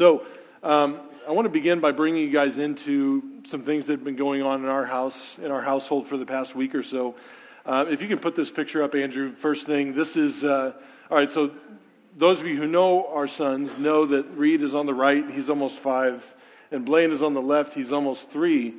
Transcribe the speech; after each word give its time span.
So, 0.00 0.24
um, 0.62 0.98
I 1.28 1.32
want 1.32 1.44
to 1.44 1.50
begin 1.50 1.80
by 1.80 1.92
bringing 1.92 2.22
you 2.22 2.30
guys 2.30 2.56
into 2.56 3.42
some 3.44 3.64
things 3.64 3.86
that 3.86 3.92
have 3.92 4.02
been 4.02 4.16
going 4.16 4.40
on 4.40 4.64
in 4.64 4.70
our 4.70 4.86
house, 4.86 5.38
in 5.38 5.50
our 5.50 5.60
household 5.60 6.06
for 6.06 6.16
the 6.16 6.24
past 6.24 6.54
week 6.54 6.74
or 6.74 6.82
so. 6.82 7.16
Uh, 7.66 7.84
if 7.86 8.00
you 8.00 8.08
can 8.08 8.18
put 8.18 8.34
this 8.34 8.50
picture 8.50 8.82
up, 8.82 8.94
Andrew, 8.94 9.34
first 9.34 9.66
thing, 9.66 9.92
this 9.92 10.16
is, 10.16 10.42
uh, 10.42 10.72
all 11.10 11.18
right, 11.18 11.30
so 11.30 11.50
those 12.16 12.40
of 12.40 12.46
you 12.46 12.56
who 12.56 12.66
know 12.66 13.08
our 13.08 13.28
sons 13.28 13.76
know 13.76 14.06
that 14.06 14.24
Reed 14.30 14.62
is 14.62 14.74
on 14.74 14.86
the 14.86 14.94
right, 14.94 15.30
he's 15.30 15.50
almost 15.50 15.78
five, 15.78 16.34
and 16.70 16.86
Blaine 16.86 17.10
is 17.10 17.20
on 17.20 17.34
the 17.34 17.42
left, 17.42 17.74
he's 17.74 17.92
almost 17.92 18.30
three. 18.30 18.76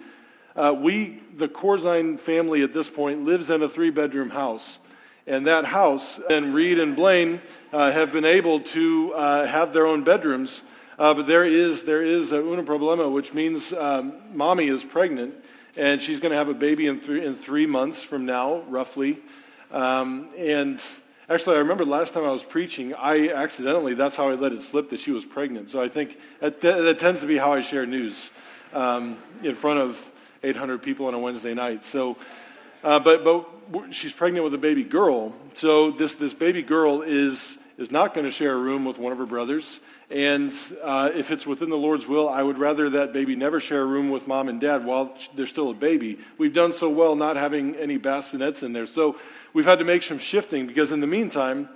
Uh, 0.56 0.76
we, 0.76 1.22
the 1.38 1.48
Corzine 1.48 2.20
family 2.20 2.64
at 2.64 2.74
this 2.74 2.90
point, 2.90 3.26
lives 3.26 3.52
in 3.52 3.62
a 3.62 3.70
three 3.70 3.92
bedroom 3.92 4.32
house. 4.32 4.80
And 5.28 5.46
that 5.46 5.66
house, 5.66 6.20
and 6.32 6.56
Reed 6.56 6.80
and 6.80 6.96
Blaine 6.96 7.44
uh, 7.72 7.92
have 7.92 8.12
been 8.12 8.26
able 8.26 8.62
to 8.62 9.14
uh, 9.14 9.46
have 9.46 9.72
their 9.72 9.86
own 9.86 10.04
bedrooms. 10.04 10.64
Uh, 11.02 11.15
but 11.15 11.25
there 11.25 11.43
is, 11.43 11.86
there 11.86 12.04
is 12.04 12.31
a 12.31 12.39
una 12.39 12.61
problema, 12.61 13.11
which 13.11 13.33
means 13.33 13.73
um, 13.73 14.14
mommy 14.36 14.68
is 14.68 14.83
pregnant, 14.83 15.33
and 15.75 16.00
she's 16.00 16.19
going 16.19 16.29
to 16.29 16.37
have 16.37 16.47
a 16.47 16.54
baby 16.54 16.86
in 16.86 17.00
three, 17.00 17.25
in 17.25 17.33
three 17.33 17.65
months 17.65 18.04
from 18.04 18.23
now, 18.23 18.59
roughly. 18.69 19.18
Um, 19.71 20.29
and 20.37 20.79
actually, 21.28 21.56
I 21.56 21.59
remember 21.61 21.86
last 21.86 22.14
time 22.14 22.23
I 22.23 22.29
was 22.29 22.43
preaching, 22.43 22.93
I 22.93 23.29
accidentally, 23.29 23.95
that's 23.95 24.15
how 24.15 24.29
I 24.29 24.36
let 24.36 24.51
it 24.51 24.61
slip 24.61 24.92
that 24.92 25.00
she 25.00 25.09
was 25.09 25.25
pregnant. 25.25 25.71
So 25.71 25.82
I 25.82 25.87
think 25.87 26.19
that, 26.39 26.61
that 26.61 27.00
tends 27.00 27.21
to 27.21 27.25
be 27.25 27.37
how 27.37 27.51
I 27.51 27.61
share 27.61 27.87
news 27.87 28.29
um, 28.71 29.18
in 29.42 29.56
front 29.56 29.79
of 29.79 30.11
800 30.43 30.83
people 30.83 31.07
on 31.07 31.15
a 31.15 31.20
Wednesday 31.20 31.56
night. 31.56 31.83
So, 31.83 32.16
uh, 32.83 33.00
but, 33.00 33.23
but 33.23 33.92
she's 33.92 34.14
pregnant 34.14 34.44
with 34.44 34.53
a 34.53 34.59
baby 34.59 34.83
girl. 34.83 35.33
So 35.56 35.89
this, 35.89 36.14
this 36.14 36.36
baby 36.36 36.61
girl 36.61 37.02
is, 37.02 37.58
is 37.80 37.89
not 37.89 38.14
going 38.14 38.25
to 38.25 38.31
share 38.31 38.53
a 38.53 38.59
room 38.59 38.86
with 38.86 39.00
one 39.00 39.11
of 39.11 39.17
her 39.17 39.25
brothers. 39.25 39.80
And 40.11 40.53
uh, 40.83 41.09
if 41.16 41.31
it's 41.31 41.47
within 41.47 41.70
the 41.70 41.78
Lord's 41.78 42.06
will, 42.06 42.28
I 42.28 42.44
would 42.44 42.58
rather 42.58 42.89
that 42.89 43.14
baby 43.14 43.38
never 43.38 43.61
share 43.61 43.81
a 43.81 43.86
room 43.86 44.09
with 44.09 44.28
mom 44.28 44.50
and 44.50 44.59
dad 44.59 44.84
while 44.84 45.17
they're 45.36 45.48
still 45.48 45.70
a 45.70 45.73
baby. 45.73 46.20
We've 46.38 46.52
done 46.52 46.73
so 46.73 46.90
well 46.90 47.16
not 47.16 47.38
having 47.38 47.76
any 47.76 47.98
bassinets 47.98 48.62
in 48.62 48.73
there. 48.73 48.88
So 48.88 49.17
we've 49.54 49.66
had 49.66 49.80
to 49.80 49.86
make 49.86 50.04
some 50.04 50.17
shifting 50.17 50.67
because 50.67 50.92
in 50.92 51.00
the 51.00 51.08
meantime, 51.08 51.70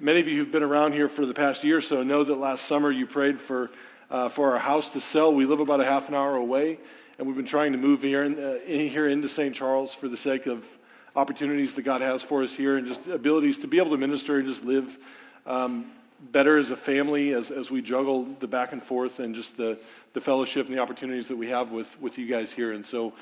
many 0.00 0.18
of 0.18 0.26
you 0.26 0.38
who've 0.38 0.50
been 0.50 0.64
around 0.64 0.94
here 0.94 1.08
for 1.08 1.24
the 1.24 1.34
past 1.34 1.62
year 1.62 1.76
or 1.76 1.80
so 1.80 2.02
know 2.02 2.24
that 2.24 2.34
last 2.34 2.64
summer 2.64 2.90
you 2.90 3.06
prayed 3.06 3.38
for, 3.38 3.70
uh, 4.10 4.28
for 4.28 4.52
our 4.52 4.58
house 4.58 4.90
to 4.90 5.00
sell. 5.00 5.32
We 5.32 5.46
live 5.46 5.60
about 5.60 5.80
a 5.80 5.84
half 5.84 6.08
an 6.08 6.16
hour 6.16 6.34
away, 6.34 6.80
and 7.18 7.26
we've 7.28 7.36
been 7.36 7.46
trying 7.46 7.70
to 7.70 7.78
move 7.78 8.02
here, 8.02 8.24
in, 8.24 8.34
uh, 8.36 8.58
in 8.66 8.88
here 8.88 9.06
into 9.06 9.28
St. 9.28 9.54
Charles 9.54 9.94
for 9.94 10.08
the 10.08 10.16
sake 10.16 10.46
of 10.46 10.66
opportunities 11.14 11.74
that 11.74 11.82
God 11.82 12.00
has 12.00 12.20
for 12.20 12.42
us 12.42 12.52
here 12.52 12.76
and 12.76 12.88
just 12.88 13.06
abilities 13.06 13.58
to 13.60 13.68
be 13.68 13.78
able 13.78 13.92
to 13.92 13.96
minister 13.96 14.38
and 14.38 14.48
just 14.48 14.64
live 14.64 14.98
um, 15.46 15.86
better 16.20 16.56
as 16.56 16.70
a 16.70 16.76
family 16.76 17.32
as, 17.32 17.50
as 17.50 17.70
we 17.70 17.82
juggle 17.82 18.26
the 18.40 18.46
back 18.46 18.72
and 18.72 18.82
forth 18.82 19.20
and 19.20 19.34
just 19.34 19.56
the, 19.56 19.78
the 20.12 20.20
fellowship 20.20 20.66
and 20.66 20.76
the 20.76 20.80
opportunities 20.80 21.28
that 21.28 21.36
we 21.36 21.48
have 21.48 21.70
with, 21.70 22.00
with 22.00 22.18
you 22.18 22.26
guys 22.26 22.52
here. 22.52 22.72
And 22.72 22.84
so 22.84 23.12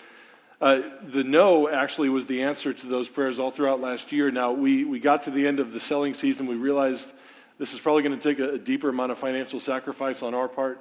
uh, 0.61 0.83
the 1.03 1.25
no 1.25 1.69
actually 1.69 2.09
was 2.09 2.27
the 2.27 2.43
answer 2.43 2.73
to 2.73 2.87
those 2.87 3.09
prayers 3.09 3.39
all 3.39 3.51
throughout 3.51 3.81
last 3.81 4.13
year. 4.13 4.31
Now, 4.31 4.53
we, 4.53 4.85
we 4.85 5.01
got 5.01 5.25
to 5.25 5.31
the 5.31 5.47
end 5.47 5.61
of 5.61 5.73
the 5.73 5.81
selling 5.81 6.15
season. 6.15 6.47
We 6.47 6.55
realized 6.55 7.13
this 7.59 7.75
is 7.75 7.81
probably 7.81 8.03
going 8.03 8.19
to 8.19 8.29
take 8.29 8.39
a, 8.39 8.55
a 8.55 8.59
deeper 8.59 8.89
amount 8.89 9.13
of 9.13 9.19
financial 9.19 9.61
sacrifice 9.61 10.23
on 10.23 10.35
our 10.35 10.49
part 10.49 10.81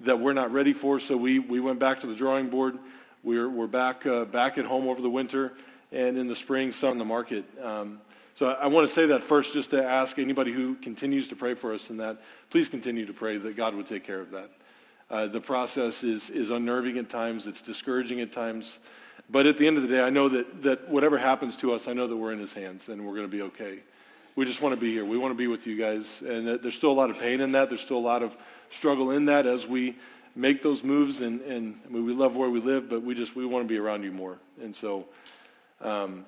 that 0.00 0.20
we're 0.20 0.34
not 0.34 0.52
ready 0.52 0.72
for. 0.72 1.00
So 1.00 1.16
we, 1.16 1.38
we 1.38 1.60
went 1.60 1.78
back 1.78 2.00
to 2.00 2.06
the 2.06 2.14
drawing 2.14 2.50
board. 2.50 2.78
We're, 3.22 3.48
we're 3.48 3.66
back, 3.66 4.04
uh, 4.04 4.26
back 4.26 4.58
at 4.58 4.66
home 4.66 4.86
over 4.86 5.00
the 5.00 5.10
winter 5.10 5.52
and 5.90 6.18
in 6.18 6.28
the 6.28 6.36
spring, 6.36 6.72
some 6.72 6.92
in 6.92 6.98
the 6.98 7.04
market. 7.04 7.44
Um, 7.62 8.00
so 8.34 8.46
I, 8.46 8.66
want 8.66 8.88
to 8.88 8.92
say 8.92 9.06
that 9.06 9.22
first 9.22 9.54
just 9.54 9.70
to 9.70 9.84
ask 9.84 10.18
anybody 10.18 10.52
who 10.52 10.74
continues 10.76 11.28
to 11.28 11.36
pray 11.36 11.54
for 11.54 11.72
us 11.72 11.88
in 11.88 11.98
that, 11.98 12.20
please 12.50 12.68
continue 12.68 13.06
to 13.06 13.12
pray 13.12 13.36
that 13.36 13.56
God 13.56 13.76
would 13.76 13.86
take 13.86 14.04
care 14.04 14.20
of 14.20 14.32
that. 14.32 14.50
Uh, 15.08 15.26
the 15.28 15.40
process 15.40 16.02
is, 16.02 16.30
is 16.30 16.50
unnerving 16.50 16.98
at 16.98 17.08
times, 17.08 17.46
it's 17.46 17.62
discouraging 17.62 18.20
at 18.20 18.32
times. 18.32 18.80
But 19.30 19.46
at 19.46 19.56
the 19.56 19.66
end 19.66 19.76
of 19.76 19.84
the 19.84 19.88
day, 19.88 20.02
I 20.02 20.10
know 20.10 20.28
that, 20.28 20.62
that 20.64 20.88
whatever 20.88 21.16
happens 21.16 21.56
to 21.58 21.72
us, 21.72 21.86
I 21.86 21.92
know 21.92 22.08
that 22.08 22.16
we're 22.16 22.32
in 22.32 22.40
His 22.40 22.52
hands 22.52 22.88
and 22.88 23.06
we're 23.06 23.14
going 23.14 23.30
to 23.30 23.36
be 23.36 23.42
okay. 23.42 23.78
We 24.36 24.44
just 24.44 24.60
want 24.60 24.74
to 24.74 24.80
be 24.80 24.92
here. 24.92 25.04
We 25.04 25.16
want 25.16 25.30
to 25.30 25.38
be 25.38 25.46
with 25.46 25.66
you 25.66 25.78
guys. 25.78 26.20
And 26.20 26.60
there's 26.60 26.74
still 26.74 26.90
a 26.90 26.92
lot 26.92 27.10
of 27.10 27.18
pain 27.18 27.40
in 27.40 27.52
that. 27.52 27.68
There's 27.68 27.82
still 27.82 27.98
a 27.98 27.98
lot 27.98 28.24
of 28.24 28.36
struggle 28.68 29.12
in 29.12 29.26
that 29.26 29.46
as 29.46 29.64
we 29.64 29.96
make 30.34 30.60
those 30.60 30.82
moves. 30.82 31.20
And, 31.20 31.40
and 31.42 31.78
I 31.86 31.92
mean, 31.92 32.04
we 32.04 32.12
love 32.12 32.34
where 32.34 32.50
we 32.50 32.60
live, 32.60 32.90
but 32.90 33.02
we 33.02 33.14
just 33.14 33.36
we 33.36 33.46
want 33.46 33.64
to 33.64 33.68
be 33.68 33.78
around 33.78 34.02
you 34.02 34.10
more. 34.10 34.38
And 34.60 34.74
so 34.74 35.06
um, 35.80 36.26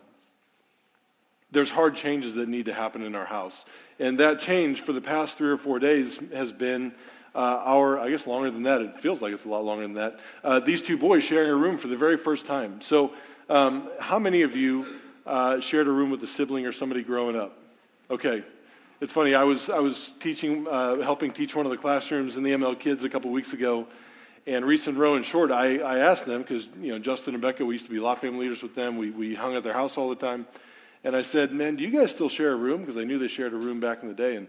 there's 1.57 1.71
hard 1.71 1.97
changes 1.97 2.35
that 2.35 2.51
need 2.51 2.67
to 2.67 2.75
happen 2.75 3.03
in 3.03 3.15
our 3.15 3.25
house. 3.25 3.65
And 3.99 4.21
that 4.21 4.41
change 4.41 4.83
for 4.83 4.93
the 4.93 5.01
past 5.01 5.39
three 5.39 5.49
or 5.49 5.57
four 5.57 5.79
days 5.79 6.21
has 6.35 6.53
been 6.53 6.93
uh, 7.35 7.63
our, 7.65 7.99
I 7.99 8.11
guess 8.11 8.27
longer 8.27 8.51
than 8.51 8.65
that, 8.65 8.83
it 8.83 8.99
feels 8.99 9.23
like 9.23 9.33
it's 9.33 9.47
a 9.47 9.49
lot 9.49 9.65
longer 9.65 9.85
than 9.85 9.95
that, 9.95 10.21
uh, 10.45 10.61
these 10.61 10.83
two 10.83 10.99
boys 10.99 11.25
sharing 11.25 11.49
a 11.49 11.55
room 11.55 11.79
for 11.79 11.89
the 11.89 11.97
very 11.97 12.19
first 12.19 12.45
time. 12.45 12.83
So, 12.83 13.13
um, 13.49 13.89
how 13.99 14.19
many 14.19 14.43
of 14.43 14.55
you 14.55 14.99
uh, 15.25 15.61
shared 15.61 15.87
a 15.87 15.91
room 15.91 16.11
with 16.11 16.23
a 16.23 16.27
sibling 16.27 16.67
or 16.67 16.73
somebody 16.73 17.03
growing 17.03 17.37
up? 17.37 17.57
Okay. 18.11 18.45
It's 19.01 19.13
funny, 19.13 19.35
I 19.35 19.45
was, 19.45 19.71
I 19.71 19.79
was 19.79 20.13
teaching, 20.21 20.67
uh, 20.69 21.01
helping 21.03 21.31
teach 21.31 21.57
one 21.57 21.65
of 21.65 21.71
the 21.71 21.79
classrooms 21.79 22.37
in 22.37 22.43
the 22.43 22.53
ML 22.53 22.79
Kids 22.79 23.05
a 23.05 23.09
couple 23.09 23.31
weeks 23.31 23.55
ago, 23.55 23.87
and 24.47 24.65
Reese 24.65 24.87
and 24.87 24.99
Rowan 24.99 25.23
Short, 25.23 25.51
I, 25.51 25.79
I 25.79 25.99
asked 25.99 26.27
them, 26.27 26.43
because, 26.43 26.69
you 26.81 26.93
know, 26.93 26.99
Justin 26.99 27.35
and 27.35 27.43
Becca, 27.43 27.65
we 27.65 27.75
used 27.75 27.87
to 27.87 27.93
be 27.93 27.99
law 27.99 28.15
family 28.15 28.41
leaders 28.41 28.63
with 28.63 28.75
them. 28.75 28.97
We, 28.97 29.11
we 29.11 29.35
hung 29.35 29.57
at 29.57 29.63
their 29.63 29.73
house 29.73 29.97
all 29.97 30.09
the 30.09 30.17
time. 30.17 30.47
And 31.07 31.15
I 31.15 31.23
said, 31.23 31.53
man, 31.53 31.77
do 31.77 31.85
you 31.85 31.97
guys 31.97 32.11
still 32.11 32.29
share 32.29 32.51
a 32.51 32.57
room? 32.57 32.81
Because 32.81 32.97
I 32.97 33.05
knew 33.05 33.17
they 33.17 33.29
shared 33.29 33.53
a 33.53 33.57
room 33.57 33.79
back 33.79 34.03
in 34.03 34.09
the 34.09 34.15
day. 34.15 34.35
And, 34.35 34.49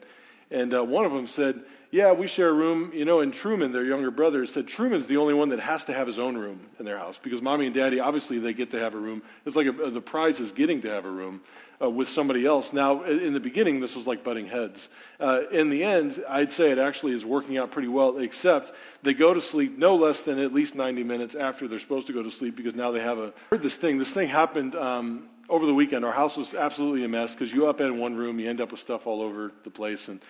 and 0.50 0.74
uh, 0.74 0.84
one 0.84 1.06
of 1.06 1.12
them 1.12 1.28
said, 1.28 1.62
yeah, 1.92 2.14
we 2.14 2.26
share 2.26 2.50
a 2.50 2.54
room. 2.54 2.92
You 2.96 3.06
know, 3.06 3.20
and 3.20 3.32
Truman, 3.32 3.72
their 3.72 3.86
younger 3.86 4.10
brother, 4.10 4.44
said 4.48 4.68
Truman's 4.68 5.06
the 5.06 5.18
only 5.18 5.36
one 5.36 5.50
that 5.50 5.60
has 5.60 5.86
to 5.86 5.94
have 5.94 6.08
his 6.08 6.18
own 6.18 6.36
room 6.36 6.62
in 6.80 6.86
their 6.86 6.98
house 6.98 7.20
because 7.22 7.44
mommy 7.44 7.68
and 7.68 7.76
daddy, 7.76 8.00
obviously, 8.00 8.40
they 8.40 8.54
get 8.54 8.72
to 8.72 8.80
have 8.80 8.96
a 8.96 8.98
room. 8.98 9.22
It's 9.46 9.56
like 9.56 9.68
a, 9.68 9.72
the 9.72 10.02
prize 10.02 10.40
is 10.40 10.52
getting 10.52 10.82
to 10.82 10.90
have 10.90 11.06
a 11.06 11.12
room 11.12 11.42
uh, 11.80 11.92
with 11.92 12.10
somebody 12.10 12.44
else. 12.44 12.74
Now, 12.74 13.04
in 13.04 13.34
the 13.34 13.40
beginning, 13.40 13.80
this 13.80 13.96
was 13.96 14.08
like 14.08 14.24
butting 14.24 14.48
heads. 14.48 14.90
Uh, 15.20 15.42
in 15.52 15.70
the 15.70 15.84
end, 15.84 16.24
I'd 16.28 16.52
say 16.52 16.72
it 16.72 16.80
actually 16.80 17.14
is 17.14 17.24
working 17.24 17.60
out 17.60 17.70
pretty 17.70 17.88
well, 17.88 18.18
except 18.18 18.72
they 19.04 19.14
go 19.14 19.32
to 19.32 19.42
sleep 19.42 19.78
no 19.78 19.96
less 19.96 20.24
than 20.24 20.40
at 20.40 20.56
least 20.56 20.74
90 20.74 21.04
minutes 21.04 21.36
after 21.36 21.68
they're 21.68 21.78
supposed 21.78 22.08
to 22.08 22.14
go 22.14 22.24
to 22.24 22.32
sleep 22.32 22.56
because 22.56 22.74
now 22.74 22.90
they 22.90 23.02
have 23.02 23.20
a. 23.20 23.28
I 23.28 23.32
heard 23.52 23.62
this 23.62 23.78
thing. 23.78 24.00
This 24.00 24.12
thing 24.12 24.28
happened. 24.28 24.74
Um, 24.74 25.30
over 25.50 25.66
the 25.66 25.74
weekend, 25.74 26.04
our 26.06 26.12
house 26.12 26.38
was 26.38 26.54
absolutely 26.54 27.04
a 27.04 27.08
mess 27.08 27.34
because 27.34 27.52
you 27.52 27.68
up 27.68 27.82
in 27.82 28.00
one 28.00 28.16
room, 28.16 28.40
you 28.40 28.50
end 28.50 28.62
up 28.62 28.72
with 28.72 28.80
stuff 28.80 29.08
all 29.08 29.22
over 29.22 29.52
the 29.64 29.70
place, 29.70 30.08
and 30.08 30.22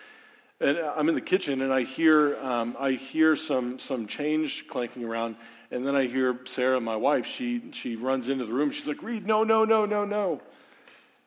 and 0.60 0.78
I'm 0.78 1.08
in 1.08 1.14
the 1.14 1.20
kitchen 1.20 1.60
and 1.60 1.72
I 1.72 1.82
hear 1.82 2.36
um, 2.40 2.76
I 2.78 2.92
hear 2.92 3.36
some 3.36 3.78
some 3.78 4.06
change 4.06 4.66
clanking 4.68 5.04
around, 5.04 5.36
and 5.70 5.86
then 5.86 5.94
I 5.94 6.06
hear 6.06 6.40
Sarah, 6.44 6.80
my 6.80 6.96
wife, 6.96 7.26
she 7.26 7.70
she 7.72 7.96
runs 7.96 8.28
into 8.28 8.44
the 8.44 8.52
room. 8.52 8.70
She's 8.70 8.88
like, 8.88 9.02
"Reed, 9.02 9.26
no, 9.26 9.44
no, 9.44 9.64
no, 9.64 9.86
no, 9.86 10.04
no." 10.04 10.40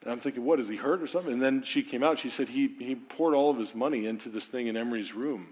And 0.03 0.11
I'm 0.11 0.19
thinking, 0.19 0.43
what 0.43 0.59
is 0.59 0.67
he 0.67 0.77
hurt 0.77 1.01
or 1.01 1.07
something? 1.07 1.33
And 1.33 1.41
then 1.41 1.61
she 1.61 1.83
came 1.83 2.01
out. 2.01 2.17
She 2.17 2.29
said 2.29 2.49
he 2.49 2.67
he 2.79 2.95
poured 2.95 3.35
all 3.35 3.51
of 3.51 3.57
his 3.57 3.75
money 3.75 4.07
into 4.07 4.29
this 4.29 4.47
thing 4.47 4.67
in 4.67 4.75
Emery's 4.75 5.13
room. 5.13 5.47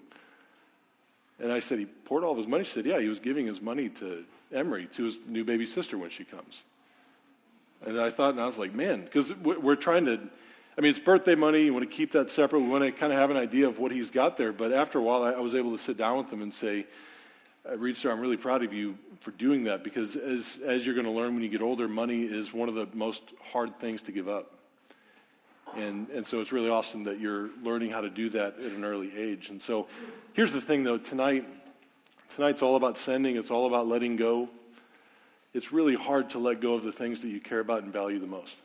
And 1.39 1.51
I 1.51 1.59
said, 1.59 1.79
he 1.79 1.85
poured 1.85 2.23
all 2.23 2.31
of 2.31 2.37
his 2.37 2.47
money. 2.47 2.65
She 2.65 2.71
said, 2.71 2.85
yeah, 2.85 2.99
he 2.99 3.07
was 3.07 3.19
giving 3.19 3.47
his 3.47 3.61
money 3.61 3.89
to 3.89 4.25
Emery, 4.53 4.87
to 4.93 5.05
his 5.05 5.17
new 5.25 5.45
baby 5.45 5.65
sister 5.65 5.97
when 5.97 6.09
she 6.09 6.25
comes. 6.25 6.65
And 7.85 7.99
I 7.99 8.09
thought, 8.09 8.31
and 8.31 8.41
I 8.41 8.45
was 8.45 8.57
like, 8.57 8.73
man, 8.73 9.03
because 9.03 9.33
we're 9.35 9.75
trying 9.75 10.05
to, 10.05 10.19
I 10.77 10.81
mean, 10.81 10.91
it's 10.91 10.99
birthday 10.99 11.35
money. 11.35 11.63
You 11.63 11.73
want 11.73 11.89
to 11.89 11.95
keep 11.95 12.11
that 12.11 12.29
separate. 12.29 12.59
We 12.59 12.67
want 12.67 12.83
to 12.83 12.91
kind 12.91 13.13
of 13.13 13.19
have 13.19 13.31
an 13.31 13.37
idea 13.37 13.67
of 13.67 13.79
what 13.79 13.91
he's 13.91 14.11
got 14.11 14.37
there. 14.37 14.51
But 14.51 14.73
after 14.73 14.99
a 14.99 15.01
while, 15.01 15.23
I 15.23 15.39
was 15.39 15.55
able 15.55 15.71
to 15.71 15.77
sit 15.77 15.97
down 15.97 16.17
with 16.17 16.31
him 16.31 16.41
and 16.41 16.53
say, 16.53 16.85
uh, 17.69 17.77
Reed 17.77 17.97
Star, 17.97 18.11
I'm 18.11 18.19
really 18.19 18.37
proud 18.37 18.63
of 18.63 18.73
you 18.73 18.97
for 19.21 19.31
doing 19.31 19.65
that 19.65 19.83
because 19.83 20.15
as, 20.15 20.59
as 20.65 20.85
you're 20.85 20.95
going 20.95 21.05
to 21.05 21.11
learn 21.11 21.33
when 21.33 21.43
you 21.43 21.49
get 21.49 21.61
older, 21.61 21.87
money 21.87 22.23
is 22.23 22.53
one 22.53 22.69
of 22.69 22.75
the 22.75 22.87
most 22.93 23.23
hard 23.51 23.79
things 23.79 24.01
to 24.03 24.11
give 24.11 24.27
up. 24.27 24.55
And, 25.75 26.09
and 26.09 26.25
so 26.25 26.41
it's 26.41 26.51
really 26.51 26.69
awesome 26.69 27.03
that 27.03 27.19
you're 27.19 27.49
learning 27.63 27.91
how 27.91 28.01
to 28.01 28.09
do 28.09 28.29
that 28.31 28.57
at 28.59 28.71
an 28.71 28.83
early 28.83 29.15
age. 29.15 29.49
And 29.49 29.61
so 29.61 29.87
here's 30.33 30.51
the 30.51 30.61
thing, 30.61 30.83
though. 30.83 30.97
Tonight, 30.97 31.45
tonight's 32.35 32.61
all 32.61 32.75
about 32.75 32.97
sending. 32.97 33.35
It's 33.35 33.51
all 33.51 33.67
about 33.67 33.87
letting 33.87 34.15
go 34.15 34.49
it's 35.53 35.71
really 35.71 35.95
hard 35.95 36.29
to 36.31 36.39
let 36.39 36.61
go 36.61 36.73
of 36.73 36.83
the 36.83 36.91
things 36.91 37.21
that 37.21 37.29
you 37.29 37.39
care 37.39 37.59
about 37.59 37.83
and 37.83 37.91
value 37.91 38.19
the 38.19 38.27
most. 38.27 38.57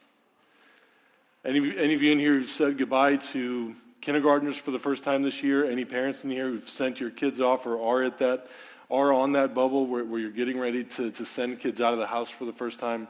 Any 1.45 1.77
any 1.77 1.95
of 1.95 2.03
you 2.03 2.13
in 2.13 2.19
here 2.19 2.35
who've 2.35 2.49
said 2.49 2.79
goodbye 2.79 3.17
to 3.17 3.75
kindergartners 4.01 4.57
for 4.57 4.71
the 4.71 4.79
first 4.79 5.05
time 5.05 5.23
this 5.23 5.43
year? 5.43 5.65
Any 5.65 5.85
parents 5.85 6.25
in 6.25 6.31
here 6.31 6.49
who've 6.49 6.69
sent 6.69 7.01
your 7.01 7.11
kids 7.11 7.41
off 7.41 7.67
or 7.67 7.81
are 7.81 8.03
at 8.03 8.19
that, 8.19 8.49
are 8.91 9.13
on 9.13 9.33
that 9.33 9.55
bubble 9.55 9.87
where, 9.87 10.05
where 10.05 10.21
you're 10.21 10.31
getting 10.31 10.59
ready 10.59 10.85
to, 10.85 11.11
to 11.11 11.25
send 11.25 11.59
kids 11.61 11.81
out 11.81 11.93
of 11.93 11.99
the 11.99 12.07
house 12.07 12.31
for 12.31 12.45
the 12.45 12.53
first 12.53 12.81
time, 12.81 13.09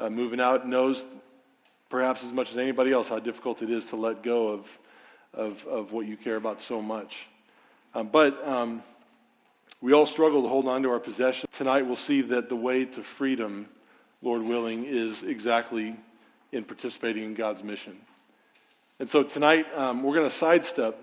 uh, 0.00 0.08
moving 0.08 0.40
out, 0.40 0.66
knows 0.66 1.04
perhaps 1.90 2.24
as 2.24 2.32
much 2.32 2.50
as 2.50 2.56
anybody 2.56 2.92
else 2.92 3.08
how 3.08 3.18
difficult 3.18 3.60
it 3.60 3.70
is 3.70 3.86
to 3.86 3.96
let 3.96 4.22
go 4.22 4.48
of, 4.48 4.78
of, 5.34 5.66
of 5.66 5.92
what 5.92 6.06
you 6.06 6.16
care 6.16 6.36
about 6.36 6.62
so 6.62 6.80
much. 6.80 7.26
Um, 7.94 8.08
but 8.08 8.46
um, 8.48 8.82
we 9.82 9.92
all 9.92 10.06
struggle 10.06 10.42
to 10.42 10.48
hold 10.48 10.68
on 10.68 10.84
to 10.84 10.90
our 10.90 11.00
possessions. 11.00 11.50
Tonight 11.52 11.82
we'll 11.82 11.96
see 11.96 12.22
that 12.22 12.48
the 12.48 12.56
way 12.56 12.84
to 12.84 13.02
freedom, 13.02 13.66
Lord 14.22 14.42
willing, 14.42 14.84
is 14.84 15.24
exactly 15.24 15.96
in 16.52 16.62
participating 16.62 17.24
in 17.24 17.34
God's 17.34 17.64
mission. 17.64 17.98
And 19.00 19.10
so 19.10 19.24
tonight 19.24 19.66
um, 19.74 20.04
we're 20.04 20.14
going 20.14 20.28
to 20.28 20.34
sidestep 20.34 20.96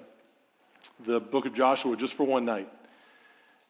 the 1.06 1.20
book 1.20 1.46
of 1.46 1.54
Joshua 1.54 1.98
just 1.98 2.14
for 2.14 2.24
one 2.24 2.46
night. 2.46 2.70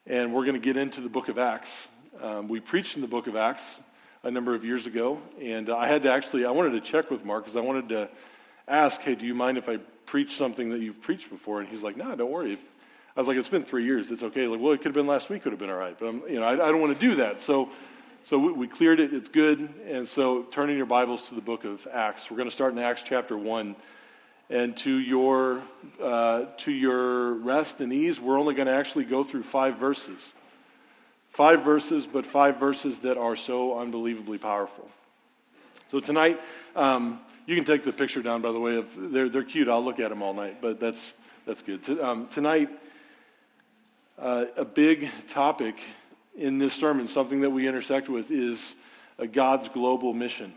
and 0.05 0.33
we're 0.33 0.45
going 0.45 0.59
to 0.59 0.65
get 0.65 0.77
into 0.77 1.01
the 1.01 1.09
book 1.09 1.27
of 1.27 1.37
Acts. 1.37 1.87
Um, 2.21 2.47
we 2.47 2.59
preached 2.59 2.95
in 2.95 3.01
the 3.01 3.07
book 3.07 3.27
of 3.27 3.35
Acts 3.35 3.81
a 4.23 4.29
number 4.29 4.53
of 4.53 4.63
years 4.63 4.85
ago, 4.85 5.19
and 5.41 5.69
I 5.69 5.87
had 5.87 6.03
to 6.03 6.11
actually, 6.11 6.45
I 6.45 6.51
wanted 6.51 6.71
to 6.71 6.81
check 6.81 7.09
with 7.09 7.25
Mark 7.25 7.45
because 7.45 7.55
I 7.55 7.61
wanted 7.61 7.89
to 7.89 8.09
ask, 8.67 9.01
hey, 9.01 9.15
do 9.15 9.25
you 9.25 9.33
mind 9.33 9.57
if 9.57 9.69
I 9.69 9.77
preach 10.05 10.35
something 10.35 10.69
that 10.69 10.81
you've 10.81 11.01
preached 11.01 11.29
before? 11.29 11.61
And 11.61 11.69
he's 11.69 11.83
like, 11.83 11.97
no, 11.97 12.09
nah, 12.09 12.15
don't 12.15 12.31
worry. 12.31 12.59
I 13.19 13.21
was 13.21 13.27
like, 13.27 13.35
it's 13.35 13.49
been 13.49 13.65
three 13.65 13.83
years. 13.83 14.11
It's 14.11 14.23
okay. 14.23 14.47
Like, 14.47 14.61
well, 14.61 14.71
it 14.71 14.77
could 14.77 14.85
have 14.85 14.93
been 14.93 15.05
last 15.05 15.29
week. 15.29 15.43
Could 15.43 15.51
have 15.51 15.59
been 15.59 15.69
all 15.69 15.75
right. 15.75 15.93
But 15.99 16.07
I'm, 16.07 16.23
you 16.29 16.39
know, 16.39 16.43
I, 16.43 16.53
I 16.53 16.71
don't 16.71 16.79
want 16.79 16.97
to 16.97 17.05
do 17.05 17.15
that. 17.15 17.41
So, 17.41 17.67
so 18.23 18.39
we, 18.39 18.53
we, 18.53 18.65
cleared 18.65 19.01
it. 19.01 19.13
It's 19.13 19.27
good. 19.27 19.59
And 19.85 20.07
so, 20.07 20.43
turning 20.43 20.77
your 20.77 20.85
Bibles 20.85 21.27
to 21.27 21.35
the 21.35 21.41
book 21.41 21.65
of 21.65 21.85
Acts. 21.91 22.31
We're 22.31 22.37
going 22.37 22.47
to 22.47 22.55
start 22.55 22.71
in 22.71 22.79
Acts 22.79 23.03
chapter 23.03 23.37
one. 23.37 23.75
And 24.49 24.77
to 24.77 24.97
your 24.97 25.61
uh, 26.01 26.45
to 26.59 26.71
your 26.71 27.33
rest 27.33 27.81
and 27.81 27.91
ease, 27.91 28.21
we're 28.21 28.39
only 28.39 28.53
going 28.53 28.67
to 28.67 28.73
actually 28.73 29.03
go 29.03 29.25
through 29.25 29.43
five 29.43 29.75
verses. 29.75 30.31
Five 31.31 31.65
verses, 31.65 32.07
but 32.07 32.25
five 32.25 32.57
verses 32.57 33.01
that 33.01 33.17
are 33.17 33.35
so 33.35 33.79
unbelievably 33.79 34.37
powerful. 34.37 34.89
So 35.89 35.99
tonight, 35.99 36.39
um, 36.73 37.19
you 37.45 37.57
can 37.57 37.65
take 37.65 37.83
the 37.83 37.91
picture 37.91 38.21
down. 38.21 38.41
By 38.41 38.53
the 38.53 38.61
way, 38.61 38.77
of 38.77 38.87
they're 38.95 39.27
they're 39.27 39.43
cute. 39.43 39.67
I'll 39.67 39.83
look 39.83 39.99
at 39.99 40.07
them 40.07 40.23
all 40.23 40.33
night. 40.33 40.61
But 40.61 40.79
that's 40.79 41.15
that's 41.45 41.61
good. 41.61 41.85
Um, 41.99 42.27
tonight 42.27 42.69
uh, 44.19 44.45
a 44.57 44.65
big 44.65 45.09
topic 45.27 45.81
in 46.37 46.57
this 46.57 46.73
sermon, 46.73 47.07
something 47.07 47.41
that 47.41 47.49
we 47.49 47.67
intersect 47.67 48.09
with, 48.09 48.31
is 48.31 48.75
God's 49.31 49.67
global 49.69 50.13
mission. 50.13 50.53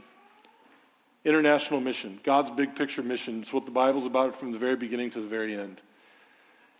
International 1.24 1.80
mission, 1.80 2.18
God's 2.24 2.50
big 2.50 2.74
picture 2.74 3.02
mission. 3.02 3.40
It's 3.40 3.52
what 3.52 3.64
the 3.64 3.70
Bible's 3.70 4.04
about 4.04 4.34
from 4.34 4.50
the 4.50 4.58
very 4.58 4.74
beginning 4.74 5.10
to 5.10 5.20
the 5.20 5.28
very 5.28 5.56
end. 5.56 5.80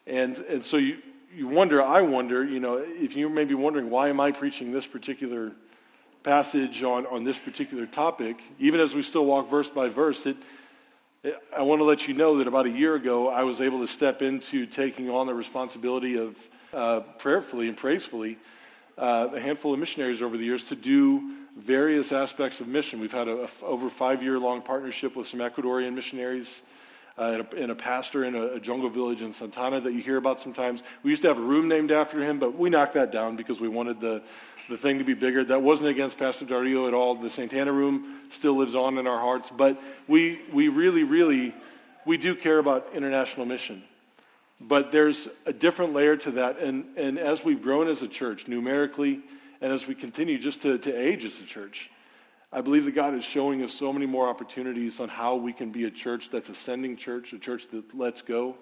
And, 0.06 0.37
and 0.38 0.64
so 0.64 0.76
you, 0.76 0.99
you 1.32 1.46
wonder, 1.46 1.81
I 1.81 2.02
wonder, 2.02 2.44
you 2.44 2.58
know, 2.58 2.79
if 2.85 3.17
you 3.17 3.28
may 3.28 3.44
be 3.44 3.55
wondering, 3.55 3.88
why 3.88 4.08
am 4.08 4.20
I 4.20 4.32
preaching 4.32 4.73
this 4.73 4.87
particular 4.87 5.52
passage 6.25 6.82
on, 6.82 7.06
on 7.06 7.23
this 7.23 7.38
particular 7.38 7.87
topic, 7.87 8.43
even 8.58 8.81
as 8.81 8.94
we 8.94 9.02
still 9.02 9.25
walk 9.25 9.49
verse 9.49 9.70
by 9.70 9.88
verse, 9.88 10.26
it, 10.26 10.37
it, 11.23 11.37
I 11.56 11.62
want 11.62 11.78
to 11.78 11.85
let 11.85 12.08
you 12.08 12.14
know 12.14 12.38
that 12.38 12.49
about 12.49 12.67
a 12.67 12.70
year 12.70 12.96
ago, 12.96 13.28
I 13.28 13.44
was 13.44 13.61
able 13.61 13.81
to 13.81 13.87
step 13.87 14.23
into 14.23 14.67
taking 14.67 15.08
on 15.08 15.28
the 15.28 15.35
responsibility 15.35 16.19
of 16.19 16.37
uh, 16.72 17.00
prayerfully 17.19 17.69
and 17.69 17.76
praisefully 17.76 18.38
uh, 18.98 19.28
a 19.34 19.40
handful 19.40 19.72
of 19.72 19.80
missionaries 19.80 20.22
over 20.22 20.36
the 20.36 20.44
years 20.44 20.64
to 20.64 20.76
do 20.76 21.36
various 21.56 22.12
aspects 22.12 22.60
of 22.60 22.69
mission. 22.69 23.00
We've 23.00 23.12
had 23.12 23.28
a, 23.28 23.44
a 23.44 23.48
over 23.64 23.88
five 23.90 24.22
year 24.22 24.38
long 24.38 24.62
partnership 24.62 25.16
with 25.16 25.26
some 25.26 25.40
Ecuadorian 25.40 25.94
missionaries. 25.94 26.62
Uh, 27.19 27.24
and, 27.24 27.40
a, 27.42 27.62
and, 27.62 27.70
a, 27.70 27.74
pastor 27.74 28.24
in 28.24 28.34
a, 28.34 28.54
a, 28.54 28.58
jungle 28.58 28.88
village 28.88 29.20
in 29.20 29.30
Santana 29.32 29.78
that 29.78 29.92
you 29.92 30.00
hear 30.00 30.16
about 30.16 30.40
sometimes. 30.40 30.82
We 31.02 31.10
used 31.10 31.20
to 31.22 31.28
have 31.28 31.36
a 31.36 31.42
room 31.42 31.69
named 31.69 31.90
after 31.90 32.22
him, 32.22 32.38
but 32.38 32.56
we 32.56 32.70
knocked 32.70 32.94
that 32.94 33.12
down 33.12 33.36
because 33.36 33.60
we 33.60 33.68
wanted 33.68 34.00
the, 34.00 34.22
the 34.70 34.78
thing 34.78 34.96
to 34.96 35.04
be 35.04 35.12
bigger. 35.12 35.44
That 35.44 35.60
wasn't 35.60 35.90
against 35.90 36.18
Pastor 36.18 36.46
Dario 36.46 36.88
at 36.88 36.94
all. 36.94 37.14
The 37.14 37.28
Santana 37.28 37.70
room 37.70 38.20
still 38.30 38.56
lives 38.56 38.75
on 38.75 38.96
in 38.96 39.06
our 39.06 39.18
hearts, 39.18 39.50
but 39.50 39.78
we, 40.08 40.40
we 40.54 40.68
really, 40.68 41.04
really, 41.04 41.54
we 42.06 42.16
do 42.16 42.34
care 42.34 42.58
about 42.58 42.88
international 42.94 43.44
mission. 43.44 43.82
But 44.69 44.93
there's 44.93 45.29
a 45.44 45.53
different 45.53 45.93
layer 45.93 46.17
to 46.19 46.31
that. 46.32 46.59
And, 46.59 46.87
and 46.97 47.19
as 47.19 47.44
we've 47.44 47.62
grown 47.62 47.88
as 47.88 48.03
a 48.03 48.09
church, 48.09 48.47
numerically, 48.47 49.20
and 49.61 49.73
as 49.73 49.87
we 49.87 49.94
continue 49.94 50.38
just 50.38 50.62
to, 50.62 50.79
to 50.79 50.93
age 50.93 51.25
as 51.25 51.41
a 51.41 51.44
church, 51.44 51.91
I 52.53 52.61
believe 52.61 52.85
that 52.85 52.94
God 52.94 53.14
is 53.14 53.25
showing 53.25 53.62
us 53.62 53.73
so 53.73 53.93
many 53.93 54.06
more 54.06 54.29
opportunities 54.29 55.00
on 55.00 55.09
how 55.09 55.37
we 55.37 55.53
can 55.53 55.70
be 55.70 55.85
a 55.85 55.91
church 55.91 56.31
that's 56.31 56.49
ascending 56.49 56.97
church, 56.97 57.32
a 57.32 57.38
church 57.38 57.69
that 57.69 57.94
lets 57.94 58.20
go, 58.20 58.56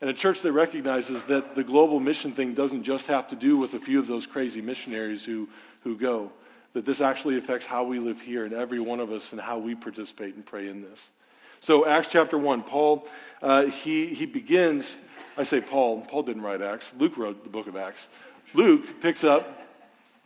and 0.00 0.08
a 0.08 0.14
church 0.14 0.42
that 0.42 0.52
recognizes 0.52 1.24
that 1.24 1.56
the 1.56 1.64
global 1.64 1.98
mission 1.98 2.30
thing 2.30 2.54
doesn't 2.54 2.84
just 2.84 3.08
have 3.08 3.26
to 3.28 3.36
do 3.36 3.56
with 3.56 3.74
a 3.74 3.80
few 3.80 3.98
of 3.98 4.06
those 4.06 4.26
crazy 4.26 4.60
missionaries 4.60 5.24
who, 5.24 5.48
who 5.82 5.96
go, 5.96 6.30
that 6.74 6.84
this 6.84 7.00
actually 7.00 7.36
affects 7.36 7.66
how 7.66 7.82
we 7.82 7.98
live 7.98 8.20
here 8.20 8.44
and 8.44 8.54
every 8.54 8.78
one 8.78 9.00
of 9.00 9.10
us 9.10 9.32
and 9.32 9.40
how 9.40 9.58
we 9.58 9.74
participate 9.74 10.36
and 10.36 10.46
pray 10.46 10.68
in 10.68 10.80
this. 10.80 11.10
So, 11.60 11.86
Acts 11.86 12.08
chapter 12.10 12.38
1, 12.38 12.62
Paul, 12.62 13.06
uh, 13.42 13.64
he, 13.64 14.06
he 14.06 14.26
begins 14.26 14.96
I 15.38 15.44
say 15.44 15.60
Paul. 15.60 16.00
Paul 16.00 16.24
didn't 16.24 16.42
write 16.42 16.60
Acts. 16.60 16.92
Luke 16.98 17.16
wrote 17.16 17.44
the 17.44 17.48
book 17.48 17.68
of 17.68 17.76
Acts. 17.76 18.08
Luke 18.54 19.00
picks 19.00 19.22
up, 19.22 19.68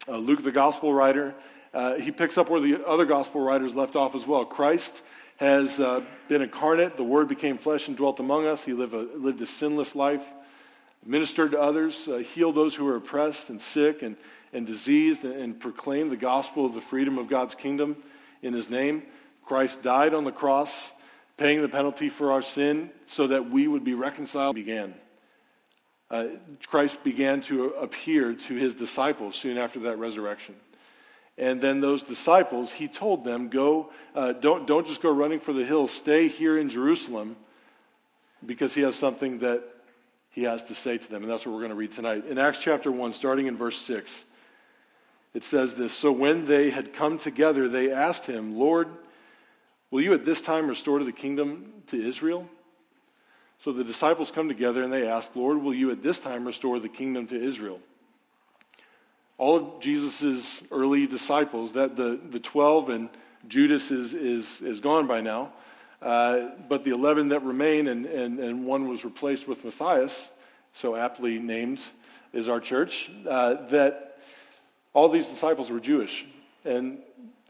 uh, 0.09 0.17
Luke, 0.17 0.43
the 0.43 0.51
gospel 0.51 0.95
writer, 0.95 1.35
uh, 1.75 1.97
he 1.97 2.11
picks 2.11 2.39
up 2.39 2.49
where 2.49 2.61
the 2.61 2.87
other 2.87 3.05
gospel 3.05 3.43
writers 3.43 3.77
left 3.77 3.95
off 3.95 4.15
as 4.15 4.27
well. 4.27 4.47
Christ 4.47 5.03
has 5.37 5.81
uh, 5.81 6.01
been 6.29 6.41
incarnate. 6.41 6.97
The 6.97 7.03
Word 7.05 7.29
became 7.29 7.59
flesh 7.59 7.89
and 7.89 7.97
dwelt 7.97 8.21
among 8.21 8.47
us. 8.47 8.65
He 8.65 8.73
lived 8.73 8.95
a, 8.95 9.01
lived 9.01 9.43
a 9.43 9.47
sinless 9.47 9.95
life, 9.95 10.33
ministered 11.05 11.51
to 11.51 11.61
others, 11.61 12.09
uh, 12.09 12.17
healed 12.17 12.55
those 12.55 12.75
who 12.75 12.87
were 12.87 12.97
oppressed 12.97 13.51
and 13.51 13.61
sick 13.61 14.01
and, 14.01 14.17
and 14.55 14.67
diseased, 14.67 15.27
and, 15.27 15.35
and 15.35 15.61
proclaimed 15.61 16.11
the 16.11 16.17
gospel 16.17 16.65
of 16.65 16.73
the 16.73 16.81
freedom 16.81 17.19
of 17.19 17.29
God's 17.29 17.55
kingdom 17.55 17.97
in 18.41 18.55
his 18.55 18.71
name. 18.71 19.03
Christ 19.45 19.83
died 19.83 20.15
on 20.15 20.25
the 20.25 20.33
cross 20.33 20.95
paying 21.37 21.63
the 21.63 21.69
penalty 21.69 22.09
for 22.09 22.33
our 22.33 22.43
sin 22.43 22.91
so 23.07 23.27
that 23.27 23.51
we 23.51 23.67
would 23.69 23.85
be 23.85 23.95
reconciled 23.95 24.55
began. 24.55 24.95
Uh, 26.11 26.27
Christ 26.67 27.03
began 27.03 27.41
to 27.43 27.69
appear 27.71 28.35
to 28.35 28.55
his 28.55 28.75
disciples 28.75 29.35
soon 29.35 29.57
after 29.57 29.81
that 29.81 29.99
resurrection. 29.99 30.55
And 31.39 31.63
then 31.63 31.81
those 31.81 32.03
disciples, 32.03 32.73
he 32.73 32.87
told 32.87 33.25
them, 33.25 33.49
go, 33.49 33.91
uh, 34.15 34.35
don't, 34.35 34.67
don't 34.67 34.87
just 34.87 35.01
go 35.01 35.11
running 35.11 35.41
for 35.41 35.55
the 35.55 35.65
hills, 35.65 35.91
stay 35.91 36.29
here 36.29 36.59
in 36.59 36.69
Jerusalem 36.69 37.37
because 38.45 38.75
he 38.75 38.83
has 38.83 38.95
something 38.95 39.39
that 39.39 39.63
he 40.31 40.43
has 40.43 40.65
to 40.65 40.75
say 40.75 40.99
to 40.99 41.11
them. 41.11 41.23
And 41.23 41.31
that's 41.31 41.47
what 41.47 41.53
we're 41.53 41.61
going 41.61 41.71
to 41.71 41.77
read 41.77 41.93
tonight. 41.93 42.27
In 42.27 42.39
Acts 42.39 42.59
chapter 42.59 42.93
1, 42.93 43.15
starting 43.15 43.47
in 43.47 43.57
verse 43.57 43.79
6, 43.79 44.27
it 45.35 45.45
says 45.45 45.75
this 45.75 45.95
So 45.95 46.13
when 46.13 46.45
they 46.45 46.71
had 46.71 46.93
come 46.93 47.17
together, 47.17 47.69
they 47.69 47.91
asked 47.91 48.27
him, 48.27 48.59
Lord, 48.59 48.89
Will 49.93 50.01
you 50.01 50.15
at 50.15 50.25
this 50.25 50.41
time 50.41 50.69
restore 50.69 50.99
to 50.99 51.05
the 51.05 51.13
kingdom 51.13 51.71
to 51.89 52.03
Israel? 52.03 52.49
So 53.59 53.73
the 53.73 53.85
disciples 53.85 54.31
come 54.31 54.49
together 54.49 54.83
and 54.83 54.91
they 54.91 55.07
ask, 55.07 55.37
Lord, 55.37 55.63
will 55.63 55.75
you 55.75 55.91
at 55.91 56.03
this 56.03 56.19
time 56.19 56.47
restore 56.47 56.81
the 56.81 56.89
kingdom 56.89 57.27
to 57.27 57.39
Israel? 57.39 57.79
All 59.37 59.57
of 59.57 59.81
Jesus' 59.81 60.63
early 60.73 61.07
disciples, 61.07 61.75
that 61.75 61.95
the, 61.95 62.19
the 62.31 62.41
12 62.41 62.89
and 62.89 63.11
Judas 63.47 63.91
is, 63.91 64.15
is, 64.15 64.63
is 64.63 64.81
gone 64.81 65.07
by 65.07 65.21
now, 65.21 65.53
uh, 66.01 66.49
but 66.71 66.85
the 66.85 66.93
11 66.93 67.29
that 67.29 67.43
remain, 67.43 67.87
and, 67.87 68.07
and, 68.07 68.39
and 68.41 68.65
one 68.65 68.89
was 68.89 69.05
replaced 69.05 69.47
with 69.47 69.63
Matthias, 69.63 70.31
so 70.73 70.97
aptly 70.97 71.39
named 71.39 71.83
is 72.33 72.49
our 72.49 72.61
church, 72.61 73.11
uh, 73.29 73.55
that 73.67 74.19
all 74.95 75.11
these 75.11 75.29
disciples 75.29 75.71
were 75.71 75.81
Jewish. 75.81 76.25
And 76.65 77.01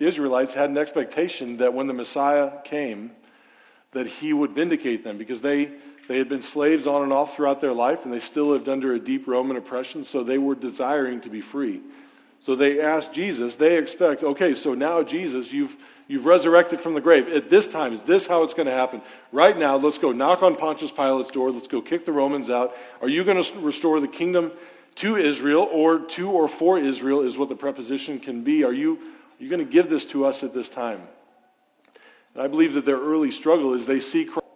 the 0.03 0.09
Israelites 0.09 0.53
had 0.53 0.69
an 0.69 0.79
expectation 0.79 1.59
that 1.59 1.75
when 1.75 1.87
the 1.87 1.93
Messiah 1.93 2.51
came, 2.65 3.13
that 3.93 4.05
he 4.05 4.33
would 4.33 4.51
vindicate 4.51 5.05
them 5.05 5.17
because 5.17 5.43
they, 5.43 5.71
they 6.09 6.19
had 6.19 6.29
been 6.29 6.43
slaves 6.43 6.89
on 6.89 7.05
and 7.05 7.13
off 7.13 7.37
throughout 7.37 7.61
their 7.61 7.73
life 7.73 8.05
and 8.05 8.13
they 8.13 8.19
still 8.19 8.47
lived 8.47 8.69
under 8.69 8.95
a 8.95 8.99
deep 8.99 9.29
Roman 9.29 9.57
oppression, 9.57 10.03
so 10.03 10.25
they 10.25 10.39
were 10.39 10.57
desiring 10.57 11.21
to 11.21 11.29
be 11.29 11.41
free. 11.41 11.83
So 12.41 12.57
they 12.57 12.81
asked 12.81 13.13
Jesus, 13.13 13.55
they 13.55 13.79
expect, 13.79 14.25
okay, 14.25 14.57
so 14.57 14.75
now 14.75 15.05
Jesus, 15.05 15.53
you've, 15.53 15.77
you've 16.09 16.27
resurrected 16.27 16.81
from 16.81 16.95
the 16.95 17.01
grave. 17.01 17.29
At 17.29 17.49
this 17.49 17.69
time, 17.69 17.93
is 17.93 18.03
this 18.03 18.27
how 18.27 18.43
it's 18.43 18.55
going 18.55 18.67
to 18.67 18.75
happen? 18.75 19.03
Right 19.31 19.57
now, 19.57 19.77
let's 19.77 19.99
go 19.99 20.11
knock 20.11 20.43
on 20.43 20.57
Pontius 20.57 20.91
Pilate's 20.91 21.31
door. 21.31 21.53
Let's 21.53 21.69
go 21.69 21.81
kick 21.81 22.07
the 22.07 22.13
Romans 22.13 22.51
out. 22.51 22.75
Are 23.01 23.09
you 23.09 23.23
going 23.23 23.41
to 23.41 23.59
restore 23.61 24.01
the 24.01 24.09
kingdom 24.09 24.51
to 24.97 25.17
Israel 25.17 25.69
or 25.71 26.01
to 26.01 26.29
or 26.29 26.49
for 26.49 26.79
Israel, 26.79 27.23
is 27.23 27.39
what 27.39 27.49
the 27.49 27.55
preposition 27.55 28.19
can 28.19 28.43
be? 28.43 28.65
Are 28.65 28.73
you, 28.73 28.99
you're 29.43 29.51
going 29.51 29.67
to 29.67 29.73
give 29.73 29.91
this 29.91 30.07
to 30.07 30.25
us 30.25 30.45
at 30.45 30.55
this 30.55 30.71
time. 30.71 31.01
And 32.33 32.45
I 32.45 32.47
believe 32.47 32.75
that 32.75 32.85
their 32.85 33.01
early 33.01 33.33
struggle 33.33 33.75
is 33.75 33.87
they 33.87 33.99
see 33.99 34.25
Christ. 34.25 34.47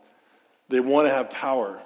They 0.69 0.79
want 0.79 1.09
to 1.09 1.13
have 1.13 1.29
power. 1.29 1.81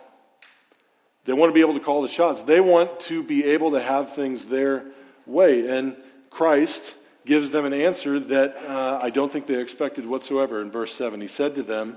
They 1.24 1.32
want 1.32 1.48
to 1.48 1.54
be 1.54 1.62
able 1.62 1.72
to 1.72 1.80
call 1.80 2.02
the 2.02 2.08
shots. 2.08 2.42
They 2.42 2.60
want 2.60 3.00
to 3.00 3.22
be 3.22 3.42
able 3.44 3.70
to 3.70 3.80
have 3.80 4.14
things 4.14 4.48
their 4.48 4.84
way. 5.24 5.66
And 5.66 5.96
Christ 6.28 6.94
gives 7.24 7.50
them 7.52 7.64
an 7.64 7.72
answer 7.72 8.20
that 8.20 8.54
uh, 8.68 9.00
I 9.02 9.08
don't 9.08 9.32
think 9.32 9.46
they 9.46 9.58
expected 9.58 10.04
whatsoever 10.04 10.60
in 10.60 10.70
verse 10.70 10.92
7. 10.92 11.22
He 11.22 11.26
said 11.26 11.54
to 11.54 11.62
them, 11.62 11.96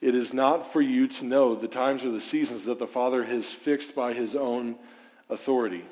It 0.00 0.16
is 0.16 0.34
not 0.34 0.72
for 0.72 0.80
you 0.80 1.06
to 1.06 1.24
know 1.24 1.54
the 1.54 1.68
times 1.68 2.04
or 2.04 2.10
the 2.10 2.20
seasons 2.20 2.64
that 2.64 2.80
the 2.80 2.86
Father 2.88 3.22
has 3.22 3.52
fixed 3.52 3.94
by 3.94 4.12
his 4.12 4.34
own 4.34 4.74
authority. 5.30 5.84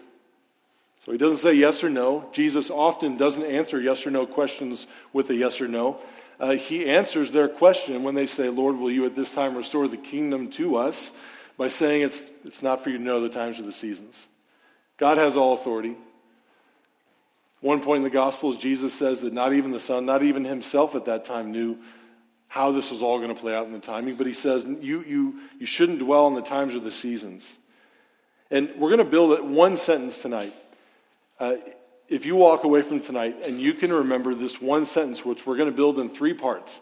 So 1.05 1.13
he 1.13 1.19
doesn't 1.19 1.39
say 1.39 1.55
yes 1.55 1.85
or 1.85 1.91
no. 1.91 2.29
Jesus 2.33 2.71
often 2.71 3.17
doesn't 3.17 3.45
answer 3.45 3.81
yes 3.81 4.07
or 4.07 4.11
no 4.11 4.27
questions 4.27 4.87
with 5.13 5.29
a 5.31 5.35
yes 5.35 5.61
or 5.61 5.69
no. 5.69 6.01
Uh, 6.41 6.53
he 6.53 6.87
answers 6.87 7.31
their 7.33 7.49
question 7.49 8.03
when 8.03 8.15
they 8.15 8.27
say, 8.27 8.49
Lord, 8.49 8.77
will 8.77 8.91
you 8.91 9.05
at 9.05 9.15
this 9.15 9.33
time 9.33 9.55
restore 9.55 9.87
the 9.87 9.97
kingdom 9.97 10.51
to 10.53 10.77
us? 10.77 11.13
By 11.57 11.69
saying 11.69 12.03
it's, 12.03 12.33
it's 12.45 12.63
not 12.63 12.83
for 12.83 12.91
you 12.91 12.99
to 12.99 13.05
know 13.05 13.21
the 13.21 13.29
times 13.29 13.61
or 13.61 13.63
the 13.63 13.73
seasons. 13.73 14.27
God 14.97 15.19
has 15.19 15.37
all 15.37 15.55
authority. 15.55 15.97
One 17.61 17.81
point 17.81 17.99
in 17.99 18.03
the 18.03 18.11
Gospels, 18.11 18.59
Jesus 18.59 18.93
says 18.93 19.21
that 19.21 19.33
not 19.33 19.53
even 19.53 19.71
the 19.71 19.81
Son, 19.81 20.05
not 20.05 20.23
even 20.23 20.45
himself 20.45 20.95
at 20.95 21.05
that 21.05 21.25
time 21.25 21.53
knew 21.53 21.79
how 22.49 22.73
this 22.73 22.91
was 22.91 23.03
all 23.03 23.19
going 23.19 23.35
to 23.35 23.41
play 23.41 23.55
out 23.55 23.67
in 23.67 23.73
the 23.73 23.79
timing. 23.79 24.17
But 24.17 24.27
he 24.27 24.33
says, 24.33 24.65
you, 24.65 25.03
you, 25.07 25.41
you 25.59 25.67
shouldn't 25.67 25.99
dwell 25.99 26.27
on 26.27 26.35
the 26.35 26.43
times 26.43 26.75
or 26.75 26.81
the 26.81 26.91
seasons. 26.91 27.57
And 28.51 28.71
we're 28.77 28.91
going 28.91 29.05
to 29.05 29.11
build 29.11 29.51
one 29.51 29.77
sentence 29.77 30.23
tonight. 30.23 30.55
Uh, 31.38 31.57
if 32.09 32.26
you 32.26 32.37
walk 32.37 32.64
away 32.64 32.83
from 32.83 33.00
tonight 33.00 33.37
and 33.45 33.61
you 33.61 33.75
can 33.75 33.93
remember 33.93 34.35
this 34.35 34.61
one 34.61 34.85
sentence, 34.85 35.25
which 35.25 35.47
we're 35.47 35.57
going 35.57 35.71
to 35.71 35.76
build 35.76 35.99
in 35.99 36.09
three 36.09 36.35
parts, 36.35 36.81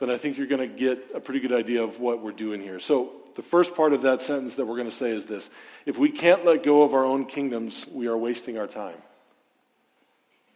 then 0.00 0.10
I 0.10 0.16
think 0.16 0.38
you're 0.38 0.46
going 0.46 0.68
to 0.68 0.74
get 0.74 1.10
a 1.14 1.20
pretty 1.20 1.40
good 1.40 1.52
idea 1.52 1.82
of 1.82 2.00
what 2.00 2.22
we're 2.22 2.32
doing 2.32 2.60
here. 2.60 2.78
So, 2.78 3.12
the 3.36 3.42
first 3.42 3.76
part 3.76 3.92
of 3.92 4.02
that 4.02 4.20
sentence 4.20 4.56
that 4.56 4.66
we're 4.66 4.74
going 4.74 4.90
to 4.90 4.94
say 4.94 5.10
is 5.10 5.26
this 5.26 5.48
If 5.86 5.96
we 5.96 6.10
can't 6.10 6.44
let 6.44 6.64
go 6.64 6.82
of 6.82 6.92
our 6.92 7.04
own 7.04 7.24
kingdoms, 7.24 7.86
we 7.88 8.08
are 8.08 8.16
wasting 8.16 8.58
our 8.58 8.66
time. 8.66 8.96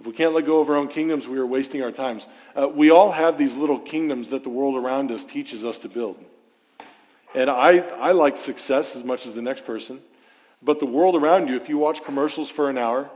If 0.01 0.07
we 0.09 0.13
can't 0.13 0.35
let 0.35 0.47
go 0.47 0.59
of 0.59 0.69
our 0.69 0.75
own 0.75 0.89
kingdoms, 0.89 1.29
we 1.29 1.39
are 1.39 1.47
wasting 1.47 1.81
our 1.85 1.93
times. 1.93 2.27
Uh, 2.57 2.69
we 2.69 2.91
all 2.91 3.13
have 3.13 3.39
these 3.39 3.55
little 3.55 3.79
kingdoms 3.79 4.31
that 4.31 4.43
the 4.43 4.49
world 4.49 4.75
around 4.75 5.13
us 5.13 5.25
teaches 5.25 5.65
us 5.65 5.79
to 5.81 5.89
build. 5.89 6.17
And 7.37 7.49
I, 7.49 7.79
I 7.79 8.11
like 8.11 8.37
success 8.37 8.97
as 8.97 9.05
much 9.05 9.27
as 9.27 9.37
the 9.37 9.43
next 9.43 9.65
person. 9.65 10.01
But 10.63 10.79
the 10.79 10.87
world 10.87 11.17
around 11.17 11.49
you, 11.49 11.57
if 11.57 11.69
you 11.69 11.77
watch 11.79 12.05
commercials 12.05 12.49
for 12.49 12.71
an 12.71 12.79
hour, 12.79 13.11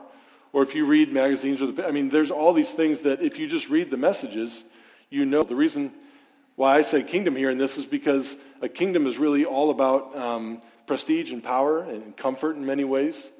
or 0.52 0.62
if 0.62 0.74
you 0.74 0.86
read 0.86 1.12
magazines, 1.12 1.62
or 1.62 1.70
the, 1.70 1.86
I 1.86 1.90
mean, 1.90 2.08
there's 2.08 2.30
all 2.30 2.52
these 2.52 2.72
things 2.72 3.00
that 3.00 3.22
if 3.22 3.38
you 3.38 3.46
just 3.46 3.68
read 3.68 3.90
the 3.90 3.96
messages, 3.96 4.64
you 5.10 5.24
know. 5.24 5.44
The 5.44 5.54
reason 5.54 5.92
why 6.56 6.76
I 6.76 6.82
say 6.82 7.02
kingdom 7.02 7.36
here 7.36 7.50
in 7.50 7.58
this 7.58 7.76
is 7.76 7.86
because 7.86 8.36
a 8.62 8.68
kingdom 8.68 9.06
is 9.06 9.18
really 9.18 9.44
all 9.44 9.70
about 9.70 10.16
um, 10.16 10.62
prestige 10.86 11.32
and 11.32 11.42
power 11.42 11.82
and 11.82 12.16
comfort 12.16 12.56
in 12.56 12.64
many 12.64 12.84
ways. 12.84 13.30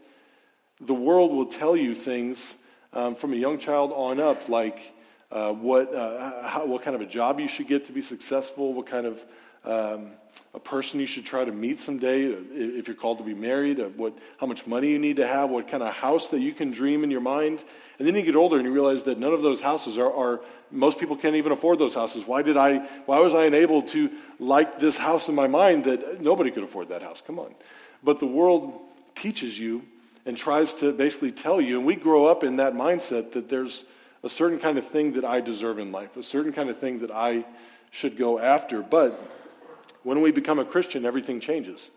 The 0.80 0.94
world 0.94 1.32
will 1.32 1.46
tell 1.46 1.76
you 1.76 1.94
things 1.94 2.56
um, 2.92 3.14
from 3.14 3.32
a 3.32 3.36
young 3.36 3.58
child 3.58 3.92
on 3.92 4.20
up, 4.20 4.48
like 4.48 4.94
uh, 5.32 5.52
what, 5.52 5.94
uh, 5.94 6.46
how, 6.46 6.66
what 6.66 6.82
kind 6.82 6.94
of 6.94 7.00
a 7.00 7.06
job 7.06 7.40
you 7.40 7.48
should 7.48 7.66
get 7.66 7.86
to 7.86 7.92
be 7.92 8.02
successful, 8.02 8.74
what 8.74 8.86
kind 8.86 9.06
of 9.06 9.24
um, 9.64 10.10
a 10.54 10.58
person 10.60 10.98
you 11.00 11.06
should 11.06 11.26
try 11.26 11.44
to 11.44 11.52
meet 11.52 11.78
someday 11.78 12.32
uh, 12.32 12.38
if 12.50 12.88
you're 12.88 12.96
called 12.96 13.18
to 13.18 13.24
be 13.24 13.34
married, 13.34 13.78
uh, 13.78 13.84
what, 13.90 14.16
how 14.38 14.46
much 14.46 14.66
money 14.66 14.88
you 14.88 14.98
need 14.98 15.16
to 15.16 15.26
have, 15.26 15.50
what 15.50 15.68
kind 15.68 15.82
of 15.82 15.92
house 15.92 16.28
that 16.28 16.40
you 16.40 16.52
can 16.52 16.70
dream 16.70 17.04
in 17.04 17.10
your 17.10 17.20
mind. 17.20 17.62
And 17.98 18.08
then 18.08 18.14
you 18.14 18.22
get 18.22 18.36
older 18.36 18.56
and 18.56 18.64
you 18.64 18.72
realize 18.72 19.02
that 19.04 19.18
none 19.18 19.34
of 19.34 19.42
those 19.42 19.60
houses 19.60 19.98
are, 19.98 20.12
are 20.12 20.40
most 20.70 20.98
people 20.98 21.16
can't 21.16 21.36
even 21.36 21.52
afford 21.52 21.78
those 21.78 21.94
houses. 21.94 22.26
Why 22.26 22.42
did 22.42 22.56
I, 22.56 22.78
why 23.04 23.20
was 23.20 23.34
I 23.34 23.44
unable 23.44 23.82
to 23.82 24.10
like 24.38 24.80
this 24.80 24.96
house 24.96 25.28
in 25.28 25.34
my 25.34 25.46
mind 25.46 25.84
that 25.84 26.22
nobody 26.22 26.50
could 26.50 26.64
afford 26.64 26.88
that 26.88 27.02
house? 27.02 27.22
Come 27.26 27.38
on. 27.38 27.54
But 28.02 28.18
the 28.18 28.26
world 28.26 28.80
teaches 29.14 29.58
you 29.58 29.82
and 30.24 30.36
tries 30.36 30.74
to 30.74 30.92
basically 30.92 31.32
tell 31.32 31.60
you, 31.60 31.78
and 31.78 31.86
we 31.86 31.96
grow 31.96 32.24
up 32.26 32.42
in 32.42 32.56
that 32.56 32.72
mindset 32.72 33.32
that 33.32 33.48
there's 33.48 33.84
a 34.24 34.28
certain 34.28 34.58
kind 34.58 34.78
of 34.78 34.86
thing 34.86 35.12
that 35.12 35.24
I 35.24 35.40
deserve 35.40 35.78
in 35.78 35.92
life, 35.92 36.16
a 36.16 36.22
certain 36.22 36.52
kind 36.52 36.68
of 36.68 36.78
thing 36.78 37.00
that 37.00 37.10
I 37.10 37.44
should 37.90 38.16
go 38.16 38.38
after. 38.38 38.82
But 38.82 39.18
when 40.06 40.20
we 40.20 40.30
become 40.30 40.60
a 40.60 40.64
Christian, 40.64 41.04
everything 41.04 41.40
changes. 41.40 41.90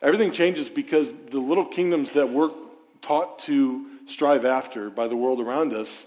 Everything 0.00 0.30
changes 0.30 0.70
because 0.70 1.12
the 1.12 1.40
little 1.40 1.64
kingdoms 1.64 2.12
that 2.12 2.30
we're 2.30 2.52
taught 3.02 3.40
to 3.40 3.86
strive 4.06 4.44
after 4.44 4.90
by 4.90 5.08
the 5.08 5.16
world 5.16 5.40
around 5.40 5.72
us 5.72 6.06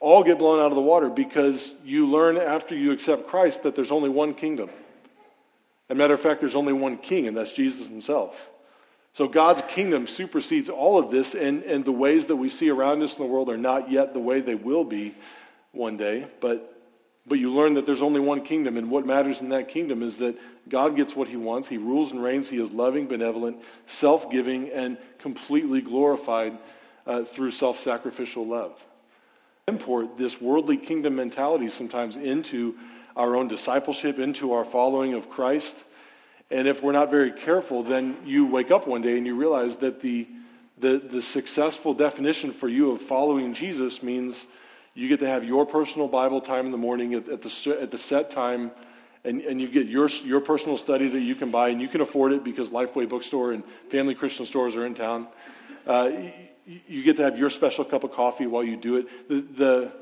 all 0.00 0.24
get 0.24 0.38
blown 0.38 0.58
out 0.58 0.72
of 0.72 0.74
the 0.74 0.80
water 0.80 1.08
because 1.08 1.72
you 1.84 2.08
learn 2.08 2.36
after 2.36 2.74
you 2.74 2.90
accept 2.90 3.28
Christ 3.28 3.62
that 3.62 3.76
there's 3.76 3.92
only 3.92 4.08
one 4.08 4.34
kingdom. 4.34 4.70
As 5.88 5.94
a 5.94 5.94
matter 5.94 6.14
of 6.14 6.20
fact, 6.20 6.40
there's 6.40 6.56
only 6.56 6.72
one 6.72 6.98
king, 6.98 7.28
and 7.28 7.36
that's 7.36 7.52
Jesus 7.52 7.86
himself. 7.86 8.50
So 9.12 9.28
God's 9.28 9.62
kingdom 9.68 10.08
supersedes 10.08 10.68
all 10.68 10.98
of 10.98 11.12
this, 11.12 11.36
and, 11.36 11.62
and 11.62 11.84
the 11.84 11.92
ways 11.92 12.26
that 12.26 12.36
we 12.36 12.48
see 12.48 12.70
around 12.70 13.02
us 13.02 13.16
in 13.16 13.22
the 13.22 13.30
world 13.30 13.48
are 13.48 13.56
not 13.56 13.88
yet 13.88 14.14
the 14.14 14.18
way 14.18 14.40
they 14.40 14.56
will 14.56 14.82
be 14.82 15.14
one 15.70 15.96
day. 15.96 16.26
But 16.40 16.73
but 17.26 17.38
you 17.38 17.52
learn 17.52 17.74
that 17.74 17.86
there's 17.86 18.02
only 18.02 18.20
one 18.20 18.42
kingdom, 18.42 18.76
and 18.76 18.90
what 18.90 19.06
matters 19.06 19.40
in 19.40 19.48
that 19.48 19.68
kingdom 19.68 20.02
is 20.02 20.18
that 20.18 20.36
God 20.68 20.94
gets 20.94 21.16
what 21.16 21.28
he 21.28 21.36
wants. 21.36 21.68
He 21.68 21.78
rules 21.78 22.12
and 22.12 22.22
reigns. 22.22 22.50
He 22.50 22.62
is 22.62 22.70
loving, 22.70 23.06
benevolent, 23.06 23.62
self 23.86 24.30
giving, 24.30 24.70
and 24.70 24.98
completely 25.18 25.80
glorified 25.80 26.58
uh, 27.06 27.22
through 27.24 27.52
self 27.52 27.78
sacrificial 27.80 28.46
love. 28.46 28.86
Import 29.68 30.18
this 30.18 30.40
worldly 30.40 30.76
kingdom 30.76 31.16
mentality 31.16 31.70
sometimes 31.70 32.16
into 32.16 32.76
our 33.16 33.36
own 33.36 33.48
discipleship, 33.48 34.18
into 34.18 34.52
our 34.52 34.64
following 34.64 35.14
of 35.14 35.30
Christ. 35.30 35.84
And 36.50 36.68
if 36.68 36.82
we're 36.82 36.92
not 36.92 37.10
very 37.10 37.32
careful, 37.32 37.82
then 37.82 38.16
you 38.26 38.44
wake 38.46 38.70
up 38.70 38.86
one 38.86 39.00
day 39.00 39.16
and 39.16 39.26
you 39.26 39.34
realize 39.34 39.76
that 39.76 40.00
the, 40.00 40.28
the, 40.78 40.98
the 40.98 41.22
successful 41.22 41.94
definition 41.94 42.52
for 42.52 42.68
you 42.68 42.90
of 42.90 43.00
following 43.00 43.54
Jesus 43.54 44.02
means 44.02 44.46
you 44.94 45.08
get 45.08 45.20
to 45.20 45.26
have 45.26 45.44
your 45.44 45.66
personal 45.66 46.06
Bible 46.06 46.40
time 46.40 46.66
in 46.66 46.72
the 46.72 46.78
morning 46.78 47.14
at, 47.14 47.28
at, 47.28 47.42
the, 47.42 47.78
at 47.80 47.90
the 47.90 47.98
set 47.98 48.30
time, 48.30 48.70
and, 49.24 49.40
and 49.42 49.60
you 49.60 49.68
get 49.68 49.88
your, 49.88 50.08
your 50.24 50.40
personal 50.40 50.76
study 50.76 51.08
that 51.08 51.20
you 51.20 51.34
can 51.34 51.50
buy, 51.50 51.70
and 51.70 51.80
you 51.80 51.88
can 51.88 52.00
afford 52.00 52.32
it 52.32 52.44
because 52.44 52.70
Lifeway 52.70 53.08
Bookstore 53.08 53.52
and 53.52 53.64
Family 53.90 54.14
Christian 54.14 54.46
Stores 54.46 54.76
are 54.76 54.86
in 54.86 54.94
town. 54.94 55.26
Uh, 55.86 56.10
you, 56.66 57.02
get 57.02 57.16
to 57.16 57.22
have 57.22 57.38
your 57.38 57.50
special 57.50 57.84
cup 57.84 58.04
of 58.04 58.12
coffee 58.12 58.46
while 58.46 58.62
you 58.64 58.76
do 58.76 58.96
it. 58.96 59.28
The, 59.28 59.40
the, 59.40 59.92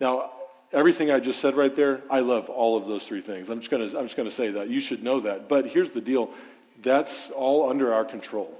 now, 0.00 0.30
everything 0.72 1.10
I 1.10 1.20
just 1.20 1.40
said 1.40 1.56
right 1.56 1.74
there, 1.74 2.02
I 2.08 2.20
love 2.20 2.48
all 2.48 2.76
of 2.76 2.86
those 2.86 3.06
three 3.06 3.20
things. 3.20 3.48
I'm 3.48 3.60
just 3.60 3.70
going 3.70 3.88
to 3.88 4.30
say 4.30 4.50
that. 4.52 4.68
You 4.68 4.80
should 4.80 5.02
know 5.02 5.20
that. 5.20 5.48
But 5.48 5.66
here's 5.66 5.90
the 5.90 6.00
deal 6.00 6.30
that's 6.82 7.30
all 7.30 7.68
under 7.68 7.92
our 7.92 8.04
control. 8.04 8.56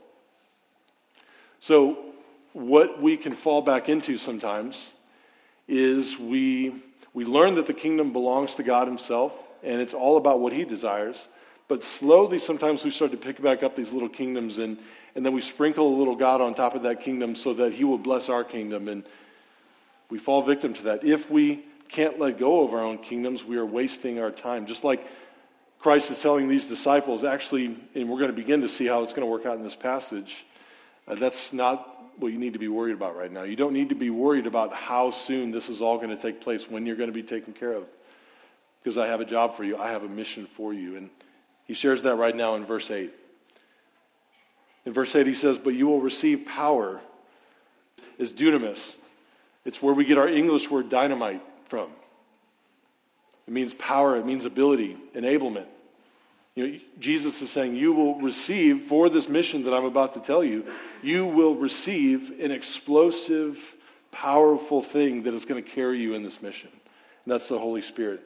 So, 1.59 1.99
what 2.53 3.03
we 3.03 3.19
can 3.19 3.35
fall 3.35 3.61
back 3.61 3.91
into 3.91 4.17
sometimes 4.17 4.93
is 5.69 6.19
we, 6.19 6.75
we 7.13 7.25
learn 7.25 7.55
that 7.55 7.67
the 7.67 7.75
kingdom 7.75 8.13
belongs 8.13 8.55
to 8.57 8.63
God 8.63 8.89
Himself, 8.89 9.37
and 9.63 9.81
it's 9.81 9.95
all 9.95 10.17
about 10.17 10.41
what 10.41 10.53
He 10.53 10.65
desires. 10.65 11.29
But 11.69 11.83
slowly, 11.83 12.39
sometimes 12.39 12.85
we 12.85 12.91
start 12.91 13.11
to 13.11 13.17
pick 13.17 13.43
back 13.43 13.63
up 13.63 13.75
these 13.75 13.93
little 13.93 14.09
kingdoms, 14.09 14.59
and, 14.59 14.79
and 15.15 15.27
then 15.27 15.33
we 15.33 15.41
sprinkle 15.41 15.89
a 15.89 15.97
little 15.97 16.15
God 16.15 16.41
on 16.41 16.55
top 16.55 16.75
of 16.75 16.83
that 16.85 17.01
kingdom 17.01 17.35
so 17.35 17.55
that 17.55 17.73
He 17.73 17.85
will 17.85 17.99
bless 17.99 18.29
our 18.29 18.45
kingdom. 18.45 18.89
And 18.89 19.05
we 20.09 20.19
fall 20.19 20.43
victim 20.43 20.75
to 20.75 20.83
that. 20.85 21.05
If 21.05 21.31
we 21.31 21.65
can't 21.89 22.19
let 22.19 22.39
go 22.39 22.65
of 22.65 22.73
our 22.73 22.81
own 22.81 22.99
kingdoms, 22.99 23.45
we 23.45 23.57
are 23.57 23.67
wasting 23.67 24.21
our 24.21 24.31
time. 24.31 24.67
Just 24.67 24.85
like 24.85 25.07
Christ 25.79 26.11
is 26.11 26.23
telling 26.23 26.49
these 26.49 26.69
disciples, 26.69 27.25
actually, 27.25 27.77
and 27.95 28.09
we're 28.09 28.19
going 28.19 28.31
to 28.31 28.37
begin 28.37 28.61
to 28.63 28.69
see 28.69 28.87
how 28.87 29.03
it's 29.03 29.13
going 29.13 29.27
to 29.27 29.31
work 29.31 29.47
out 29.47 29.57
in 29.57 29.63
this 29.63 29.77
passage, 29.77 30.45
uh, 31.09 31.15
that's 31.15 31.53
not 31.53 31.96
what 32.19 32.33
you 32.33 32.39
need 32.39 32.55
to 32.55 32.59
be 32.59 32.69
worried 32.69 32.95
about 32.95 33.17
right 33.17 33.31
now. 33.31 33.43
You 33.43 33.57
don't 33.57 33.73
need 33.73 33.91
to 33.91 33.95
be 33.95 34.11
worried 34.11 34.47
about 34.47 34.73
how 34.73 35.11
soon 35.11 35.51
this 35.51 35.69
is 35.69 35.81
all 35.81 35.97
going 35.97 36.11
to 36.11 36.17
take 36.17 36.41
place, 36.41 36.69
when 36.69 36.87
you're 36.87 36.97
going 36.97 37.09
to 37.11 37.15
be 37.15 37.23
taken 37.23 37.53
care 37.53 37.73
of. 37.73 37.85
Because 38.83 38.99
I 38.99 39.07
have 39.07 39.21
a 39.21 39.25
job 39.25 39.55
for 39.55 39.65
you, 39.65 39.77
I 39.77 39.91
have 39.91 40.05
a 40.05 40.09
mission 40.09 40.47
for 40.47 40.73
you. 40.73 40.97
And 40.97 41.11
he 41.67 41.75
shares 41.75 42.03
that 42.03 42.17
right 42.17 42.35
now 42.35 42.55
in 42.55 42.65
verse 42.65 42.91
8. 42.91 43.13
In 44.85 44.93
verse 44.93 45.15
8, 45.15 45.27
he 45.27 45.35
says, 45.35 45.59
But 45.59 45.75
you 45.75 45.87
will 45.89 46.01
receive 46.01 46.47
power. 46.47 47.01
Is 48.19 48.33
dunamis. 48.33 48.97
It's 49.65 49.83
where 49.83 49.93
we 49.93 50.05
get 50.05 50.17
our 50.17 50.29
English 50.29 50.71
word 50.71 50.89
dynamite 50.89 51.43
from. 51.65 51.91
It 53.47 53.53
means 53.53 53.75
power, 53.75 54.17
it 54.17 54.25
means 54.25 54.45
ability, 54.45 54.97
enablement. 55.15 55.67
You 56.57 56.67
know, 56.67 56.79
Jesus 56.99 57.43
is 57.43 57.51
saying, 57.51 57.77
You 57.77 57.93
will 57.93 58.17
receive, 58.17 58.81
for 58.83 59.09
this 59.09 59.29
mission 59.29 59.63
that 59.65 59.75
I'm 59.75 59.85
about 59.85 60.15
to 60.15 60.21
tell 60.21 60.43
you, 60.43 60.65
you 61.03 61.27
will 61.27 61.55
receive 61.55 62.41
an 62.41 62.51
explosive, 62.51 63.77
powerful 64.11 64.83
thing 64.83 65.23
that 65.25 65.35
is 65.35 65.45
going 65.45 65.63
to 65.63 65.71
carry 65.71 66.01
you 66.01 66.15
in 66.15 66.23
this 66.23 66.43
mission. 66.43 66.71
And 66.73 67.33
that's 67.33 67.49
the 67.49 67.59
Holy 67.59 67.83
Spirit. 67.83 68.23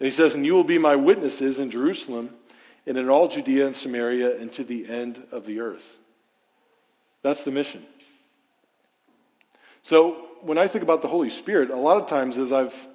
And 0.00 0.06
he 0.06 0.10
says, 0.10 0.34
And 0.34 0.44
you 0.44 0.54
will 0.54 0.64
be 0.64 0.78
my 0.78 0.96
witnesses 0.96 1.58
in 1.58 1.70
Jerusalem 1.70 2.30
and 2.86 2.96
in 2.96 3.10
all 3.10 3.28
Judea 3.28 3.66
and 3.66 3.76
Samaria 3.76 4.40
and 4.40 4.50
to 4.54 4.64
the 4.64 4.88
end 4.88 5.22
of 5.30 5.44
the 5.44 5.60
earth. 5.60 5.98
That's 7.22 7.44
the 7.44 7.50
mission. 7.50 7.84
So 9.82 10.28
when 10.40 10.56
I 10.56 10.66
think 10.66 10.82
about 10.82 11.02
the 11.02 11.08
Holy 11.08 11.28
Spirit, 11.28 11.68
a 11.68 11.76
lot 11.76 11.98
of 11.98 12.06
times 12.06 12.38
as 12.38 12.52
I've 12.52 12.88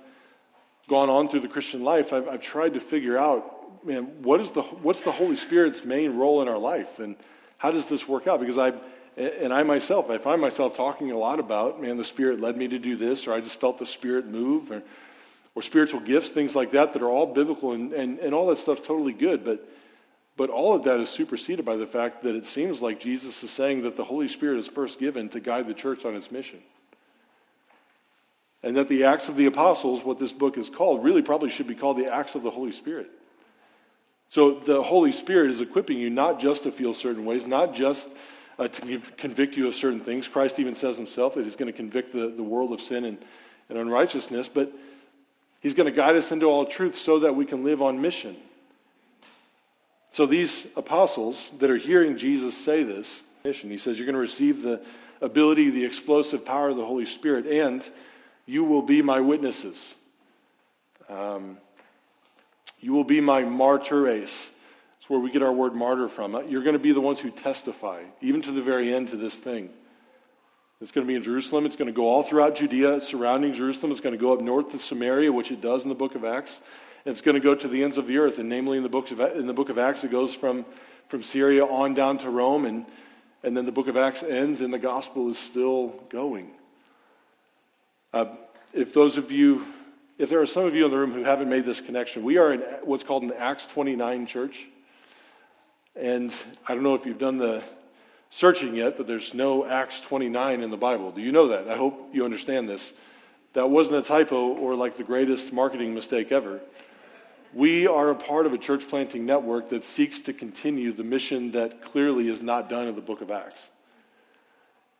gone 0.88 1.12
on 1.12 1.28
through 1.28 1.42
the 1.42 1.48
Christian 1.48 1.84
life, 1.84 2.14
I've, 2.14 2.28
I've 2.28 2.42
tried 2.42 2.74
to 2.74 2.80
figure 2.80 3.16
out 3.16 3.55
man, 3.86 4.24
what 4.24 4.42
is 4.42 4.52
the, 4.52 4.62
what's 4.62 5.02
the 5.02 5.12
Holy 5.12 5.36
Spirit's 5.36 5.86
main 5.86 6.18
role 6.18 6.42
in 6.42 6.48
our 6.48 6.58
life? 6.58 7.00
And 7.00 7.16
how 7.58 7.72
does 7.72 7.86
this 7.86 8.08
work 8.08 8.28
out? 8.28 8.40
Because 8.40 8.58
I, 8.58 8.74
and 9.18 9.54
I 9.54 9.64
myself, 9.64 10.10
I 10.10 10.18
find 10.18 10.42
myself 10.42 10.76
talking 10.76 11.12
a 11.12 11.18
lot 11.18 11.40
about, 11.40 11.82
man, 11.82 11.98
the 11.98 12.04
Spirit 12.04 12.42
led 12.42 12.58
me 12.58 12.68
to 12.68 12.80
do 12.80 12.96
this, 12.96 13.28
or 13.28 13.34
I 13.34 13.40
just 13.40 13.60
felt 13.60 13.78
the 13.78 13.86
Spirit 13.86 14.28
move, 14.28 14.72
or, 14.72 14.84
or 15.54 15.62
spiritual 15.62 16.02
gifts, 16.02 16.32
things 16.32 16.56
like 16.56 16.72
that, 16.72 16.92
that 16.94 17.02
are 17.02 17.10
all 17.10 17.28
biblical, 17.28 17.72
and, 17.72 17.94
and, 17.94 18.20
and 18.20 18.34
all 18.34 18.48
that 18.48 18.58
stuff's 18.58 18.82
totally 18.82 19.14
good. 19.14 19.46
But, 19.46 19.68
but 20.36 20.50
all 20.50 20.74
of 20.74 20.84
that 20.84 21.00
is 21.00 21.10
superseded 21.10 21.64
by 21.64 21.78
the 21.78 21.86
fact 21.86 22.24
that 22.24 22.36
it 22.36 22.46
seems 22.46 22.82
like 22.82 23.00
Jesus 23.00 23.42
is 23.42 23.52
saying 23.52 23.84
that 23.84 23.96
the 23.96 24.04
Holy 24.04 24.28
Spirit 24.28 24.60
is 24.60 24.68
first 24.68 25.00
given 25.00 25.30
to 25.30 25.40
guide 25.40 25.68
the 25.68 25.74
church 25.74 26.04
on 26.04 26.16
its 26.16 26.32
mission. 26.32 26.60
And 28.64 28.76
that 28.76 28.90
the 28.90 29.04
Acts 29.06 29.30
of 29.30 29.38
the 29.38 29.46
Apostles, 29.46 30.04
what 30.04 30.18
this 30.18 30.34
book 30.34 30.58
is 30.58 30.72
called, 30.72 31.04
really 31.04 31.22
probably 31.22 31.52
should 31.52 31.68
be 31.68 31.76
called 31.76 31.98
the 31.98 32.12
Acts 32.12 32.34
of 32.34 32.42
the 32.42 32.50
Holy 32.50 32.72
Spirit. 32.72 33.12
So 34.28 34.60
the 34.60 34.84
Holy 34.84 35.12
Spirit 35.12 35.50
is 35.50 35.62
equipping 35.62 35.98
you 35.98 36.10
not 36.10 36.40
just 36.40 36.64
to 36.64 36.72
feel 36.72 36.94
certain 36.94 37.26
ways, 37.26 37.46
not 37.46 37.74
just 37.74 38.10
uh, 38.58 38.68
to 38.68 39.00
convict 39.18 39.58
you 39.58 39.68
of 39.68 39.76
certain 39.76 40.00
things. 40.00 40.28
Christ 40.28 40.60
even 40.60 40.76
says 40.76 40.98
himself 40.98 41.36
that 41.36 41.44
he's 41.44 41.56
going 41.56 41.72
to 41.72 41.78
convict 41.78 42.14
the, 42.14 42.28
the 42.28 42.44
world 42.44 42.72
of 42.72 42.82
sin 42.82 43.06
and, 43.06 43.18
and 43.70 43.78
unrighteousness, 43.78 44.50
but 44.50 44.72
he's 45.60 45.74
going 45.74 45.86
to 45.86 45.96
guide 45.96 46.16
us 46.16 46.32
into 46.32 46.46
all 46.46 46.66
truth 46.66 46.98
so 46.98 47.20
that 47.20 47.36
we 47.36 47.46
can 47.46 47.64
live 47.64 47.82
on 47.82 48.02
mission. 48.02 48.36
So 50.12 50.26
these 50.26 50.68
apostles 50.78 51.52
that 51.60 51.70
are 51.70 51.78
hearing 51.78 52.18
Jesus 52.18 52.58
say 52.58 52.84
this, 52.84 53.24
mission, 53.44 53.70
he 53.70 53.78
says, 53.78 54.00
You're 54.00 54.06
going 54.06 54.14
to 54.16 54.20
receive 54.20 54.62
the 54.62 54.84
ability, 55.22 55.70
the 55.70 55.86
explosive 55.86 56.46
power 56.46 56.70
of 56.70 56.78
the 56.78 56.86
Holy 56.86 57.06
Spirit, 57.06 57.46
and 57.46 57.88
you 58.46 58.64
will 58.64 58.82
be 58.82 59.02
my 59.02 59.20
witnesses. 59.20 59.96
Um, 61.10 61.58
you 62.86 62.94
will 62.94 63.04
be 63.04 63.20
my 63.20 63.42
martyres. 63.42 64.52
That's 64.94 65.10
where 65.10 65.20
we 65.20 65.32
get 65.32 65.42
our 65.42 65.52
word 65.52 65.74
martyr 65.74 66.08
from. 66.08 66.34
You're 66.48 66.62
going 66.62 66.74
to 66.74 66.80
be 66.80 66.92
the 66.92 67.02
ones 67.02 67.20
who 67.20 67.32
testify, 67.32 68.04
even 68.22 68.44
to 68.44 68.52
the 68.52 68.62
very 68.62 68.94
end, 68.94 69.08
to 69.08 69.16
this 69.16 69.40
thing. 69.40 69.72
It's 70.80 70.92
going 70.92 71.04
to 71.04 71.08
be 71.08 71.16
in 71.16 71.24
Jerusalem. 71.24 71.66
It's 71.66 71.76
going 71.76 71.88
to 71.88 71.92
go 71.92 72.06
all 72.06 72.22
throughout 72.22 72.56
Judea, 72.56 73.02
surrounding 73.02 73.54
Jerusalem. 73.54 73.92
It's 73.92 74.02
going 74.02 74.14
to 74.14 74.22
go 74.22 74.34
up 74.34 74.42
north 74.42 74.70
to 74.74 74.78
Samaria, 74.78 75.32
which 75.32 75.50
it 75.50 75.62
does 75.62 75.82
in 75.82 75.90
the 75.90 75.96
book 75.96 76.14
of 76.14 76.24
Acts. 76.24 76.62
It's 77.06 77.22
going 77.22 77.34
to 77.34 77.42
go 77.42 77.56
to 77.56 77.68
the 77.68 77.84
ends 77.84 77.98
of 77.98 78.06
the 78.06 78.20
earth. 78.20 78.38
And 78.38 78.50
namely, 78.50 78.78
in 78.78 78.84
the, 78.84 78.90
books 78.90 79.12
of, 79.12 79.20
in 79.20 79.48
the 79.48 79.54
book 79.54 79.70
of 79.70 79.80
Acts, 79.80 80.04
it 80.04 80.12
goes 80.12 80.36
from, 80.36 80.64
from 81.08 81.24
Syria 81.24 81.66
on 81.66 81.96
down 81.96 82.20
to 82.20 82.30
Rome. 82.30 82.66
And, 82.66 82.86
and 83.42 83.58
then 83.58 83.66
the 83.66 83.72
book 83.72 83.88
of 83.88 83.98
Acts 83.98 84.22
ends, 84.22 84.62
and 84.62 84.72
the 84.72 84.78
gospel 84.78 85.28
is 85.28 85.40
still 85.40 85.88
going. 86.10 86.52
Uh, 88.14 88.28
if 88.76 88.94
those 88.94 89.18
of 89.18 89.32
you, 89.32 89.66
if 90.18 90.30
there 90.30 90.42
are 90.42 90.46
some 90.46 90.66
of 90.66 90.74
you 90.76 90.86
in 90.86 90.92
the 90.92 90.98
room 90.98 91.12
who 91.12 91.24
haven't 91.24 91.50
made 91.50 91.66
this 91.66 91.82
connection, 91.82 92.24
we 92.24 92.38
are 92.38 92.54
in 92.54 92.62
what's 92.84 93.04
called 93.04 93.24
an 93.24 93.34
Acts 93.38 93.68
29 93.68 94.26
church. 94.26 94.66
And 95.96 96.34
I 96.68 96.74
don't 96.74 96.84
know 96.84 96.96
if 96.96 97.06
you've 97.06 97.20
done 97.20 97.38
the 97.38 97.64
searching 98.30 98.76
yet, 98.76 98.98
but 98.98 99.08
there's 99.08 99.34
no 99.34 99.66
Acts 99.66 100.00
29 100.02 100.62
in 100.62 100.70
the 100.70 100.78
Bible. 100.78 101.12
Do 101.12 101.22
you 101.22 101.32
know 101.32 101.48
that? 101.50 101.70
I 101.70 101.76
hope 101.76 102.10
you 102.14 102.24
understand 102.24 102.70
this. 102.70 102.94
That 103.54 103.70
wasn't 103.70 104.06
a 104.06 104.08
typo 104.08 104.48
or 104.48 104.76
like 104.76 104.98
the 104.98 105.04
greatest 105.04 105.52
marketing 105.54 105.94
mistake 105.94 106.32
ever. 106.32 106.62
We 107.54 107.88
are 107.88 108.10
a 108.10 108.16
part 108.16 108.46
of 108.46 108.54
a 108.54 108.58
church 108.58 108.88
planting 108.90 109.26
network 109.26 109.70
that 109.70 109.86
seeks 109.86 110.20
to 110.22 110.34
continue 110.34 110.92
the 110.92 111.06
mission 111.06 111.52
that 111.52 111.82
clearly 111.82 112.30
is 112.30 112.42
not 112.42 112.68
done 112.68 112.88
in 112.88 112.96
the 112.96 113.02
book 113.02 113.22
of 113.22 113.32
Acts. 113.32 113.70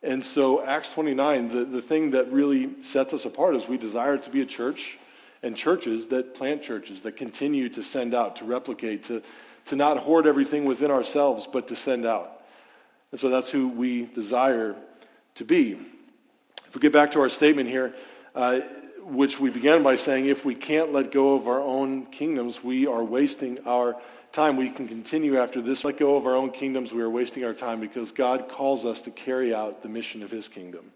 And 0.02 0.24
so, 0.24 0.64
Acts 0.64 0.92
29, 0.92 1.48
the, 1.48 1.64
the 1.64 1.82
thing 1.82 2.10
that 2.12 2.30
really 2.30 2.82
sets 2.82 3.12
us 3.12 3.24
apart 3.24 3.56
is 3.56 3.66
we 3.66 3.76
desire 3.76 4.16
to 4.16 4.30
be 4.30 4.40
a 4.40 4.46
church 4.46 4.98
and 5.46 5.56
churches 5.56 6.08
that 6.08 6.34
plant 6.34 6.62
churches, 6.62 7.02
that 7.02 7.16
continue 7.16 7.68
to 7.70 7.82
send 7.82 8.12
out, 8.12 8.36
to 8.36 8.44
replicate, 8.44 9.04
to, 9.04 9.22
to 9.66 9.76
not 9.76 9.98
hoard 9.98 10.26
everything 10.26 10.64
within 10.64 10.90
ourselves, 10.90 11.46
but 11.50 11.68
to 11.68 11.76
send 11.76 12.04
out. 12.04 12.42
And 13.12 13.20
so 13.20 13.30
that's 13.30 13.50
who 13.50 13.68
we 13.68 14.06
desire 14.06 14.74
to 15.36 15.44
be. 15.44 15.78
If 16.66 16.74
we 16.74 16.80
get 16.80 16.92
back 16.92 17.12
to 17.12 17.20
our 17.20 17.28
statement 17.28 17.68
here, 17.68 17.94
uh, 18.34 18.60
which 19.00 19.38
we 19.38 19.50
began 19.50 19.84
by 19.84 19.94
saying 19.94 20.26
if 20.26 20.44
we 20.44 20.56
can't 20.56 20.92
let 20.92 21.12
go 21.12 21.36
of 21.36 21.46
our 21.46 21.60
own 21.60 22.06
kingdoms, 22.06 22.64
we 22.64 22.88
are 22.88 23.04
wasting 23.04 23.60
our 23.64 23.96
time. 24.32 24.56
We 24.56 24.68
can 24.68 24.88
continue 24.88 25.38
after 25.38 25.62
this. 25.62 25.84
Let 25.84 25.96
go 25.96 26.16
of 26.16 26.26
our 26.26 26.34
own 26.34 26.50
kingdoms, 26.50 26.92
we 26.92 27.02
are 27.02 27.08
wasting 27.08 27.44
our 27.44 27.54
time 27.54 27.80
because 27.80 28.10
God 28.10 28.48
calls 28.48 28.84
us 28.84 29.00
to 29.02 29.12
carry 29.12 29.54
out 29.54 29.82
the 29.82 29.88
mission 29.88 30.24
of 30.24 30.30
His 30.32 30.48
kingdom. 30.48 30.90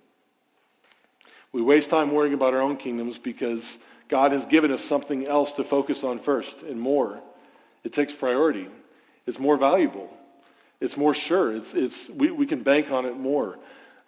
We 1.52 1.62
waste 1.62 1.90
time 1.90 2.12
worrying 2.12 2.35
about 2.35 2.52
our 2.52 2.61
own 2.61 2.76
kingdoms 2.76 3.19
because 3.19 3.78
God 4.11 4.33
has 4.33 4.45
given 4.45 4.71
us 4.73 4.85
something 4.85 5.26
else 5.26 5.55
to 5.55 5.64
focus 5.64 6.05
on 6.05 6.19
first 6.19 6.62
and 6.62 6.79
more. 6.79 7.21
It 7.85 7.95
takes 7.95 8.12
priority, 8.12 8.69
it's 9.26 9.38
more 9.38 9.57
valuable. 9.57 10.11
It's 10.81 10.97
more 10.97 11.12
sure. 11.12 11.52
It's, 11.52 11.75
it's, 11.75 12.09
we, 12.09 12.31
we 12.31 12.47
can 12.47 12.62
bank 12.62 12.90
on 12.90 13.05
it 13.05 13.14
more. 13.14 13.59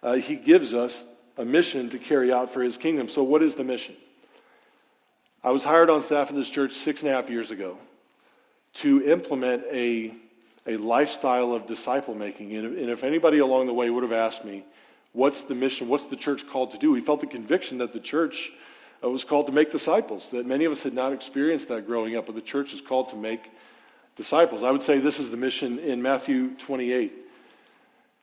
Uh, 0.01 0.13
he 0.13 0.35
gives 0.35 0.73
us 0.73 1.05
a 1.37 1.45
mission 1.45 1.89
to 1.89 1.99
carry 1.99 2.33
out 2.33 2.49
for 2.49 2.63
his 2.63 2.77
kingdom. 2.77 3.07
So, 3.07 3.23
what 3.23 3.43
is 3.43 3.55
the 3.55 3.63
mission? 3.63 3.95
I 5.43 5.51
was 5.51 5.63
hired 5.63 5.89
on 5.89 6.01
staff 6.01 6.29
in 6.31 6.35
this 6.35 6.49
church 6.49 6.71
six 6.71 7.03
and 7.03 7.11
a 7.11 7.13
half 7.13 7.29
years 7.29 7.51
ago 7.51 7.77
to 8.75 9.03
implement 9.03 9.63
a, 9.71 10.13
a 10.65 10.77
lifestyle 10.77 11.53
of 11.53 11.67
disciple 11.67 12.15
making. 12.15 12.55
And, 12.55 12.77
and 12.77 12.89
if 12.89 13.03
anybody 13.03 13.37
along 13.37 13.67
the 13.67 13.73
way 13.73 13.89
would 13.89 14.03
have 14.03 14.11
asked 14.11 14.43
me, 14.43 14.63
what's 15.11 15.43
the 15.43 15.53
mission? 15.53 15.89
What's 15.89 16.07
the 16.07 16.15
church 16.15 16.47
called 16.47 16.71
to 16.71 16.77
do? 16.79 16.91
We 16.91 17.01
felt 17.01 17.19
the 17.19 17.27
conviction 17.27 17.77
that 17.79 17.93
the 17.93 17.99
church 17.99 18.51
uh, 19.03 19.09
was 19.09 19.23
called 19.23 19.47
to 19.47 19.51
make 19.51 19.71
disciples, 19.71 20.29
that 20.29 20.45
many 20.45 20.65
of 20.65 20.71
us 20.71 20.83
had 20.83 20.93
not 20.93 21.13
experienced 21.13 21.67
that 21.69 21.85
growing 21.85 22.15
up, 22.15 22.25
but 22.25 22.35
the 22.35 22.41
church 22.41 22.73
is 22.73 22.81
called 22.81 23.09
to 23.09 23.15
make 23.15 23.51
disciples. 24.15 24.63
I 24.63 24.71
would 24.71 24.81
say 24.81 24.99
this 24.99 25.19
is 25.19 25.29
the 25.29 25.37
mission 25.37 25.79
in 25.79 26.01
Matthew 26.01 26.55
28. 26.55 27.13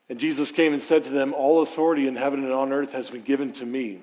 And 0.08 0.18
Jesus 0.18 0.50
came 0.50 0.72
and 0.72 0.82
said 0.82 1.04
to 1.04 1.10
them, 1.10 1.34
All 1.34 1.62
authority 1.62 2.08
in 2.08 2.16
heaven 2.16 2.42
and 2.42 2.52
on 2.52 2.72
earth 2.72 2.92
has 2.92 3.10
been 3.10 3.20
given 3.20 3.52
to 3.54 3.66
me. 3.66 4.00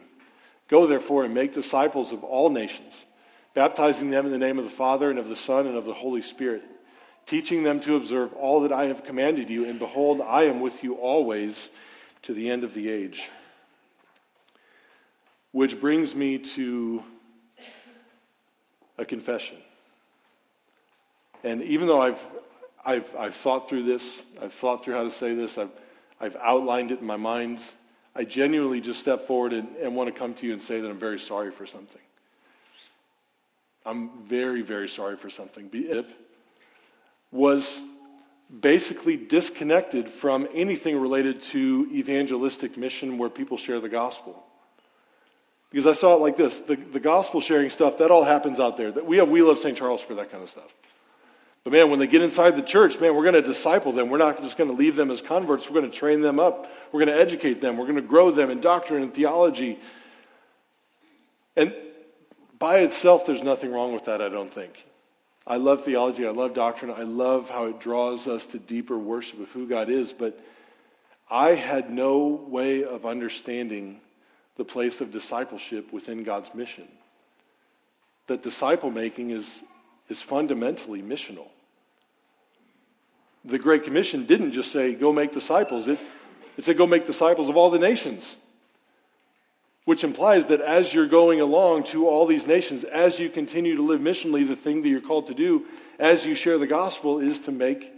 Go 0.67 0.85
therefore 0.85 1.23
and 1.23 1.33
make 1.33 1.53
disciples 1.53 2.11
of 2.11 2.23
all 2.23 2.49
nations, 2.49 3.05
baptizing 3.53 4.09
them 4.09 4.25
in 4.25 4.31
the 4.31 4.37
name 4.37 4.57
of 4.57 4.65
the 4.65 4.71
Father 4.71 5.09
and 5.09 5.19
of 5.19 5.29
the 5.29 5.35
Son 5.35 5.65
and 5.65 5.77
of 5.77 5.85
the 5.85 5.93
Holy 5.93 6.21
Spirit, 6.21 6.63
teaching 7.25 7.63
them 7.63 7.79
to 7.81 7.95
observe 7.95 8.33
all 8.33 8.61
that 8.61 8.71
I 8.71 8.85
have 8.85 9.03
commanded 9.03 9.49
you. 9.49 9.65
And 9.65 9.79
behold, 9.79 10.21
I 10.21 10.43
am 10.43 10.59
with 10.59 10.83
you 10.83 10.95
always 10.95 11.69
to 12.23 12.33
the 12.33 12.49
end 12.49 12.63
of 12.63 12.73
the 12.73 12.89
age. 12.89 13.29
Which 15.51 15.79
brings 15.79 16.13
me 16.13 16.37
to 16.39 17.03
a 18.97 19.05
confession. 19.05 19.57
And 21.43 21.61
even 21.63 21.87
though 21.87 22.01
I've, 22.01 22.23
I've, 22.85 23.15
I've 23.15 23.35
thought 23.35 23.69
through 23.69 23.83
this, 23.83 24.23
I've 24.41 24.53
thought 24.53 24.83
through 24.83 24.95
how 24.95 25.03
to 25.03 25.11
say 25.11 25.33
this, 25.33 25.57
I've, 25.57 25.71
I've 26.19 26.35
outlined 26.37 26.91
it 26.91 26.99
in 26.99 27.05
my 27.05 27.17
mind, 27.17 27.61
I 28.15 28.23
genuinely 28.23 28.81
just 28.81 28.99
step 28.99 29.21
forward 29.21 29.53
and, 29.53 29.75
and 29.75 29.95
want 29.95 30.13
to 30.13 30.19
come 30.19 30.33
to 30.35 30.47
you 30.47 30.51
and 30.51 30.61
say 30.61 30.81
that 30.81 30.89
I'm 30.89 30.97
very 30.97 31.19
sorry 31.19 31.51
for 31.51 31.67
something. 31.67 32.01
I'm 33.85 34.09
very, 34.23 34.63
very 34.63 34.89
sorry 34.89 35.15
for 35.15 35.29
something. 35.29 35.69
It 35.71 36.07
was 37.31 37.79
basically 38.59 39.15
disconnected 39.15 40.09
from 40.09 40.47
anything 40.53 40.99
related 40.99 41.41
to 41.41 41.87
evangelistic 41.91 42.77
mission 42.77 43.19
where 43.19 43.29
people 43.29 43.57
share 43.57 43.79
the 43.79 43.89
gospel. 43.89 44.46
Because 45.77 45.95
I 45.95 46.01
saw 46.01 46.15
it 46.15 46.21
like 46.21 46.37
this 46.37 46.61
the, 46.61 46.75
the 46.75 46.99
gospel 46.99 47.39
sharing 47.39 47.69
stuff, 47.69 47.99
that 47.99 48.09
all 48.09 48.23
happens 48.23 48.59
out 48.59 48.77
there. 48.77 48.91
That 48.91 49.05
We 49.05 49.17
have 49.17 49.29
We 49.29 49.43
Love 49.43 49.59
St. 49.59 49.77
Charles 49.77 50.01
for 50.01 50.15
that 50.15 50.31
kind 50.31 50.41
of 50.41 50.49
stuff. 50.49 50.73
But 51.63 51.71
man, 51.71 51.91
when 51.91 51.99
they 51.99 52.07
get 52.07 52.23
inside 52.23 52.55
the 52.55 52.63
church, 52.63 52.99
man, 52.99 53.15
we're 53.15 53.21
going 53.21 53.35
to 53.35 53.43
disciple 53.43 53.91
them. 53.91 54.09
We're 54.09 54.17
not 54.17 54.41
just 54.41 54.57
going 54.57 54.71
to 54.71 54.75
leave 54.75 54.95
them 54.95 55.11
as 55.11 55.21
converts. 55.21 55.69
We're 55.69 55.79
going 55.79 55.91
to 55.91 55.95
train 55.95 56.21
them 56.21 56.39
up. 56.39 56.67
We're 56.91 57.05
going 57.05 57.15
to 57.15 57.21
educate 57.21 57.61
them. 57.61 57.77
We're 57.77 57.85
going 57.85 57.97
to 57.97 58.01
grow 58.01 58.31
them 58.31 58.49
in 58.49 58.59
doctrine 58.59 59.03
and 59.03 59.13
theology. 59.13 59.77
And 61.55 61.75
by 62.57 62.79
itself, 62.79 63.27
there's 63.27 63.43
nothing 63.43 63.71
wrong 63.71 63.93
with 63.93 64.05
that, 64.05 64.19
I 64.19 64.29
don't 64.29 64.51
think. 64.51 64.83
I 65.45 65.57
love 65.57 65.85
theology. 65.85 66.25
I 66.25 66.31
love 66.31 66.55
doctrine. 66.55 66.89
I 66.89 67.03
love 67.03 67.51
how 67.51 67.65
it 67.65 67.79
draws 67.79 68.27
us 68.27 68.47
to 68.47 68.57
deeper 68.57 68.97
worship 68.97 69.39
of 69.39 69.51
who 69.51 69.67
God 69.67 69.91
is. 69.91 70.11
But 70.11 70.43
I 71.29 71.49
had 71.49 71.91
no 71.91 72.25
way 72.25 72.83
of 72.83 73.05
understanding 73.05 74.01
the 74.57 74.65
place 74.65 75.01
of 75.01 75.11
discipleship 75.11 75.93
within 75.93 76.23
God's 76.23 76.53
mission. 76.53 76.87
That 78.27 78.43
disciple 78.43 78.91
making 78.91 79.29
is, 79.29 79.63
is 80.09 80.21
fundamentally 80.21 81.01
missional 81.01 81.47
the 83.47 83.57
Great 83.57 83.83
Commission 83.83 84.25
didn't 84.25 84.51
just 84.51 84.71
say, 84.71 84.93
go 84.93 85.13
make 85.13 85.31
disciples. 85.31 85.87
It, 85.87 85.99
it 86.57 86.63
said, 86.65 86.77
go 86.77 86.85
make 86.85 87.05
disciples 87.05 87.47
of 87.47 87.55
all 87.55 87.69
the 87.69 87.79
nations. 87.79 88.37
Which 89.85 90.03
implies 90.03 90.47
that 90.47 90.59
as 90.59 90.93
you're 90.93 91.07
going 91.07 91.39
along 91.39 91.85
to 91.85 92.07
all 92.07 92.25
these 92.25 92.45
nations, 92.45 92.83
as 92.83 93.19
you 93.19 93.29
continue 93.29 93.77
to 93.77 93.81
live 93.81 94.01
missionally, 94.01 94.45
the 94.45 94.55
thing 94.55 94.81
that 94.81 94.89
you're 94.89 94.99
called 94.99 95.27
to 95.27 95.33
do 95.33 95.65
as 95.97 96.25
you 96.25 96.35
share 96.35 96.57
the 96.57 96.67
gospel 96.67 97.19
is 97.19 97.39
to 97.41 97.51
make 97.51 97.89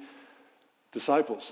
disciples. 0.92 1.52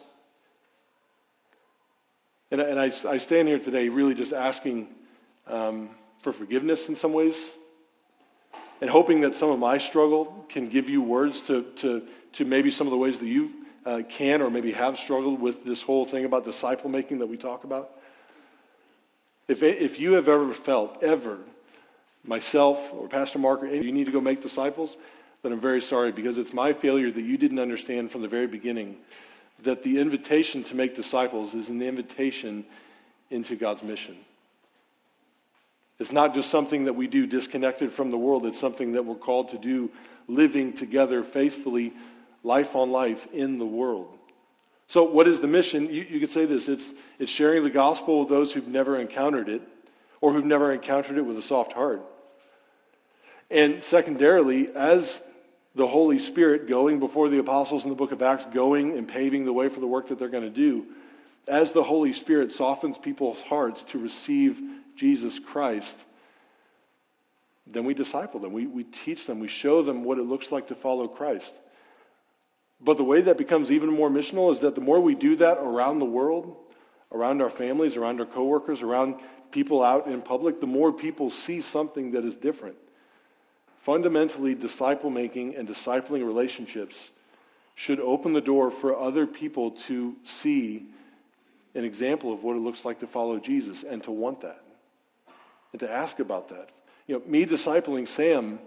And, 2.51 2.61
I, 2.61 2.85
I 2.85 3.17
stand 3.17 3.47
here 3.47 3.59
today 3.59 3.89
really 3.89 4.13
just 4.13 4.31
asking 4.31 4.87
um, 5.47 5.89
for 6.19 6.31
forgiveness 6.31 6.89
in 6.89 6.95
some 6.95 7.13
ways 7.13 7.51
and 8.81 8.89
hoping 8.89 9.21
that 9.21 9.33
some 9.33 9.49
of 9.49 9.59
my 9.59 9.77
struggle 9.77 10.45
can 10.49 10.67
give 10.67 10.89
you 10.89 11.01
words 11.01 11.41
to, 11.43 11.63
to, 11.77 12.03
to 12.33 12.45
maybe 12.45 12.69
some 12.69 12.87
of 12.87 12.91
the 12.91 12.97
ways 12.97 13.19
that 13.19 13.27
you've 13.27 13.51
uh, 13.85 14.01
can 14.09 14.41
or 14.41 14.49
maybe 14.49 14.71
have 14.73 14.99
struggled 14.99 15.39
with 15.39 15.63
this 15.63 15.81
whole 15.81 16.05
thing 16.05 16.25
about 16.25 16.43
disciple 16.43 16.89
making 16.89 17.19
that 17.19 17.27
we 17.27 17.37
talk 17.37 17.63
about, 17.63 17.91
if, 19.47 19.63
if 19.63 19.99
you 19.99 20.13
have 20.13 20.27
ever 20.27 20.51
felt, 20.53 21.01
ever, 21.01 21.39
myself 22.25 22.93
or 22.93 23.07
Pastor 23.07 23.39
Mark, 23.39 23.63
or 23.63 23.67
you 23.67 23.91
need 23.91 24.05
to 24.05 24.11
go 24.11 24.19
make 24.19 24.41
disciples, 24.41 24.97
then 25.41 25.53
I'm 25.53 25.59
very 25.59 25.81
sorry 25.81 26.11
because 26.11 26.37
it's 26.37 26.53
my 26.53 26.73
failure 26.73 27.09
that 27.09 27.21
you 27.21 27.37
didn't 27.37 27.59
understand 27.59 28.11
from 28.11 28.21
the 28.21 28.27
very 28.27 28.47
beginning 28.47 28.97
that 29.63 29.83
the 29.83 29.99
invitation 29.99 30.63
to 30.65 30.75
make 30.75 30.93
disciples 30.93 31.55
is 31.55 31.69
an 31.69 31.81
invitation 31.81 32.65
into 33.29 33.55
God's 33.55 33.83
mission. 33.83 34.17
It's 35.99 36.11
not 36.11 36.33
just 36.33 36.49
something 36.49 36.85
that 36.85 36.93
we 36.93 37.07
do 37.07 37.25
disconnected 37.25 37.91
from 37.91 38.11
the 38.11 38.17
world, 38.17 38.45
it's 38.45 38.59
something 38.59 38.91
that 38.93 39.05
we're 39.05 39.15
called 39.15 39.49
to 39.49 39.57
do 39.57 39.91
living 40.27 40.73
together 40.73 41.23
faithfully 41.23 41.93
life 42.43 42.75
on 42.75 42.91
life 42.91 43.27
in 43.33 43.57
the 43.57 43.65
world. 43.65 44.13
So, 44.87 45.03
what 45.03 45.27
is 45.27 45.41
the 45.41 45.47
mission? 45.47 45.91
You, 45.91 46.05
you 46.09 46.19
could 46.19 46.31
say 46.31 46.45
this 46.45 46.69
it's, 46.69 46.93
it's 47.19 47.31
sharing 47.31 47.63
the 47.63 47.69
gospel 47.69 48.19
with 48.19 48.29
those 48.29 48.53
who've 48.53 48.67
never 48.67 48.99
encountered 48.99 49.49
it 49.49 49.61
or 50.21 50.33
who've 50.33 50.45
never 50.45 50.71
encountered 50.71 51.17
it 51.17 51.23
with 51.23 51.37
a 51.37 51.41
soft 51.41 51.73
heart. 51.73 52.01
And 53.49 53.83
secondarily, 53.83 54.69
as 54.75 55.21
the 55.75 55.87
Holy 55.87 56.19
Spirit 56.19 56.67
going 56.67 56.99
before 56.99 57.29
the 57.29 57.37
apostles 57.37 57.83
in 57.83 57.89
the 57.89 57.95
book 57.95 58.11
of 58.11 58.21
Acts, 58.21 58.45
going 58.45 58.97
and 58.97 59.07
paving 59.07 59.45
the 59.45 59.53
way 59.53 59.69
for 59.69 59.79
the 59.79 59.87
work 59.87 60.07
that 60.07 60.19
they're 60.19 60.27
going 60.27 60.43
to 60.43 60.49
do, 60.49 60.85
as 61.47 61.71
the 61.71 61.83
Holy 61.83 62.13
Spirit 62.13 62.51
softens 62.51 62.97
people's 62.97 63.41
hearts 63.43 63.83
to 63.85 63.99
receive 63.99 64.61
Jesus 64.97 65.39
Christ, 65.39 66.05
then 67.65 67.85
we 67.85 67.93
disciple 67.93 68.39
them. 68.39 68.53
We, 68.53 68.65
we 68.65 68.83
teach 68.83 69.27
them. 69.27 69.39
We 69.39 69.47
show 69.47 69.81
them 69.81 70.03
what 70.03 70.17
it 70.17 70.23
looks 70.23 70.51
like 70.51 70.67
to 70.67 70.75
follow 70.75 71.07
Christ. 71.07 71.55
But 72.79 72.97
the 72.97 73.03
way 73.03 73.21
that 73.21 73.37
becomes 73.37 73.71
even 73.71 73.89
more 73.89 74.09
missional 74.09 74.51
is 74.51 74.59
that 74.61 74.75
the 74.75 74.81
more 74.81 74.99
we 74.99 75.15
do 75.15 75.35
that 75.37 75.57
around 75.57 75.99
the 75.99 76.05
world, 76.05 76.55
around 77.11 77.41
our 77.41 77.49
families, 77.49 77.97
around 77.97 78.19
our 78.19 78.25
coworkers, 78.25 78.81
around 78.81 79.15
people 79.51 79.83
out 79.83 80.07
in 80.07 80.21
public, 80.21 80.59
the 80.59 80.67
more 80.67 80.93
people 80.93 81.29
see 81.29 81.61
something 81.61 82.11
that 82.11 82.23
is 82.23 82.35
different. 82.35 82.75
Fundamentally, 83.77 84.53
disciple 84.53 85.09
making 85.09 85.55
and 85.55 85.67
discipling 85.67 86.25
relationships 86.25 87.11
should 87.75 87.99
open 87.99 88.33
the 88.33 88.41
door 88.41 88.69
for 88.71 88.97
other 88.97 89.25
people 89.25 89.71
to 89.71 90.15
see 90.23 90.85
an 91.73 91.85
example 91.85 92.33
of 92.33 92.43
what 92.43 92.55
it 92.55 92.59
looks 92.59 92.85
like 92.85 92.99
to 92.99 93.07
follow 93.07 93.39
Jesus 93.39 93.83
and 93.83 94.03
to 94.03 94.11
want 94.11 94.41
that 94.41 94.61
and 95.71 95.79
to 95.79 95.91
ask 95.91 96.19
about 96.19 96.49
that. 96.49 96.69
You 97.07 97.15
know, 97.15 97.21
me 97.25 97.45
discipling 97.45 98.07
Sam 98.07 98.59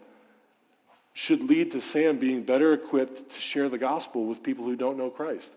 should 1.13 1.43
lead 1.43 1.73
to 1.73 1.81
Sam 1.81 2.19
being 2.19 2.43
better 2.43 2.73
equipped 2.73 3.31
to 3.31 3.41
share 3.41 3.69
the 3.69 3.79
gospel 3.79 4.27
with 4.27 4.43
people 4.43 4.65
who 4.65 4.77
don't 4.77 4.97
know 4.97 5.11
Christ. 5.11 5.53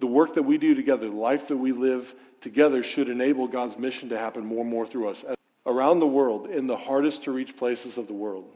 The 0.00 0.06
work 0.06 0.34
that 0.34 0.42
we 0.42 0.58
do 0.58 0.74
together, 0.74 1.08
the 1.08 1.16
life 1.16 1.48
that 1.48 1.56
we 1.56 1.72
live 1.72 2.14
together, 2.40 2.82
should 2.82 3.08
enable 3.08 3.46
God's 3.46 3.78
mission 3.78 4.08
to 4.08 4.18
happen 4.18 4.44
more 4.44 4.62
and 4.62 4.70
more 4.70 4.86
through 4.86 5.08
us. 5.10 5.24
Around 5.64 6.00
the 6.00 6.06
world, 6.06 6.48
in 6.48 6.66
the 6.66 6.76
hardest 6.76 7.24
to 7.24 7.30
reach 7.30 7.56
places 7.56 7.98
of 7.98 8.08
the 8.08 8.12
world, 8.12 8.46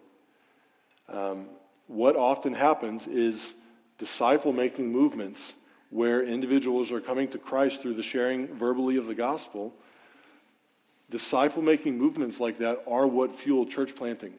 um, 1.09 1.47
what 1.87 2.17
often 2.17 2.53
happens 2.53 3.07
is 3.07 3.55
disciple 3.99 4.53
making 4.53 4.91
movements 4.91 5.55
where 5.91 6.23
individuals 6.23 6.91
are 6.91 7.01
coming 7.01 7.29
to 7.29 7.39
Christ 7.39 7.81
through 7.81 7.95
the 7.95 8.03
sharing 8.03 8.49
verbally 8.49 8.97
of 8.97 9.07
the 9.07 9.15
gospel. 9.15 9.73
Disciple 11.11 11.63
making 11.63 11.99
movements 11.99 12.41
like 12.41 12.59
that 12.59 12.83
are 12.89 13.07
what 13.07 13.35
fuel 13.35 13.67
church 13.67 13.95
planting. 13.95 14.35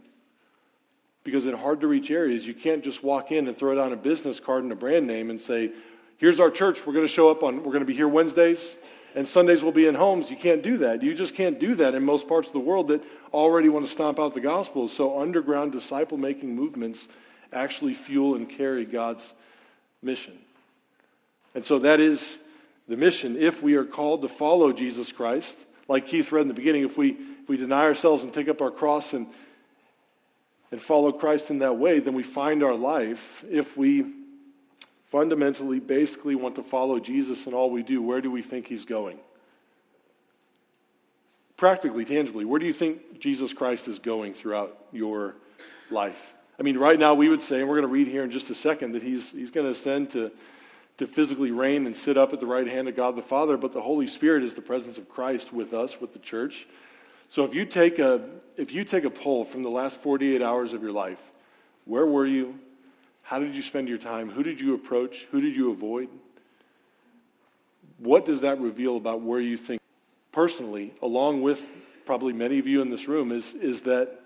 Because 1.23 1.45
in 1.45 1.55
hard 1.55 1.81
to 1.81 1.87
reach 1.87 2.11
areas, 2.11 2.47
you 2.47 2.53
can't 2.53 2.83
just 2.83 3.03
walk 3.03 3.31
in 3.31 3.47
and 3.47 3.57
throw 3.57 3.75
down 3.75 3.93
a 3.93 3.97
business 3.97 4.39
card 4.39 4.63
and 4.63 4.71
a 4.71 4.75
brand 4.75 5.07
name 5.07 5.29
and 5.29 5.39
say, 5.39 5.71
Here's 6.17 6.39
our 6.39 6.49
church. 6.49 6.85
We're 6.85 6.93
going 6.93 7.05
to 7.05 7.13
show 7.13 7.29
up 7.29 7.43
on, 7.43 7.57
we're 7.57 7.71
going 7.71 7.81
to 7.81 7.85
be 7.85 7.93
here 7.93 8.07
Wednesdays, 8.07 8.75
and 9.13 9.27
Sundays 9.27 9.61
We'll 9.61 9.71
be 9.71 9.87
in 9.87 9.95
homes. 9.95 10.31
You 10.31 10.35
can't 10.35 10.63
do 10.63 10.77
that. 10.79 11.03
You 11.03 11.13
just 11.13 11.35
can't 11.35 11.59
do 11.59 11.75
that 11.75 11.93
in 11.93 12.03
most 12.03 12.27
parts 12.27 12.47
of 12.47 12.53
the 12.53 12.59
world 12.59 12.87
that 12.87 13.03
already 13.33 13.69
want 13.69 13.85
to 13.85 13.91
stomp 13.91 14.19
out 14.19 14.33
the 14.33 14.41
gospel. 14.41 14.87
So, 14.87 15.19
underground 15.19 15.71
disciple 15.71 16.17
making 16.17 16.55
movements 16.55 17.07
actually 17.53 17.93
fuel 17.93 18.35
and 18.35 18.49
carry 18.49 18.83
God's 18.83 19.33
mission. 20.01 20.37
And 21.53 21.63
so, 21.63 21.79
that 21.79 21.99
is 21.99 22.39
the 22.87 22.97
mission. 22.97 23.37
If 23.37 23.61
we 23.61 23.75
are 23.75 23.85
called 23.85 24.23
to 24.23 24.27
follow 24.27 24.71
Jesus 24.73 25.11
Christ, 25.11 25.65
like 25.87 26.05
Keith 26.05 26.31
read 26.31 26.41
in 26.41 26.47
the 26.47 26.53
beginning, 26.53 26.83
if 26.83 26.97
we, 26.97 27.11
if 27.11 27.49
we 27.49 27.57
deny 27.57 27.83
ourselves 27.83 28.23
and 28.23 28.33
take 28.33 28.49
up 28.49 28.61
our 28.61 28.71
cross 28.71 29.13
and, 29.13 29.27
and 30.71 30.81
follow 30.81 31.11
Christ 31.11 31.49
in 31.49 31.59
that 31.59 31.77
way, 31.77 31.99
then 31.99 32.13
we 32.13 32.23
find 32.23 32.63
our 32.63 32.75
life. 32.75 33.43
If 33.49 33.77
we 33.77 34.05
fundamentally, 35.05 35.79
basically 35.79 36.35
want 36.35 36.55
to 36.55 36.63
follow 36.63 36.99
Jesus 36.99 37.47
in 37.47 37.53
all 37.53 37.69
we 37.69 37.83
do, 37.83 38.01
where 38.01 38.19
do 38.19 38.29
we 38.29 38.41
think 38.41 38.67
he's 38.67 38.85
going? 38.85 39.17
Practically, 41.55 42.05
tangibly, 42.05 42.45
where 42.45 42.59
do 42.59 42.65
you 42.65 42.73
think 42.73 43.19
Jesus 43.19 43.53
Christ 43.53 43.87
is 43.87 43.99
going 43.99 44.33
throughout 44.33 44.77
your 44.91 45.35
life? 45.89 46.33
I 46.59 46.63
mean, 46.63 46.77
right 46.77 46.99
now 46.99 47.13
we 47.13 47.29
would 47.29 47.41
say, 47.41 47.59
and 47.59 47.69
we're 47.69 47.75
going 47.75 47.87
to 47.87 47.93
read 47.93 48.07
here 48.07 48.23
in 48.23 48.31
just 48.31 48.49
a 48.49 48.55
second, 48.55 48.91
that 48.91 49.01
he's, 49.01 49.31
he's 49.31 49.51
going 49.51 49.65
to 49.65 49.71
ascend 49.71 50.09
to, 50.11 50.31
to 50.97 51.05
physically 51.05 51.51
reign 51.51 51.85
and 51.85 51.95
sit 51.95 52.17
up 52.17 52.33
at 52.33 52.39
the 52.39 52.45
right 52.45 52.67
hand 52.67 52.87
of 52.87 52.95
God 52.95 53.15
the 53.15 53.21
Father, 53.21 53.55
but 53.57 53.71
the 53.71 53.81
Holy 53.81 54.07
Spirit 54.07 54.43
is 54.43 54.55
the 54.55 54.61
presence 54.61 54.97
of 54.97 55.07
Christ 55.07 55.53
with 55.53 55.73
us, 55.73 56.01
with 56.01 56.13
the 56.13 56.19
church. 56.19 56.67
So 57.29 57.43
if 57.43 57.53
you 57.53 57.65
take 57.65 57.99
a, 57.99 58.21
if 58.55 58.73
you 58.73 58.83
take 58.83 59.03
a 59.03 59.09
poll 59.09 59.45
from 59.45 59.63
the 59.63 59.69
last 59.69 60.01
48 60.01 60.41
hours 60.41 60.73
of 60.73 60.81
your 60.81 60.91
life, 60.91 61.31
where 61.85 62.05
were 62.05 62.25
you? 62.25 62.59
How 63.23 63.39
did 63.39 63.55
you 63.55 63.61
spend 63.61 63.89
your 63.89 63.97
time? 63.97 64.29
Who 64.29 64.41
did 64.41 64.59
you 64.59 64.73
approach? 64.73 65.27
Who 65.31 65.41
did 65.41 65.55
you 65.55 65.71
avoid? 65.71 66.07
What 67.97 68.25
does 68.25 68.41
that 68.41 68.59
reveal 68.59 68.97
about 68.97 69.21
where 69.21 69.39
you 69.39 69.57
think 69.57 69.81
personally, 70.31 70.93
along 71.01 71.41
with 71.41 71.75
probably 72.05 72.31
many 72.31 72.59
of 72.59 72.67
you 72.67 72.81
in 72.81 72.89
this 72.89 73.07
room, 73.07 73.31
is, 73.31 73.53
is, 73.53 73.81
that, 73.81 74.16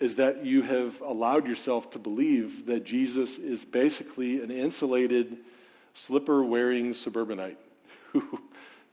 is 0.00 0.16
that 0.16 0.44
you 0.44 0.62
have 0.62 1.00
allowed 1.02 1.46
yourself 1.46 1.90
to 1.90 1.98
believe 1.98 2.66
that 2.66 2.84
Jesus 2.84 3.38
is 3.38 3.64
basically 3.64 4.42
an 4.42 4.50
insulated, 4.50 5.36
slipper 5.92 6.42
wearing 6.42 6.94
suburbanite 6.94 7.58
who, 8.12 8.20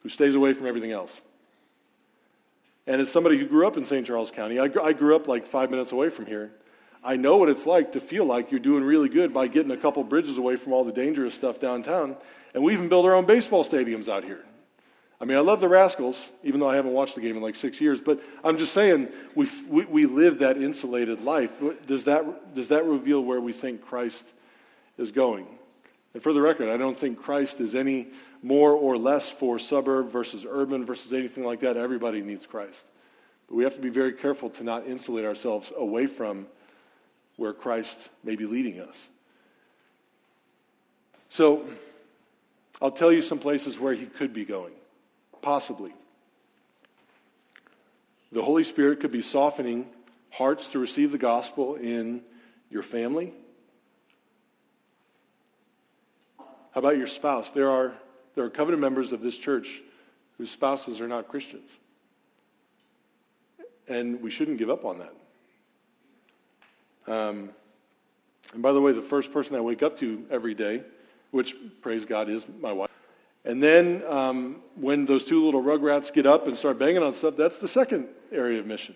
who 0.03 0.09
stays 0.09 0.35
away 0.35 0.53
from 0.53 0.67
everything 0.67 0.91
else. 0.91 1.21
And 2.85 3.01
as 3.01 3.11
somebody 3.11 3.37
who 3.37 3.45
grew 3.45 3.65
up 3.65 3.77
in 3.77 3.85
St. 3.85 4.05
Charles 4.05 4.31
County, 4.31 4.59
I, 4.59 4.69
I 4.81 4.93
grew 4.93 5.15
up 5.15 5.27
like 5.27 5.45
five 5.45 5.71
minutes 5.71 5.91
away 5.91 6.09
from 6.09 6.25
here. 6.25 6.51
I 7.03 7.15
know 7.15 7.37
what 7.37 7.47
it's 7.47 7.65
like 7.65 7.93
to 7.93 7.99
feel 8.01 8.25
like 8.25 8.51
you're 8.51 8.59
doing 8.59 8.83
really 8.83 9.09
good 9.09 9.33
by 9.33 9.47
getting 9.47 9.71
a 9.71 9.77
couple 9.77 10.03
bridges 10.03 10.37
away 10.37 10.57
from 10.57 10.73
all 10.73 10.83
the 10.83 10.91
dangerous 10.91 11.33
stuff 11.33 11.59
downtown. 11.59 12.17
And 12.53 12.63
we 12.63 12.73
even 12.73 12.89
build 12.89 13.05
our 13.05 13.13
own 13.13 13.25
baseball 13.25 13.63
stadiums 13.63 14.09
out 14.09 14.23
here. 14.23 14.43
I 15.19 15.25
mean, 15.25 15.37
I 15.37 15.41
love 15.41 15.61
the 15.61 15.67
Rascals, 15.67 16.29
even 16.43 16.59
though 16.59 16.69
I 16.69 16.75
haven't 16.75 16.93
watched 16.93 17.15
the 17.15 17.21
game 17.21 17.35
in 17.35 17.41
like 17.41 17.55
six 17.55 17.81
years. 17.81 17.99
But 17.99 18.21
I'm 18.43 18.57
just 18.57 18.71
saying, 18.71 19.09
we, 19.33 19.47
we, 19.67 19.85
we 19.85 20.05
live 20.05 20.39
that 20.39 20.57
insulated 20.57 21.23
life. 21.23 21.61
Does 21.87 22.03
that, 22.03 22.53
does 22.53 22.67
that 22.67 22.85
reveal 22.85 23.21
where 23.21 23.41
we 23.41 23.51
think 23.51 23.81
Christ 23.81 24.33
is 24.97 25.11
going? 25.11 25.47
And 26.13 26.21
for 26.21 26.33
the 26.33 26.41
record, 26.41 26.69
I 26.69 26.77
don't 26.77 26.97
think 26.97 27.19
Christ 27.19 27.59
is 27.61 27.73
any 27.73 28.07
more 28.43 28.71
or 28.71 28.97
less 28.97 29.29
for 29.29 29.57
suburb 29.57 30.11
versus 30.11 30.45
urban 30.47 30.85
versus 30.85 31.13
anything 31.13 31.43
like 31.43 31.61
that. 31.61 31.77
Everybody 31.77 32.21
needs 32.21 32.45
Christ. 32.45 32.89
But 33.47 33.55
we 33.55 33.63
have 33.63 33.75
to 33.75 33.81
be 33.81 33.89
very 33.89 34.13
careful 34.13 34.49
to 34.51 34.63
not 34.63 34.85
insulate 34.85 35.25
ourselves 35.25 35.71
away 35.75 36.05
from 36.05 36.47
where 37.37 37.53
Christ 37.53 38.09
may 38.23 38.35
be 38.35 38.45
leading 38.45 38.79
us. 38.79 39.09
So, 41.29 41.65
I'll 42.81 42.91
tell 42.91 43.11
you 43.11 43.21
some 43.21 43.39
places 43.39 43.79
where 43.79 43.93
he 43.93 44.05
could 44.05 44.33
be 44.33 44.45
going, 44.45 44.73
possibly. 45.41 45.93
The 48.31 48.41
Holy 48.41 48.63
Spirit 48.63 48.99
could 48.99 49.11
be 49.11 49.21
softening 49.21 49.87
hearts 50.31 50.69
to 50.69 50.79
receive 50.79 51.11
the 51.11 51.17
gospel 51.17 51.75
in 51.75 52.21
your 52.69 52.83
family. 52.83 53.33
How 56.37 56.79
about 56.79 56.97
your 56.97 57.07
spouse? 57.07 57.51
There 57.51 57.69
are, 57.69 57.93
there 58.35 58.43
are 58.43 58.49
covenant 58.49 58.81
members 58.81 59.11
of 59.11 59.21
this 59.21 59.37
church 59.37 59.81
whose 60.37 60.51
spouses 60.51 61.01
are 61.01 61.07
not 61.07 61.27
Christians. 61.27 61.77
And 63.87 64.21
we 64.21 64.29
shouldn't 64.29 64.57
give 64.57 64.69
up 64.69 64.85
on 64.85 64.99
that. 64.99 65.13
Um, 67.07 67.49
and 68.53 68.61
by 68.61 68.73
the 68.73 68.81
way, 68.81 68.91
the 68.91 69.01
first 69.01 69.31
person 69.31 69.55
I 69.55 69.61
wake 69.61 69.81
up 69.81 69.97
to 69.99 70.25
every 70.29 70.53
day, 70.53 70.83
which, 71.31 71.55
praise 71.81 72.05
God, 72.05 72.29
is 72.29 72.45
my 72.59 72.71
wife. 72.71 72.91
And 73.47 73.63
then 73.63 74.03
um, 74.05 74.57
when 74.75 75.05
those 75.05 75.23
two 75.23 75.43
little 75.45 75.63
rugrats 75.63 76.13
get 76.13 76.25
up 76.25 76.47
and 76.47 76.57
start 76.57 76.77
banging 76.77 77.01
on 77.01 77.13
stuff, 77.13 77.37
that's 77.37 77.57
the 77.57 77.67
second 77.67 78.09
area 78.29 78.59
of 78.59 78.65
mission. 78.65 78.93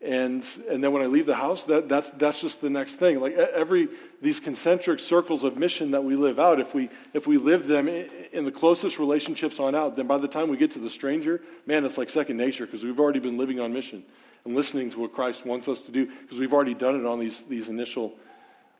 And, 0.00 0.46
and 0.70 0.82
then 0.82 0.90
when 0.92 1.02
I 1.02 1.06
leave 1.06 1.26
the 1.26 1.34
house, 1.34 1.66
that, 1.66 1.86
that's, 1.86 2.12
that's 2.12 2.40
just 2.40 2.62
the 2.62 2.70
next 2.70 2.96
thing. 2.96 3.20
Like 3.20 3.34
every, 3.34 3.88
these 4.22 4.40
concentric 4.40 5.00
circles 5.00 5.44
of 5.44 5.58
mission 5.58 5.90
that 5.90 6.02
we 6.02 6.16
live 6.16 6.38
out, 6.38 6.60
if 6.60 6.74
we, 6.74 6.88
if 7.12 7.26
we 7.26 7.36
live 7.36 7.66
them 7.66 7.88
in 7.88 8.46
the 8.46 8.50
closest 8.50 8.98
relationships 8.98 9.60
on 9.60 9.74
out, 9.74 9.96
then 9.96 10.06
by 10.06 10.16
the 10.16 10.28
time 10.28 10.48
we 10.48 10.56
get 10.56 10.70
to 10.72 10.78
the 10.78 10.88
stranger, 10.88 11.42
man, 11.66 11.84
it's 11.84 11.98
like 11.98 12.08
second 12.08 12.38
nature 12.38 12.64
because 12.64 12.84
we've 12.84 12.98
already 12.98 13.20
been 13.20 13.36
living 13.36 13.60
on 13.60 13.70
mission 13.70 14.02
and 14.46 14.54
listening 14.54 14.90
to 14.92 14.98
what 14.98 15.12
Christ 15.12 15.44
wants 15.44 15.68
us 15.68 15.82
to 15.82 15.92
do 15.92 16.06
because 16.06 16.38
we've 16.38 16.54
already 16.54 16.74
done 16.74 16.98
it 16.98 17.04
on 17.04 17.20
these, 17.20 17.42
these 17.42 17.68
initial 17.68 18.14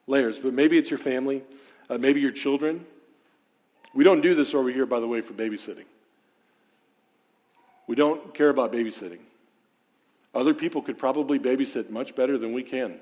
layers. 0.07 0.39
But 0.39 0.55
maybe 0.55 0.79
it's 0.79 0.89
your 0.89 0.99
family, 0.99 1.43
uh, 1.91 1.99
maybe 1.99 2.23
your 2.23 2.33
children. 2.33 2.87
We 3.95 4.05
don't 4.05 4.21
do 4.21 4.35
this 4.35 4.55
over 4.55 4.71
here, 4.71 4.87
by 4.87 5.01
the 5.01 5.09
way, 5.09 5.21
for 5.21 5.33
babysitting. 5.33 5.85
We 7.87 7.97
don't 7.97 8.35
care 8.35 8.49
about 8.49 8.73
babysitting. 8.73 9.21
Other 10.35 10.53
people 10.53 10.83
could 10.83 10.99
probably 10.99 11.39
babysit 11.39 11.89
much 11.89 12.15
better 12.15 12.37
than 12.37 12.53
we 12.53 12.63
can. 12.63 12.97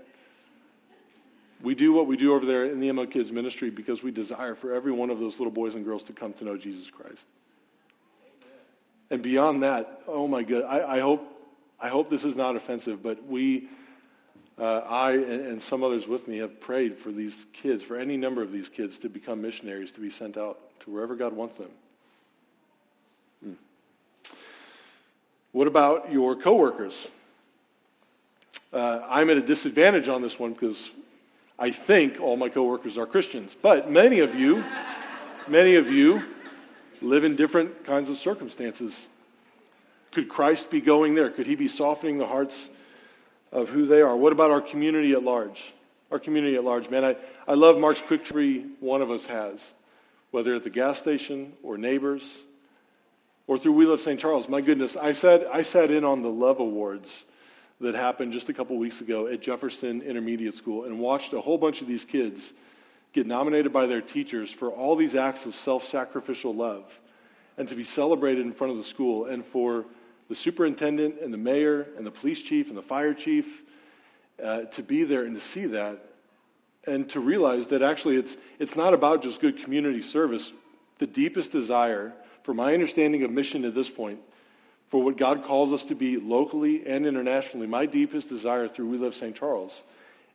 We 1.62 1.74
do 1.74 1.92
what 1.92 2.06
we 2.06 2.16
do 2.16 2.34
over 2.34 2.44
there 2.44 2.66
in 2.66 2.78
the 2.78 2.90
Emma 2.90 3.06
Kids 3.06 3.32
ministry 3.32 3.70
because 3.70 4.02
we 4.02 4.10
desire 4.10 4.54
for 4.54 4.74
every 4.74 4.92
one 4.92 5.10
of 5.10 5.18
those 5.18 5.40
little 5.40 5.52
boys 5.52 5.74
and 5.74 5.84
girls 5.84 6.02
to 6.04 6.12
come 6.12 6.32
to 6.34 6.44
know 6.44 6.56
Jesus 6.56 6.90
Christ. 6.90 7.26
And 9.10 9.22
beyond 9.22 9.62
that, 9.62 10.02
oh 10.06 10.28
my 10.28 10.42
God, 10.42 10.64
I, 10.64 10.96
I 10.96 11.00
hope 11.00 11.30
I 11.80 11.88
hope 11.88 12.08
this 12.08 12.24
is 12.24 12.36
not 12.36 12.56
offensive, 12.56 13.02
but 13.02 13.26
we, 13.26 13.68
uh, 14.58 14.78
I 14.78 15.12
and, 15.12 15.46
and 15.46 15.62
some 15.62 15.82
others 15.82 16.06
with 16.06 16.28
me, 16.28 16.38
have 16.38 16.60
prayed 16.60 16.96
for 16.96 17.10
these 17.10 17.44
kids, 17.52 17.82
for 17.82 17.98
any 17.98 18.16
number 18.16 18.42
of 18.42 18.52
these 18.52 18.68
kids 18.68 18.98
to 19.00 19.08
become 19.08 19.42
missionaries, 19.42 19.90
to 19.92 20.00
be 20.00 20.10
sent 20.10 20.36
out 20.36 20.58
to 20.80 20.90
wherever 20.90 21.14
God 21.14 21.32
wants 21.32 21.56
them. 21.56 21.70
Hmm. 23.42 23.52
What 25.52 25.66
about 25.66 26.12
your 26.12 26.36
coworkers? 26.36 27.08
Uh, 28.72 29.02
I'm 29.08 29.30
at 29.30 29.36
a 29.36 29.42
disadvantage 29.42 30.08
on 30.08 30.20
this 30.20 30.38
one 30.38 30.52
because 30.52 30.90
I 31.58 31.70
think 31.70 32.20
all 32.20 32.36
my 32.36 32.48
coworkers 32.48 32.98
are 32.98 33.06
Christians. 33.06 33.54
But 33.60 33.88
many 33.88 34.18
of 34.18 34.34
you, 34.34 34.64
many 35.46 35.76
of 35.76 35.88
you 35.88 36.24
live 37.00 37.24
in 37.24 37.36
different 37.36 37.84
kinds 37.84 38.08
of 38.08 38.18
circumstances. 38.18 39.08
Could 40.10 40.28
Christ 40.28 40.70
be 40.70 40.80
going 40.80 41.14
there? 41.14 41.30
Could 41.30 41.46
he 41.46 41.54
be 41.54 41.68
softening 41.68 42.18
the 42.18 42.26
hearts 42.26 42.70
of 43.52 43.68
who 43.68 43.86
they 43.86 44.02
are? 44.02 44.16
What 44.16 44.32
about 44.32 44.50
our 44.50 44.60
community 44.60 45.12
at 45.12 45.22
large? 45.22 45.72
Our 46.10 46.18
community 46.18 46.56
at 46.56 46.64
large, 46.64 46.90
man. 46.90 47.04
I, 47.04 47.16
I 47.46 47.54
love 47.54 47.78
Mark's 47.78 48.00
quick 48.00 48.24
tree 48.24 48.66
one 48.80 49.02
of 49.02 49.10
us 49.10 49.26
has, 49.26 49.74
whether 50.34 50.52
at 50.52 50.64
the 50.64 50.68
gas 50.70 50.98
station 50.98 51.52
or 51.62 51.78
neighbors 51.78 52.38
or 53.46 53.56
through 53.56 53.70
We 53.70 53.86
Love 53.86 54.00
St. 54.00 54.18
Charles. 54.18 54.48
My 54.48 54.60
goodness, 54.60 54.96
I 54.96 55.12
sat, 55.12 55.46
I 55.46 55.62
sat 55.62 55.92
in 55.92 56.02
on 56.02 56.22
the 56.22 56.28
Love 56.28 56.58
Awards 56.58 57.22
that 57.80 57.94
happened 57.94 58.32
just 58.32 58.48
a 58.48 58.52
couple 58.52 58.76
weeks 58.76 59.00
ago 59.00 59.28
at 59.28 59.40
Jefferson 59.40 60.02
Intermediate 60.02 60.56
School 60.56 60.86
and 60.86 60.98
watched 60.98 61.32
a 61.34 61.40
whole 61.40 61.56
bunch 61.56 61.82
of 61.82 61.86
these 61.86 62.04
kids 62.04 62.52
get 63.12 63.28
nominated 63.28 63.72
by 63.72 63.86
their 63.86 64.00
teachers 64.00 64.52
for 64.52 64.72
all 64.72 64.96
these 64.96 65.14
acts 65.14 65.46
of 65.46 65.54
self 65.54 65.84
sacrificial 65.84 66.52
love 66.52 67.00
and 67.56 67.68
to 67.68 67.76
be 67.76 67.84
celebrated 67.84 68.44
in 68.44 68.50
front 68.50 68.72
of 68.72 68.76
the 68.76 68.82
school 68.82 69.26
and 69.26 69.44
for 69.44 69.84
the 70.28 70.34
superintendent 70.34 71.20
and 71.20 71.32
the 71.32 71.38
mayor 71.38 71.86
and 71.96 72.04
the 72.04 72.10
police 72.10 72.42
chief 72.42 72.70
and 72.70 72.76
the 72.76 72.82
fire 72.82 73.14
chief 73.14 73.62
uh, 74.42 74.62
to 74.62 74.82
be 74.82 75.04
there 75.04 75.26
and 75.26 75.36
to 75.36 75.40
see 75.40 75.66
that 75.66 76.13
and 76.86 77.08
to 77.10 77.20
realize 77.20 77.68
that 77.68 77.82
actually 77.82 78.16
it's, 78.16 78.36
it's 78.58 78.76
not 78.76 78.94
about 78.94 79.22
just 79.22 79.40
good 79.40 79.62
community 79.62 80.02
service. 80.02 80.52
The 80.98 81.06
deepest 81.06 81.52
desire, 81.52 82.12
for 82.42 82.54
my 82.54 82.74
understanding 82.74 83.22
of 83.22 83.30
mission 83.30 83.64
at 83.64 83.74
this 83.74 83.90
point, 83.90 84.20
for 84.88 85.02
what 85.02 85.16
God 85.16 85.44
calls 85.44 85.72
us 85.72 85.84
to 85.86 85.94
be 85.94 86.18
locally 86.18 86.86
and 86.86 87.06
internationally, 87.06 87.66
my 87.66 87.86
deepest 87.86 88.28
desire 88.28 88.68
through 88.68 88.88
We 88.88 88.98
Love 88.98 89.14
St. 89.14 89.34
Charles 89.34 89.82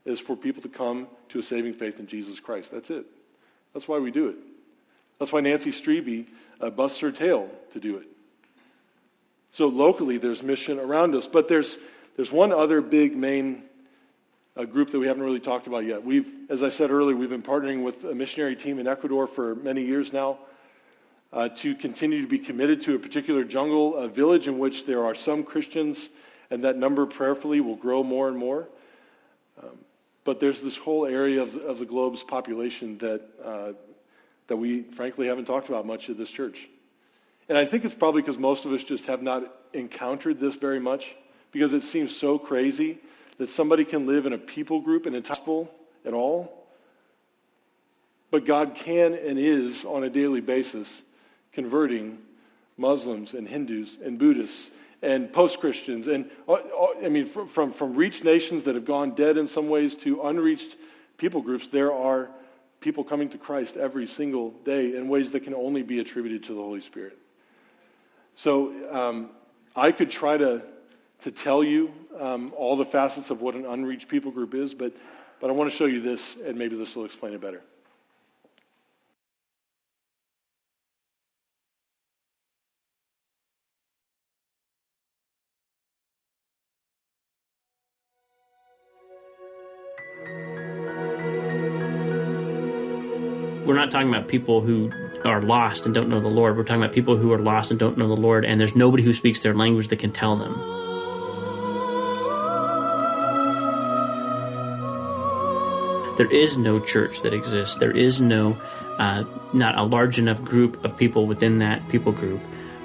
is 0.05 0.19
for 0.19 0.35
people 0.35 0.61
to 0.61 0.69
come 0.69 1.07
to 1.29 1.39
a 1.39 1.43
saving 1.43 1.73
faith 1.73 1.99
in 1.99 2.07
Jesus 2.07 2.39
Christ. 2.39 2.71
That's 2.71 2.89
it. 2.89 3.05
That's 3.73 3.87
why 3.87 3.99
we 3.99 4.11
do 4.11 4.27
it. 4.29 4.35
That's 5.19 5.31
why 5.31 5.41
Nancy 5.41 5.71
Strebe 5.71 6.25
uh, 6.59 6.69
busts 6.69 6.99
her 6.99 7.11
tail 7.11 7.49
to 7.73 7.79
do 7.79 7.97
it. 7.97 8.07
So 9.51 9.67
locally, 9.67 10.17
there's 10.17 10.43
mission 10.43 10.79
around 10.79 11.15
us. 11.15 11.27
But 11.27 11.47
there's, 11.47 11.77
there's 12.15 12.31
one 12.31 12.51
other 12.51 12.81
big 12.81 13.15
main 13.15 13.63
uh, 14.59 14.65
group 14.65 14.89
that 14.89 14.99
we 14.99 15.07
haven't 15.07 15.23
really 15.23 15.39
talked 15.39 15.67
about 15.67 15.85
yet. 15.85 16.03
We've, 16.03 16.27
as 16.49 16.63
I 16.63 16.69
said 16.69 16.91
earlier, 16.91 17.15
we've 17.15 17.29
been 17.29 17.41
partnering 17.41 17.81
with 17.81 18.03
a 18.03 18.13
missionary 18.13 18.57
team 18.57 18.77
in 18.77 18.87
Ecuador 18.87 19.25
for 19.25 19.55
many 19.55 19.85
years 19.85 20.11
now 20.11 20.37
uh, 21.31 21.47
to 21.49 21.73
continue 21.75 22.21
to 22.21 22.27
be 22.27 22.39
committed 22.39 22.81
to 22.81 22.95
a 22.95 22.99
particular 22.99 23.45
jungle 23.45 23.95
a 23.95 24.09
village 24.09 24.47
in 24.49 24.59
which 24.59 24.85
there 24.85 25.05
are 25.05 25.15
some 25.15 25.43
Christians, 25.43 26.09
and 26.51 26.63
that 26.65 26.75
number 26.75 27.05
prayerfully 27.05 27.61
will 27.61 27.77
grow 27.77 28.03
more 28.03 28.27
and 28.27 28.37
more. 28.37 28.67
Um, 29.63 29.77
but 30.25 30.41
there's 30.41 30.61
this 30.61 30.75
whole 30.75 31.05
area 31.05 31.41
of, 31.41 31.55
of 31.55 31.79
the 31.79 31.85
globe's 31.85 32.23
population 32.23 32.97
that, 32.97 33.21
uh, 33.41 33.71
that 34.47 34.57
we 34.57 34.81
frankly 34.81 35.27
haven't 35.27 35.45
talked 35.45 35.69
about 35.69 35.85
much 35.85 36.09
at 36.09 36.17
this 36.17 36.31
church. 36.31 36.67
And 37.47 37.57
I 37.57 37.63
think 37.63 37.85
it's 37.85 37.95
probably 37.95 38.23
because 38.23 38.37
most 38.37 38.65
of 38.65 38.73
us 38.73 38.83
just 38.83 39.05
have 39.05 39.23
not 39.23 39.43
encountered 39.73 40.41
this 40.41 40.55
very 40.55 40.81
much 40.81 41.15
because 41.53 41.71
it 41.71 41.81
seems 41.81 42.15
so 42.15 42.37
crazy 42.37 42.99
that 43.39 43.49
somebody 43.49 43.83
can 43.83 44.05
live 44.05 44.27
in 44.27 44.33
a 44.33 44.37
people 44.37 44.81
group 44.81 45.07
and 45.07 45.15
a 45.15 45.21
gospel 45.21 45.73
at 46.05 46.13
all. 46.13 46.67
But 48.29 48.45
God 48.45 48.75
can 48.75 49.15
and 49.15 49.39
is 49.39 49.83
on 49.83 50.03
a 50.03 50.09
daily 50.09 50.41
basis 50.41 51.01
converting 51.51 52.19
Muslims 52.77 53.33
and 53.33 53.47
Hindus 53.47 53.97
and 54.03 54.19
Buddhists 54.19 54.69
and 55.01 55.33
post 55.33 55.59
Christians 55.59 56.07
and 56.07 56.29
uh, 56.47 56.53
uh, 56.53 56.87
I 57.03 57.09
mean 57.09 57.25
from, 57.25 57.47
from, 57.47 57.71
from 57.71 57.95
reached 57.95 58.23
nations 58.23 58.65
that 58.65 58.75
have 58.75 58.85
gone 58.85 59.15
dead 59.15 59.37
in 59.37 59.47
some 59.47 59.67
ways 59.67 59.95
to 59.97 60.21
unreached 60.21 60.75
people 61.17 61.41
groups, 61.41 61.67
there 61.67 61.91
are 61.91 62.29
people 62.79 63.03
coming 63.03 63.29
to 63.29 63.37
Christ 63.37 63.77
every 63.77 64.07
single 64.07 64.51
day 64.63 64.95
in 64.95 65.09
ways 65.09 65.31
that 65.31 65.41
can 65.41 65.53
only 65.53 65.83
be 65.83 65.99
attributed 65.99 66.43
to 66.45 66.53
the 66.53 66.61
Holy 66.61 66.81
Spirit. 66.81 67.17
So 68.35 68.73
um, 68.91 69.29
I 69.75 69.91
could 69.91 70.09
try 70.09 70.37
to, 70.37 70.63
to 71.21 71.31
tell 71.31 71.63
you 71.63 71.91
um, 72.17 72.53
all 72.55 72.75
the 72.75 72.85
facets 72.85 73.29
of 73.29 73.41
what 73.41 73.55
an 73.55 73.65
unreached 73.65 74.07
people 74.07 74.31
group 74.31 74.53
is, 74.53 74.73
but, 74.73 74.93
but 75.39 75.49
I 75.49 75.53
want 75.53 75.69
to 75.69 75.75
show 75.75 75.85
you 75.85 76.01
this, 76.01 76.37
and 76.45 76.57
maybe 76.57 76.77
this 76.77 76.95
will 76.95 77.05
explain 77.05 77.33
it 77.33 77.41
better. 77.41 77.61
We're 93.65 93.75
not 93.75 93.91
talking 93.91 94.09
about 94.09 94.27
people 94.27 94.61
who 94.61 94.91
are 95.25 95.43
lost 95.43 95.85
and 95.85 95.93
don't 95.93 96.09
know 96.09 96.19
the 96.19 96.27
Lord. 96.27 96.57
We're 96.57 96.63
talking 96.63 96.81
about 96.81 96.91
people 96.93 97.17
who 97.17 97.31
are 97.31 97.37
lost 97.37 97.69
and 97.69 97.79
don't 97.79 97.99
know 97.99 98.07
the 98.07 98.19
Lord, 98.19 98.43
and 98.43 98.59
there's 98.59 98.75
nobody 98.75 99.03
who 99.03 99.13
speaks 99.13 99.43
their 99.43 99.53
language 99.53 99.89
that 99.89 99.99
can 99.99 100.11
tell 100.11 100.35
them. 100.35 100.88
There 106.19 106.29
is 106.33 106.57
no 106.57 106.81
church 106.81 107.21
that 107.21 107.33
exists. 107.33 107.77
There 107.77 107.95
is 107.95 108.19
no, 108.19 108.57
uh, 108.97 109.23
not 109.53 109.77
a 109.77 109.83
large 109.83 110.19
enough 110.19 110.43
group 110.43 110.83
of 110.83 110.97
people 110.97 111.25
within 111.25 111.59
that 111.59 111.87
people 111.87 112.11
group, 112.11 112.41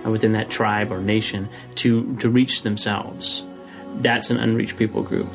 uh, 0.06 0.10
within 0.12 0.30
that 0.32 0.50
tribe 0.50 0.92
or 0.92 1.00
nation, 1.00 1.48
to 1.82 2.14
to 2.18 2.30
reach 2.30 2.62
themselves. 2.62 3.44
That's 3.96 4.30
an 4.30 4.36
unreached 4.38 4.76
people 4.76 5.02
group. 5.02 5.26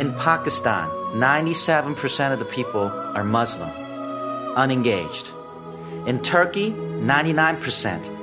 In 0.00 0.14
Pakistan, 0.14 0.88
97% 1.12 2.32
of 2.32 2.38
the 2.38 2.46
people 2.46 2.90
are 3.14 3.24
Muslim, 3.24 3.68
unengaged. 4.56 5.32
In 6.06 6.22
Turkey, 6.22 6.70
99%. 6.70 8.13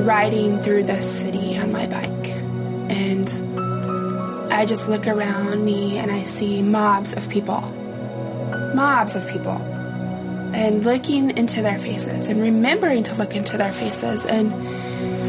Riding 0.07 0.61
through 0.61 0.85
the 0.85 1.03
city 1.03 1.59
on 1.59 1.73
my 1.73 1.87
bike. 1.87 2.29
And 2.89 3.29
I 4.53 4.65
just 4.65 4.89
look 4.89 5.07
around 5.07 5.65
me 5.65 5.99
and 5.99 6.11
I 6.11 6.23
see 6.23 6.63
mobs 6.63 7.13
of 7.15 7.29
people. 7.29 7.61
Mobs 8.75 9.17
of 9.17 9.29
people. 9.29 9.57
And 10.55 10.85
looking 10.85 11.37
into 11.37 11.61
their 11.63 11.79
faces 11.79 12.29
and 12.29 12.41
remembering 12.41 13.03
to 13.05 13.15
look 13.17 13.35
into 13.35 13.59
their 13.59 13.73
faces 13.73 14.25
and 14.25 14.53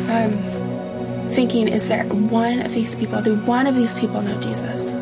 um, 0.10 1.30
thinking, 1.30 1.67
is 1.67 1.89
there 1.89 2.06
one 2.06 2.62
of 2.62 2.74
these 2.74 2.96
people? 2.96 3.22
Do 3.22 3.36
one 3.36 3.67
of 3.67 3.76
these 3.76 4.00
people 4.00 4.22
know 4.22 4.39
Jesus? 4.39 4.93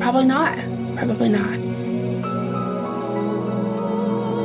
Probably 0.00 0.26
not. 0.26 0.58
Probably 0.96 1.28
not. 1.28 1.58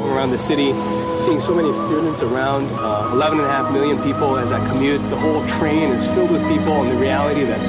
Around 0.10 0.32
the 0.32 0.40
city, 0.40 0.72
seeing 1.19 1.39
so 1.39 1.53
many 1.53 1.73
students 1.73 2.21
around, 2.21 2.67
uh, 2.80 3.10
11 3.12 3.39
and 3.39 3.47
a 3.47 3.51
half 3.51 3.71
million 3.71 4.01
people 4.03 4.38
as 4.38 4.51
I 4.51 4.65
commute. 4.67 5.01
The 5.10 5.17
whole 5.17 5.45
train 5.47 5.89
is 5.91 6.06
filled 6.06 6.32
with 6.32 6.41
people, 6.47 6.84
and 6.84 6.91
the 6.91 6.99
reality 6.99 7.43
that, 7.43 7.60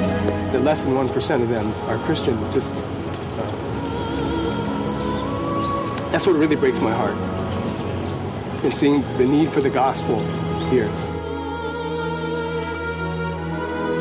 that 0.53 0.61
less 0.63 0.85
than 0.85 0.93
1% 0.93 1.41
of 1.41 1.49
them 1.49 1.73
are 1.89 1.97
Christian 2.05 2.35
just. 2.51 2.71
Uh, 2.71 2.79
that's 6.11 6.27
what 6.27 6.35
really 6.35 6.55
breaks 6.55 6.79
my 6.79 6.93
heart. 6.93 7.15
And 8.63 8.73
seeing 8.73 9.01
the 9.17 9.25
need 9.25 9.49
for 9.49 9.61
the 9.61 9.69
gospel 9.69 10.19
here. 10.69 10.89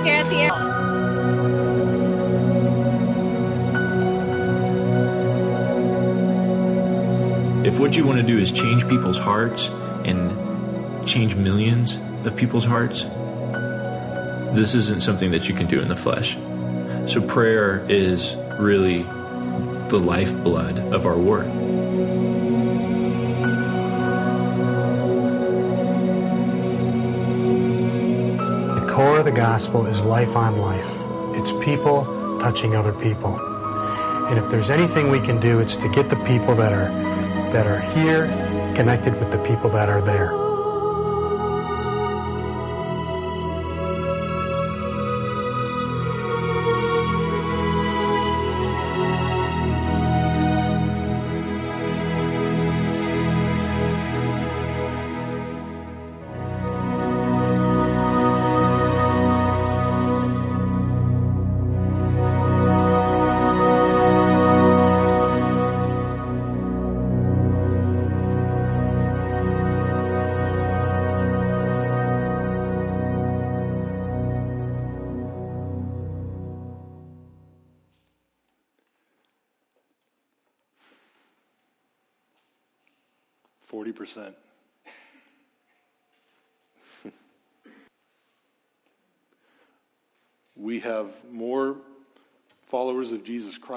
Here 0.04 0.16
at 0.16 0.28
the 0.30 0.37
airport. 0.37 0.67
What 7.78 7.96
you 7.96 8.04
want 8.04 8.18
to 8.18 8.26
do 8.26 8.36
is 8.36 8.50
change 8.50 8.88
people's 8.88 9.18
hearts 9.18 9.68
and 10.04 11.06
change 11.06 11.36
millions 11.36 11.96
of 12.24 12.36
people's 12.36 12.64
hearts, 12.64 13.04
this 14.54 14.74
isn't 14.74 15.00
something 15.00 15.30
that 15.30 15.48
you 15.48 15.54
can 15.54 15.66
do 15.66 15.80
in 15.80 15.86
the 15.86 15.94
flesh. 15.94 16.36
So 17.06 17.22
prayer 17.22 17.86
is 17.88 18.34
really 18.58 19.04
the 19.88 19.96
lifeblood 19.96 20.80
of 20.92 21.06
our 21.06 21.16
work. 21.16 21.46
The 28.74 28.92
core 28.92 29.20
of 29.20 29.24
the 29.24 29.30
gospel 29.30 29.86
is 29.86 30.00
life 30.00 30.34
on 30.34 30.58
life. 30.58 30.90
It's 31.38 31.52
people 31.64 32.04
touching 32.40 32.74
other 32.74 32.92
people. 32.92 33.38
And 34.26 34.36
if 34.36 34.50
there's 34.50 34.70
anything 34.70 35.10
we 35.10 35.20
can 35.20 35.38
do, 35.40 35.60
it's 35.60 35.76
to 35.76 35.88
get 35.88 36.10
the 36.10 36.16
people 36.24 36.56
that 36.56 36.72
are 36.72 36.90
that 37.52 37.66
are 37.66 37.80
here 37.80 38.26
connected 38.74 39.18
with 39.18 39.30
the 39.30 39.38
people 39.38 39.70
that 39.70 39.88
are 39.88 40.02
there. 40.02 40.47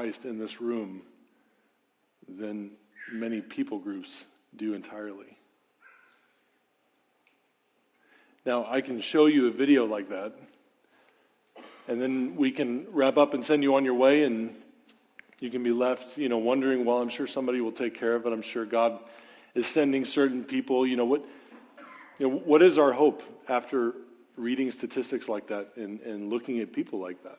Christ 0.02 0.26
in 0.26 0.40
this 0.40 0.60
room 0.60 1.04
than 2.28 2.72
many 3.14 3.40
people 3.40 3.78
groups 3.78 4.26
do 4.56 4.74
entirely. 4.74 5.38
Now, 8.44 8.66
I 8.68 8.82
can 8.82 9.00
show 9.00 9.28
you 9.28 9.46
a 9.46 9.52
video 9.52 9.86
like 9.86 10.10
that, 10.10 10.34
and 11.88 12.02
then 12.02 12.36
we 12.36 12.50
can 12.50 12.88
wrap 12.92 13.20
up 13.20 13.36
and 13.36 13.46
send 13.46 13.62
you 13.62 13.76
on 13.76 13.86
your 13.86 13.94
way, 13.94 14.24
and 14.24 14.56
you 15.40 15.52
can 15.52 15.62
be 15.62 15.70
left, 15.72 16.18
you 16.18 16.30
know, 16.30 16.40
wondering, 16.40 16.84
well, 16.84 17.00
I'm 17.00 17.10
sure 17.10 17.28
somebody 17.28 17.62
will 17.62 17.72
take 17.72 17.94
care 17.94 18.16
of 18.16 18.26
it. 18.26 18.34
I'm 18.34 18.42
sure 18.42 18.66
God 18.66 18.98
is 19.54 19.68
sending 19.68 20.04
certain 20.04 20.44
people. 20.44 20.88
You 20.88 20.96
know, 20.96 21.06
what, 21.06 21.24
you 22.18 22.28
know, 22.28 22.38
what 22.38 22.64
is 22.64 22.80
our 22.80 22.92
hope 22.92 23.22
after 23.48 23.94
reading 24.36 24.72
statistics 24.72 25.30
like 25.30 25.46
that 25.48 25.74
and, 25.76 26.00
and 26.02 26.32
looking 26.32 26.58
at 26.58 26.74
people 26.74 26.98
like 26.98 27.22
that? 27.22 27.38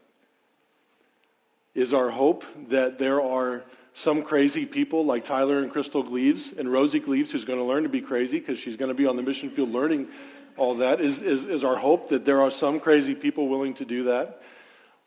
Is 1.75 1.95
our 1.95 2.11
hope 2.11 2.45
that 2.69 2.99
there 2.99 3.23
are 3.23 3.65
some 3.95 4.23
crazy 4.23 4.67
people 4.67 5.05
like 5.05 5.25
Tyler 5.25 5.59
and 5.59 5.71
Crystal 5.71 6.03
Gleaves 6.03 6.53
and 6.53 6.71
Rosie 6.71 7.01
Gleaves 7.01 7.33
who's 7.33 7.45
going 7.45 7.59
to 7.59 7.65
learn 7.65 7.83
to 7.83 7.89
be 7.89 8.01
crazy 8.01 8.39
because 8.39 8.59
she's 8.59 8.77
going 8.77 8.89
to 8.89 8.95
be 8.95 9.07
on 9.07 9.17
the 9.17 9.23
mission 9.23 9.51
field 9.51 9.71
learning 9.71 10.09
all 10.57 10.75
that? 10.77 11.01
Is, 11.01 11.23
is, 11.23 11.45
is 11.45 11.65
our 11.65 11.77
hope 11.77 12.09
that 12.11 12.25
there 12.25 12.43
are 12.43 12.51
some 12.51 12.81
crazy 12.81 13.15
people 13.15 13.49
willing 13.49 13.75
to 13.75 13.85
do 13.85 14.05
that? 14.05 14.43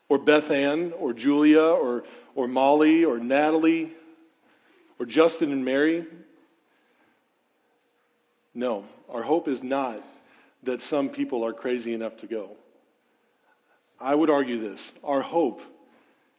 Or 0.08 0.18
Beth 0.18 0.50
Ann 0.50 0.92
or 0.98 1.12
Julia 1.12 1.62
or, 1.62 2.04
or 2.34 2.46
Molly 2.46 3.04
or 3.04 3.18
Natalie 3.18 3.92
or 4.98 5.06
Justin 5.06 5.52
and 5.52 5.64
Mary? 5.64 6.04
No, 8.54 8.86
our 9.08 9.22
hope 9.22 9.48
is 9.48 9.62
not 9.62 10.02
that 10.62 10.80
some 10.80 11.08
people 11.08 11.44
are 11.44 11.52
crazy 11.52 11.92
enough 11.92 12.16
to 12.18 12.26
go. 12.26 12.50
I 14.00 14.14
would 14.14 14.30
argue 14.30 14.60
this 14.60 14.92
our 15.02 15.22
hope 15.22 15.62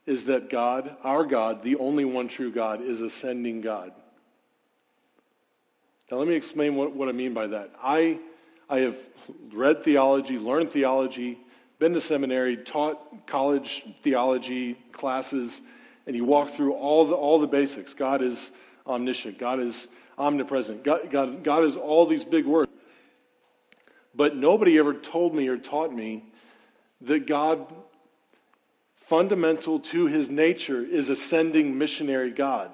is 0.08 0.26
that 0.26 0.50
God, 0.50 0.96
our 1.04 1.26
God, 1.26 1.62
the 1.62 1.76
only 1.76 2.06
one 2.06 2.30
true 2.30 2.50
God, 2.50 2.82
is 2.82 3.02
a 3.02 3.10
sending 3.10 3.62
God. 3.62 3.92
Now, 6.10 6.18
let 6.18 6.30
me 6.30 6.36
explain 6.36 6.76
what, 6.76 6.96
what 6.96 7.10
I 7.10 7.12
mean 7.12 7.34
by 7.34 7.48
that. 7.48 7.72
I, 7.84 8.20
I 8.70 8.80
have 8.80 8.98
read 9.52 9.84
theology, 9.84 10.40
learned 10.40 10.72
theology, 10.72 11.38
been 11.78 11.94
to 11.94 12.02
seminary, 12.02 12.56
taught 12.56 13.28
college 13.28 13.86
theology 14.02 14.76
classes, 14.94 15.60
and 16.08 16.16
you 16.16 16.24
walk 16.24 16.50
through 16.52 16.74
all 16.74 17.06
the, 17.06 17.14
all 17.14 17.38
the 17.40 17.48
basics. 17.48 17.94
God 17.94 18.22
is 18.22 18.50
omniscient, 18.88 19.38
God 19.38 19.60
is 19.60 19.90
omnipresent, 20.18 20.86
God, 20.86 21.12
God, 21.12 21.44
God 21.44 21.66
is 21.66 21.76
all 21.76 22.06
these 22.06 22.24
big 22.24 22.46
words. 22.46 22.72
But 24.16 24.38
nobody 24.38 24.80
ever 24.80 24.94
told 24.94 25.36
me 25.36 25.50
or 25.50 25.58
taught 25.58 25.94
me 25.94 26.24
that 27.02 27.28
God 27.28 27.72
fundamental 29.08 29.80
to 29.80 30.08
his 30.08 30.30
nature 30.30 30.84
is 30.84 31.10
a 31.10 31.16
sending 31.16 31.78
missionary 31.78 32.30
God. 32.30 32.70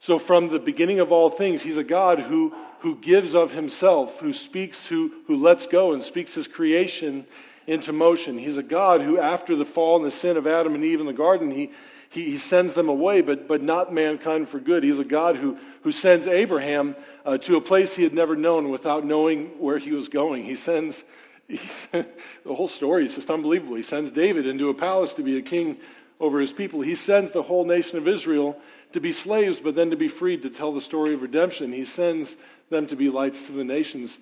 So, 0.00 0.18
from 0.18 0.48
the 0.48 0.58
beginning 0.58 0.98
of 0.98 1.12
all 1.12 1.30
things, 1.30 1.62
he's 1.62 1.76
a 1.76 1.84
God 1.84 2.18
who, 2.18 2.52
who 2.80 2.96
gives 2.96 3.36
of 3.36 3.52
himself, 3.52 4.18
who 4.18 4.32
speaks, 4.32 4.86
who, 4.86 5.12
who 5.28 5.36
lets 5.36 5.68
go 5.68 5.92
and 5.92 6.02
speaks 6.02 6.34
his 6.34 6.48
creation 6.48 7.24
into 7.68 7.92
motion. 7.92 8.36
He's 8.36 8.56
a 8.56 8.64
God 8.64 9.00
who, 9.00 9.16
after 9.16 9.54
the 9.54 9.64
fall 9.64 9.98
and 9.98 10.04
the 10.04 10.10
sin 10.10 10.36
of 10.36 10.46
Adam 10.46 10.74
and 10.74 10.84
Eve 10.84 10.98
in 10.98 11.06
the 11.06 11.12
garden, 11.12 11.52
he, 11.52 11.70
he, 12.08 12.24
he 12.24 12.38
sends 12.38 12.74
them 12.74 12.88
away, 12.88 13.20
but, 13.20 13.46
but 13.46 13.62
not 13.62 13.92
mankind 13.92 14.48
for 14.48 14.58
good. 14.58 14.82
He's 14.82 14.98
a 14.98 15.04
God 15.04 15.36
who, 15.36 15.56
who 15.82 15.92
sends 15.92 16.26
Abraham 16.26 16.96
uh, 17.24 17.38
to 17.38 17.56
a 17.56 17.60
place 17.60 17.94
he 17.94 18.02
had 18.02 18.14
never 18.14 18.34
known 18.34 18.70
without 18.70 19.04
knowing 19.04 19.50
where 19.60 19.78
he 19.78 19.92
was 19.92 20.08
going. 20.08 20.42
He 20.42 20.56
sends 20.56 21.04
the 21.50 22.54
whole 22.54 22.68
story 22.68 23.06
is 23.06 23.16
just 23.16 23.30
unbelievable. 23.30 23.74
He 23.74 23.82
sends 23.82 24.12
David 24.12 24.46
into 24.46 24.68
a 24.68 24.74
palace 24.74 25.14
to 25.14 25.22
be 25.22 25.36
a 25.36 25.42
king 25.42 25.78
over 26.20 26.38
his 26.38 26.52
people. 26.52 26.82
He 26.82 26.94
sends 26.94 27.32
the 27.32 27.42
whole 27.42 27.64
nation 27.64 27.98
of 27.98 28.06
Israel 28.06 28.58
to 28.92 29.00
be 29.00 29.10
slaves, 29.10 29.58
but 29.58 29.74
then 29.74 29.90
to 29.90 29.96
be 29.96 30.08
freed 30.08 30.42
to 30.42 30.50
tell 30.50 30.72
the 30.72 30.80
story 30.80 31.14
of 31.14 31.22
redemption. 31.22 31.72
He 31.72 31.84
sends 31.84 32.36
them 32.68 32.86
to 32.86 32.96
be 32.96 33.08
lights 33.08 33.46
to 33.46 33.52
the 33.52 33.64
nations. 33.64 34.18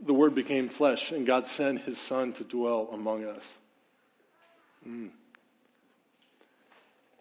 The 0.00 0.14
word 0.14 0.34
became 0.34 0.68
flesh, 0.68 1.10
and 1.10 1.26
God 1.26 1.48
sent 1.48 1.80
his 1.80 1.98
son 1.98 2.32
to 2.34 2.44
dwell 2.44 2.88
among 2.92 3.24
us. 3.24 3.54
Mm. 4.86 5.10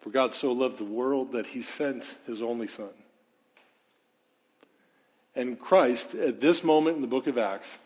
For 0.02 0.10
God 0.10 0.34
so 0.34 0.52
loved 0.52 0.78
the 0.78 0.84
world 0.84 1.32
that 1.32 1.48
he 1.48 1.62
sent 1.62 2.18
his 2.28 2.42
only 2.42 2.68
son. 2.68 2.90
And 5.36 5.60
Christ, 5.60 6.14
at 6.14 6.42
this 6.42 6.64
moment 6.64 6.98
in 6.98 7.02
the 7.02 7.08
book 7.08 7.26
of 7.26 7.38
Acts, 7.38 7.80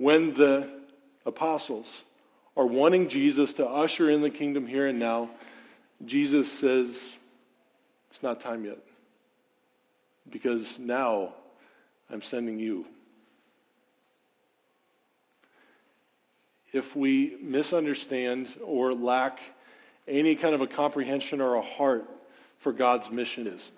when 0.00 0.32
the 0.32 0.66
apostles 1.26 2.04
are 2.56 2.64
wanting 2.64 3.10
Jesus 3.10 3.52
to 3.52 3.66
usher 3.68 4.08
in 4.08 4.22
the 4.22 4.30
kingdom 4.30 4.66
here 4.66 4.86
and 4.86 4.98
now, 4.98 5.28
Jesus 6.06 6.50
says, 6.50 7.18
It's 8.08 8.22
not 8.22 8.40
time 8.40 8.64
yet. 8.64 8.78
Because 10.30 10.78
now 10.78 11.34
I'm 12.10 12.22
sending 12.22 12.58
you. 12.58 12.86
If 16.72 16.96
we 16.96 17.36
misunderstand 17.42 18.48
or 18.64 18.94
lack 18.94 19.40
any 20.08 20.34
kind 20.34 20.54
of 20.54 20.62
a 20.62 20.66
comprehension 20.66 21.42
or 21.42 21.56
a 21.56 21.62
heart 21.62 22.08
for 22.56 22.72
God's 22.72 23.10
mission 23.10 23.46
is, 23.46 23.70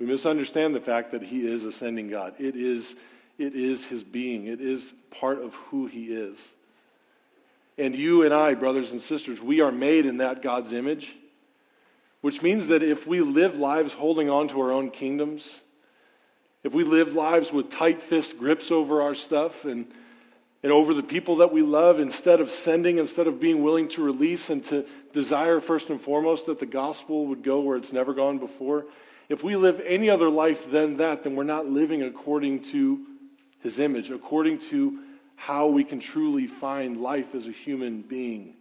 we 0.00 0.06
misunderstand 0.06 0.74
the 0.74 0.80
fact 0.80 1.12
that 1.12 1.22
He 1.22 1.46
is 1.46 1.64
a 1.64 1.70
sending 1.70 2.08
God. 2.08 2.34
It 2.40 2.56
is 2.56 2.96
it 3.38 3.54
is 3.54 3.86
his 3.86 4.02
being, 4.02 4.46
it 4.46 4.60
is 4.60 4.92
part 5.10 5.42
of 5.42 5.54
who 5.54 5.86
he 5.86 6.06
is. 6.06 6.52
And 7.78 7.94
you 7.94 8.22
and 8.22 8.32
I, 8.32 8.54
brothers 8.54 8.92
and 8.92 9.00
sisters, 9.00 9.40
we 9.42 9.60
are 9.60 9.72
made 9.72 10.06
in 10.06 10.18
that 10.18 10.40
God's 10.40 10.72
image, 10.72 11.14
which 12.22 12.40
means 12.42 12.68
that 12.68 12.82
if 12.82 13.06
we 13.06 13.20
live 13.20 13.56
lives 13.56 13.92
holding 13.92 14.30
on 14.30 14.48
to 14.48 14.60
our 14.60 14.72
own 14.72 14.90
kingdoms, 14.90 15.60
if 16.64 16.72
we 16.72 16.84
live 16.84 17.14
lives 17.14 17.52
with 17.52 17.68
tight 17.68 18.00
fist 18.00 18.38
grips 18.38 18.70
over 18.70 19.02
our 19.02 19.14
stuff 19.14 19.64
and, 19.64 19.86
and 20.62 20.72
over 20.72 20.94
the 20.94 21.02
people 21.02 21.36
that 21.36 21.52
we 21.52 21.60
love, 21.60 22.00
instead 22.00 22.40
of 22.40 22.50
sending, 22.50 22.96
instead 22.96 23.26
of 23.26 23.38
being 23.38 23.62
willing 23.62 23.88
to 23.90 24.02
release 24.02 24.48
and 24.48 24.64
to 24.64 24.86
desire 25.12 25.60
first 25.60 25.90
and 25.90 26.00
foremost 26.00 26.46
that 26.46 26.58
the 26.58 26.66
gospel 26.66 27.26
would 27.26 27.42
go 27.42 27.60
where 27.60 27.76
it's 27.76 27.92
never 27.92 28.14
gone 28.14 28.38
before, 28.38 28.86
if 29.28 29.44
we 29.44 29.54
live 29.54 29.82
any 29.84 30.08
other 30.08 30.30
life 30.30 30.70
than 30.70 30.96
that, 30.96 31.24
then 31.24 31.36
we're 31.36 31.44
not 31.44 31.66
living 31.66 32.02
according 32.02 32.62
to 32.64 33.04
his 33.60 33.78
image, 33.78 34.10
according 34.10 34.58
to 34.58 35.00
how 35.36 35.66
we 35.66 35.84
can 35.84 36.00
truly 36.00 36.46
find 36.46 37.00
life 37.00 37.34
as 37.34 37.46
a 37.46 37.52
human 37.52 38.02
being. 38.02 38.54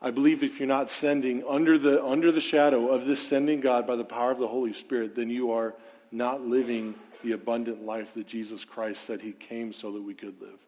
I 0.00 0.10
believe 0.10 0.42
if 0.42 0.58
you're 0.58 0.68
not 0.68 0.90
sending 0.90 1.44
under 1.48 1.78
the, 1.78 2.04
under 2.04 2.32
the 2.32 2.40
shadow 2.40 2.88
of 2.88 3.06
this 3.06 3.20
sending 3.20 3.60
God 3.60 3.86
by 3.86 3.96
the 3.96 4.04
power 4.04 4.32
of 4.32 4.38
the 4.38 4.48
Holy 4.48 4.72
Spirit, 4.72 5.14
then 5.14 5.30
you 5.30 5.52
are 5.52 5.74
not 6.10 6.42
living 6.42 6.94
the 7.22 7.32
abundant 7.32 7.84
life 7.84 8.14
that 8.14 8.26
Jesus 8.26 8.64
Christ 8.64 9.04
said 9.04 9.20
he 9.20 9.32
came 9.32 9.72
so 9.72 9.92
that 9.92 10.02
we 10.02 10.12
could 10.12 10.40
live. 10.40 10.58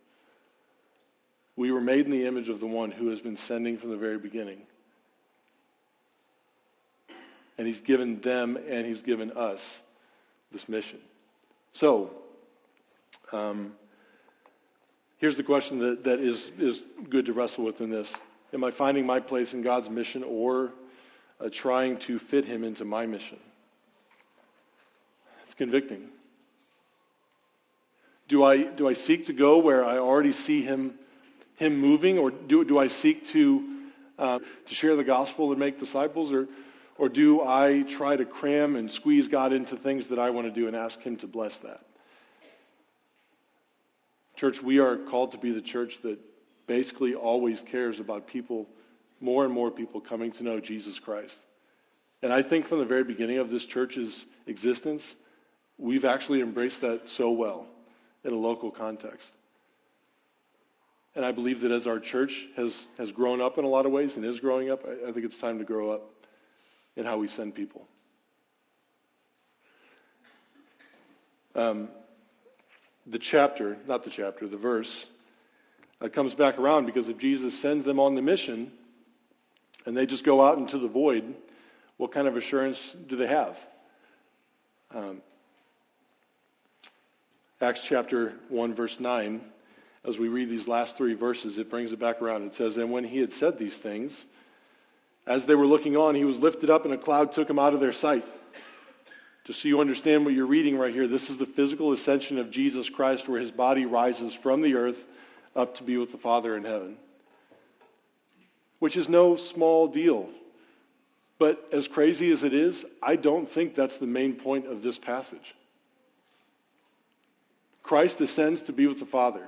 We 1.57 1.73
were 1.73 1.81
made 1.81 2.05
in 2.05 2.11
the 2.11 2.27
image 2.27 2.49
of 2.49 2.61
the 2.61 2.67
one 2.67 2.91
who 2.91 3.09
has 3.11 3.21
been 3.21 3.37
sending 3.37 3.77
from 3.77 3.91
the 3.91 3.97
very 3.97 4.19
beginning. 4.19 4.63
And 7.59 7.67
he's 7.67 7.81
given 7.81 8.21
them 8.21 8.57
and 8.69 8.87
he's 8.87 9.03
given 9.03 9.31
us 9.33 9.81
this 10.53 10.69
mission. 10.69 11.01
So, 11.73 12.15
um, 13.33 13.75
here's 15.19 15.37
the 15.37 15.43
question 15.43 15.79
that, 15.79 16.05
that 16.05 16.21
is, 16.21 16.51
is 16.59 16.83
good 17.09 17.27
to 17.27 17.33
wrestle 17.33 17.65
with 17.65 17.81
in 17.81 17.91
this 17.91 18.17
Am 18.53 18.63
I 18.63 18.71
finding 18.71 19.05
my 19.05 19.21
place 19.21 19.53
in 19.53 19.63
God's 19.63 19.91
mission 19.91 20.23
or 20.23 20.73
uh, 21.41 21.49
trying 21.51 21.97
to 21.99 22.19
fit 22.19 22.45
him 22.45 22.63
into 22.63 22.85
my 22.85 23.07
mission? 23.07 23.39
It's 25.45 25.55
convicting. 25.55 26.09
Do 28.29 28.43
I, 28.43 28.63
do 28.63 28.89
I 28.89 28.93
seek 28.93 29.27
to 29.27 29.33
go 29.33 29.59
where 29.59 29.85
I 29.85 29.99
already 29.99 30.33
see 30.33 30.63
him, 30.63 30.95
him 31.57 31.77
moving, 31.79 32.19
or 32.19 32.31
do, 32.31 32.65
do 32.65 32.79
I 32.79 32.87
seek 32.87 33.25
to, 33.27 33.81
uh, 34.19 34.39
to 34.39 34.75
share 34.75 34.97
the 34.97 35.05
gospel 35.05 35.51
and 35.51 35.61
make 35.61 35.79
disciples, 35.79 36.33
or, 36.33 36.49
or 36.97 37.09
do 37.09 37.43
I 37.43 37.83
try 37.83 38.17
to 38.17 38.25
cram 38.25 38.77
and 38.77 38.91
squeeze 38.91 39.29
God 39.29 39.53
into 39.53 39.77
things 39.77 40.09
that 40.09 40.19
I 40.19 40.31
want 40.31 40.47
to 40.47 40.53
do 40.53 40.67
and 40.67 40.75
ask 40.75 41.03
him 41.03 41.17
to 41.19 41.27
bless 41.27 41.59
that? 41.59 41.85
Church, 44.37 44.63
we 44.63 44.79
are 44.79 44.97
called 44.97 45.33
to 45.33 45.39
be 45.39 45.53
the 45.53 45.61
church 45.61 46.01
that 46.03 46.19
basically 46.67 47.15
always 47.15 47.61
cares 47.61 48.01
about 48.01 48.27
people, 48.27 48.67
more 49.21 49.45
and 49.45 49.53
more 49.53 49.71
people 49.71 50.01
coming 50.01 50.33
to 50.33 50.43
know 50.43 50.61
Jesus 50.61 50.99
Christ. 50.99 51.39
And 52.23 52.33
I 52.33 52.43
think 52.43 52.67
from 52.67 52.79
the 52.79 52.85
very 52.85 53.05
beginning 53.05 53.39
of 53.39 53.51
this 53.51 53.67
church's 53.67 54.25
existence, 54.47 55.15
we've 55.79 56.05
actually 56.05 56.41
embraced 56.41 56.81
that 56.81 57.09
so 57.09 57.31
well 57.31 57.67
in 58.25 58.33
a 58.33 58.37
local 58.37 58.71
context. 58.71 59.35
And 61.15 61.25
I 61.25 61.31
believe 61.31 61.61
that 61.61 61.71
as 61.71 61.87
our 61.87 62.01
church 62.01 62.49
has, 62.57 62.87
has 62.99 63.13
grown 63.13 63.41
up 63.41 63.59
in 63.59 63.65
a 63.65 63.69
lot 63.69 63.87
of 63.87 63.93
ways 63.93 64.17
and 64.17 64.25
is 64.25 64.41
growing 64.41 64.71
up, 64.71 64.85
I, 64.85 65.09
I 65.09 65.13
think 65.13 65.25
it's 65.25 65.39
time 65.39 65.59
to 65.59 65.65
grow 65.65 65.91
up 65.91 66.11
in 66.97 67.05
how 67.05 67.19
we 67.19 67.29
send 67.29 67.55
people. 67.55 67.87
Um, 71.55 71.89
the 73.07 73.19
chapter, 73.19 73.77
not 73.87 74.05
the 74.05 74.11
chapter, 74.11 74.47
the 74.47 74.57
verse, 74.57 75.07
uh, 76.01 76.09
comes 76.09 76.35
back 76.35 76.59
around 76.59 76.87
because 76.87 77.09
if 77.09 77.19
Jesus 77.19 77.59
sends 77.59 77.85
them 77.85 78.01
on 78.01 78.15
the 78.15 78.23
mission 78.23 78.73
and 79.87 79.97
they 79.97 80.07
just 80.07 80.25
go 80.25 80.45
out 80.45 80.59
into 80.59 80.79
the 80.79 80.89
void, 80.89 81.35
what 81.97 82.13
kind 82.13 82.27
of 82.27 82.37
assurance 82.37 82.93
do 83.07 83.17
they 83.17 83.27
have? 83.27 83.67
Um, 84.93 85.23
Acts 87.61 87.85
chapter 87.85 88.35
1, 88.49 88.75
verse 88.75 89.01
9, 89.01 89.41
as 90.05 90.19
we 90.19 90.29
read 90.29 90.51
these 90.51 90.69
last 90.69 90.97
three 90.97 91.15
verses, 91.15 91.57
it 91.57 91.71
brings 91.71 91.93
it 91.93 91.99
back 91.99 92.21
around. 92.21 92.45
It 92.45 92.55
says, 92.55 92.77
And 92.77 92.91
when 92.91 93.05
he 93.05 93.21
had 93.21 93.33
said 93.33 93.59
these 93.59 93.79
things, 93.79 94.27
as 95.27 95.47
they 95.47 95.55
were 95.55 95.67
looking 95.67 95.97
on, 95.97 96.15
he 96.15 96.25
was 96.25 96.41
lifted 96.41 96.69
up, 96.69 96.85
and 96.85 96.93
a 96.93 96.99
cloud 96.99 97.33
took 97.33 97.49
him 97.49 97.59
out 97.59 97.73
of 97.73 97.81
their 97.81 97.93
sight. 97.93 98.25
Just 99.45 99.61
so 99.61 99.69
you 99.69 99.81
understand 99.81 100.25
what 100.25 100.33
you're 100.33 100.47
reading 100.47 100.79
right 100.79 100.93
here, 100.93 101.07
this 101.07 101.29
is 101.29 101.37
the 101.37 101.47
physical 101.47 101.93
ascension 101.93 102.39
of 102.39 102.51
Jesus 102.51 102.89
Christ, 102.89 103.29
where 103.29 103.41
his 103.41 103.51
body 103.51 103.85
rises 103.85 104.33
from 104.35 104.63
the 104.63 104.75
earth 104.75 105.07
up 105.55 105.75
to 105.77 105.83
be 105.85 105.99
with 105.99 106.13
the 106.13 106.19
Father 106.19 106.57
in 106.57 106.65
heaven, 106.65 106.97
which 108.79 108.97
is 108.97 109.09
no 109.09 109.37
small 109.37 109.87
deal. 109.87 110.31
But 111.39 111.69
as 111.73 111.89
crazy 111.89 112.33
as 112.33 112.43
it 112.43 112.55
is, 112.55 112.87
I 113.03 113.17
don't 113.17 113.47
think 113.47 113.75
that's 113.75 113.99
the 113.99 114.07
main 114.07 114.35
point 114.35 114.67
of 114.67 114.83
this 114.83 114.99
passage. 114.99 115.55
Christ 117.83 118.23
ascends 118.23 118.63
to 118.63 118.73
be 118.73 118.87
with 118.87 118.99
the 118.99 119.05
Father, 119.07 119.47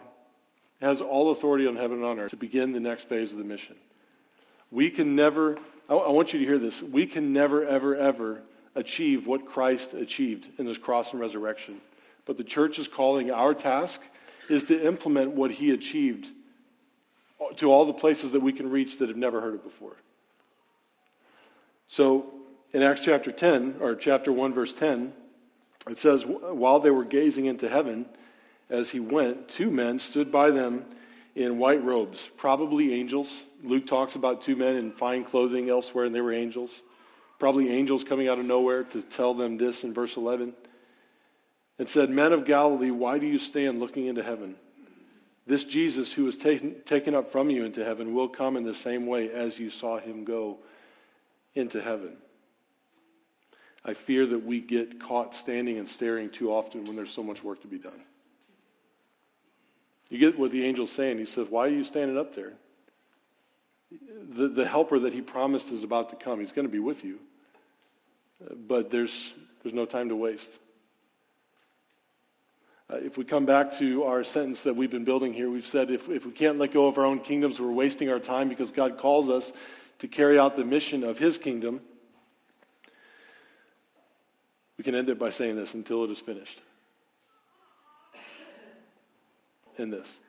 has 0.83 1.01
all 1.01 1.31
authority 1.31 1.67
on 1.67 1.77
heaven 1.77 1.99
and 1.99 2.05
on 2.05 2.19
earth 2.19 2.31
to 2.31 2.37
begin 2.37 2.73
the 2.73 2.81
next 2.81 3.09
phase 3.09 3.33
of 3.33 3.39
the 3.39 3.45
mission. 3.45 3.77
We 4.71 4.91
can 4.91 5.17
never, 5.17 5.57
I 5.89 5.95
want 5.95 6.35
you 6.35 6.39
to 6.41 6.45
hear 6.45 6.59
this, 6.59 6.83
we 6.83 7.07
can 7.07 7.33
never, 7.33 7.65
ever, 7.65 7.97
ever 7.97 8.43
achieve 8.77 9.27
what 9.27 9.47
Christ 9.47 9.95
achieved 9.95 10.49
in 10.59 10.67
his 10.67 10.79
cross 10.79 11.13
and 11.13 11.21
resurrection. 11.21 11.81
But 12.25 12.37
the 12.37 12.45
church 12.45 12.79
is 12.79 12.87
calling 12.87 13.33
our 13.33 13.55
task 13.55 14.03
is 14.49 14.65
to 14.65 14.87
implement 14.87 15.33
what 15.33 15.51
he 15.51 15.71
achieved 15.73 16.29
to 17.57 17.73
all 17.73 17.85
the 17.85 17.93
places 17.93 18.33
that 18.33 18.41
we 18.41 18.53
can 18.53 18.71
reach 18.71 18.99
that 18.99 19.09
have 19.09 19.17
never 19.17 19.41
heard 19.41 19.55
it 19.55 19.65
before. 19.65 19.97
So 21.89 22.33
in 22.73 22.83
Acts 22.83 23.03
chapter 23.05 23.31
10, 23.31 23.77
or 23.81 23.95
chapter 23.95 24.33
1, 24.33 24.55
verse 24.55 24.73
10, 24.73 25.13
it 25.89 25.99
says, 25.99 26.25
While 26.27 26.81
they 26.81 26.91
were 26.91 27.05
gazing 27.05 27.47
into 27.47 27.69
heaven 27.69 28.07
as 28.69 28.91
he 28.91 29.01
went, 29.01 29.49
two 29.49 29.71
men 29.71 29.99
stood 29.99 30.33
by 30.33 30.51
them 30.51 30.85
in 31.35 31.59
white 31.59 31.83
robes, 31.85 32.31
probably 32.37 32.95
angels. 32.95 33.43
Luke 33.63 33.87
talks 33.87 34.15
about 34.15 34.43
two 34.43 34.57
men 34.57 34.77
in 34.77 34.91
fine 34.91 35.25
clothing 35.25 35.69
elsewhere, 35.69 36.07
and 36.07 36.15
they 36.15 36.21
were 36.21 36.33
angels. 36.33 36.83
Probably 37.39 37.71
angels 37.71 38.05
coming 38.05 38.29
out 38.29 38.39
of 38.39 38.47
nowhere 38.47 38.85
to 38.85 39.03
tell 39.03 39.35
them 39.35 39.59
this 39.59 39.85
in 39.85 39.93
verse 39.93 40.17
11. 40.17 40.55
and 41.79 41.87
said, 41.87 42.09
Men 42.09 42.33
of 42.33 42.45
Galilee, 42.47 42.91
why 42.91 43.19
do 43.19 43.27
you 43.27 43.39
stand 43.39 43.81
looking 43.81 44.07
into 44.07 44.23
heaven? 44.23 44.57
This 45.47 45.65
Jesus 45.65 46.13
who 46.13 46.25
was 46.25 46.39
taken, 46.39 46.83
taken 46.85 47.15
up 47.15 47.31
from 47.31 47.51
you 47.51 47.65
into 47.65 47.85
heaven 47.85 48.15
will 48.15 48.29
come 48.29 48.57
in 48.57 48.65
the 48.65 48.75
same 48.75 49.07
way 49.07 49.31
as 49.31 49.59
you 49.59 49.71
saw 49.71 49.99
him 49.99 50.25
go 50.25 50.59
into 51.55 51.81
heaven. 51.81 52.17
I 53.85 53.95
fear 53.95 54.27
that 54.27 54.45
we 54.45 54.61
get 54.61 54.99
caught 54.99 55.35
standing 55.35 55.79
and 55.79 55.87
staring 55.87 56.31
too 56.31 56.53
often 56.53 56.85
when 56.85 56.97
there's 56.97 57.13
so 57.13 57.23
much 57.23 57.45
work 57.45 57.61
to 57.63 57.69
be 57.69 57.79
done. 57.79 58.03
You 60.11 60.19
get 60.19 60.39
what 60.39 60.51
the 60.51 60.67
angel's 60.67 60.91
saying. 60.91 61.19
He 61.19 61.25
says, 61.25 61.49
Why 61.49 61.67
are 61.67 61.71
you 61.71 61.85
standing 61.85 62.19
up 62.19 62.35
there? 62.35 62.55
The, 64.29 64.49
the 64.49 64.67
helper 64.67 64.99
that 64.99 65.13
he 65.13 65.23
promised 65.23 65.71
is 65.71 65.85
about 65.85 66.09
to 66.11 66.17
come. 66.17 66.41
He's 66.41 66.53
going 66.53 66.67
to 66.67 66.73
be 66.73 66.79
with 66.79 67.05
you. 67.05 67.21
But 68.67 68.91
there's, 68.91 69.35
there's 69.63 69.75
no 69.75 69.87
time 69.87 70.09
to 70.11 70.17
waste. 70.17 70.59
Uh, 72.89 72.97
if 72.97 73.19
we 73.19 73.25
come 73.25 73.47
back 73.47 73.73
to 73.79 74.05
our 74.05 74.23
sentence 74.23 74.63
that 74.63 74.77
we've 74.77 74.91
been 74.91 75.05
building 75.05 75.33
here, 75.33 75.51
we've 75.51 75.67
said 75.67 75.91
if, 75.91 76.09
if 76.09 76.25
we 76.25 76.31
can't 76.31 76.59
let 76.59 76.73
go 76.73 76.87
of 76.87 76.99
our 76.99 77.05
own 77.05 77.19
kingdoms, 77.19 77.59
we're 77.59 77.73
wasting 77.73 78.11
our 78.11 78.21
time 78.21 78.49
because 78.49 78.71
God 78.71 78.97
calls 78.97 79.29
us 79.29 79.53
to 79.99 80.07
carry 80.07 80.39
out 80.39 80.55
the 80.55 80.65
mission 80.65 81.03
of 81.03 81.19
His 81.19 81.37
kingdom. 81.37 81.81
We 84.79 84.85
can 84.85 84.95
end 84.95 85.09
it 85.09 85.19
by 85.19 85.31
saying 85.31 85.57
this 85.57 85.75
until 85.75 86.05
it 86.05 86.11
is 86.11 86.21
finished. 86.21 86.61
In 89.79 89.91
this. 89.91 90.21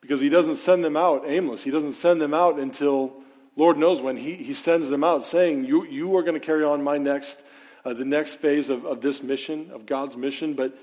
Because 0.00 0.20
He 0.20 0.28
doesn't 0.28 0.56
send 0.56 0.84
them 0.84 0.96
out 0.96 1.24
aimless, 1.26 1.62
He 1.62 1.70
doesn't 1.70 1.92
send 1.92 2.20
them 2.20 2.34
out 2.34 2.58
until 2.58 3.14
Lord 3.56 3.78
knows 3.78 4.00
when. 4.00 4.16
He, 4.16 4.34
he 4.34 4.54
sends 4.54 4.88
them 4.88 5.04
out 5.04 5.24
saying, 5.24 5.64
You, 5.64 5.84
you 5.86 6.16
are 6.16 6.22
going 6.22 6.38
to 6.38 6.44
carry 6.44 6.64
on 6.64 6.82
my 6.82 6.98
next, 6.98 7.42
uh, 7.84 7.92
the 7.94 8.04
next 8.04 8.36
phase 8.36 8.70
of, 8.70 8.84
of 8.84 9.00
this 9.00 9.22
mission, 9.22 9.70
of 9.72 9.86
God's 9.86 10.16
mission, 10.16 10.54
but 10.54 10.76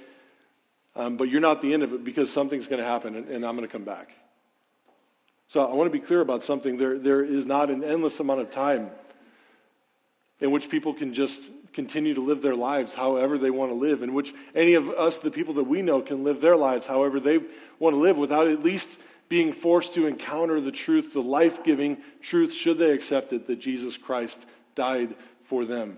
um, 0.97 1.15
but 1.15 1.29
you're 1.29 1.41
not 1.41 1.61
the 1.61 1.73
end 1.73 1.83
of 1.83 1.93
it 1.93 2.03
because 2.03 2.33
something's 2.33 2.67
going 2.67 2.81
to 2.81 2.87
happen 2.87 3.15
and, 3.15 3.29
and 3.29 3.45
I'm 3.45 3.55
going 3.55 3.67
to 3.67 3.71
come 3.71 3.83
back. 3.83 4.13
So 5.47 5.65
I 5.65 5.73
want 5.75 5.91
to 5.91 5.97
be 5.97 6.03
clear 6.03 6.21
about 6.21 6.43
something. 6.43 6.77
There, 6.77 6.97
there 6.97 7.23
is 7.23 7.45
not 7.45 7.69
an 7.69 7.83
endless 7.83 8.19
amount 8.19 8.41
of 8.41 8.51
time 8.51 8.89
in 10.39 10.51
which 10.51 10.69
people 10.69 10.93
can 10.93 11.13
just 11.13 11.43
continue 11.71 12.15
to 12.15 12.21
live 12.21 12.41
their 12.41 12.55
lives 12.55 12.95
however 12.95 13.37
they 13.37 13.51
want 13.51 13.71
to 13.71 13.75
live, 13.75 14.01
in 14.01 14.13
which 14.13 14.33
any 14.55 14.73
of 14.73 14.89
us, 14.89 15.19
the 15.19 15.29
people 15.29 15.53
that 15.53 15.65
we 15.65 15.83
know, 15.83 16.01
can 16.01 16.23
live 16.23 16.41
their 16.41 16.57
lives 16.57 16.87
however 16.87 17.19
they 17.19 17.37
want 17.77 17.93
to 17.93 17.99
live 17.99 18.17
without 18.17 18.47
at 18.47 18.63
least 18.63 18.99
being 19.29 19.51
forced 19.51 19.93
to 19.93 20.07
encounter 20.07 20.61
the 20.61 20.71
truth, 20.71 21.13
the 21.13 21.21
life 21.21 21.63
giving 21.63 21.97
truth, 22.21 22.53
should 22.53 22.77
they 22.77 22.91
accept 22.91 23.33
it, 23.33 23.47
that 23.47 23.59
Jesus 23.59 23.97
Christ 23.97 24.47
died 24.75 25.15
for 25.41 25.65
them. 25.65 25.97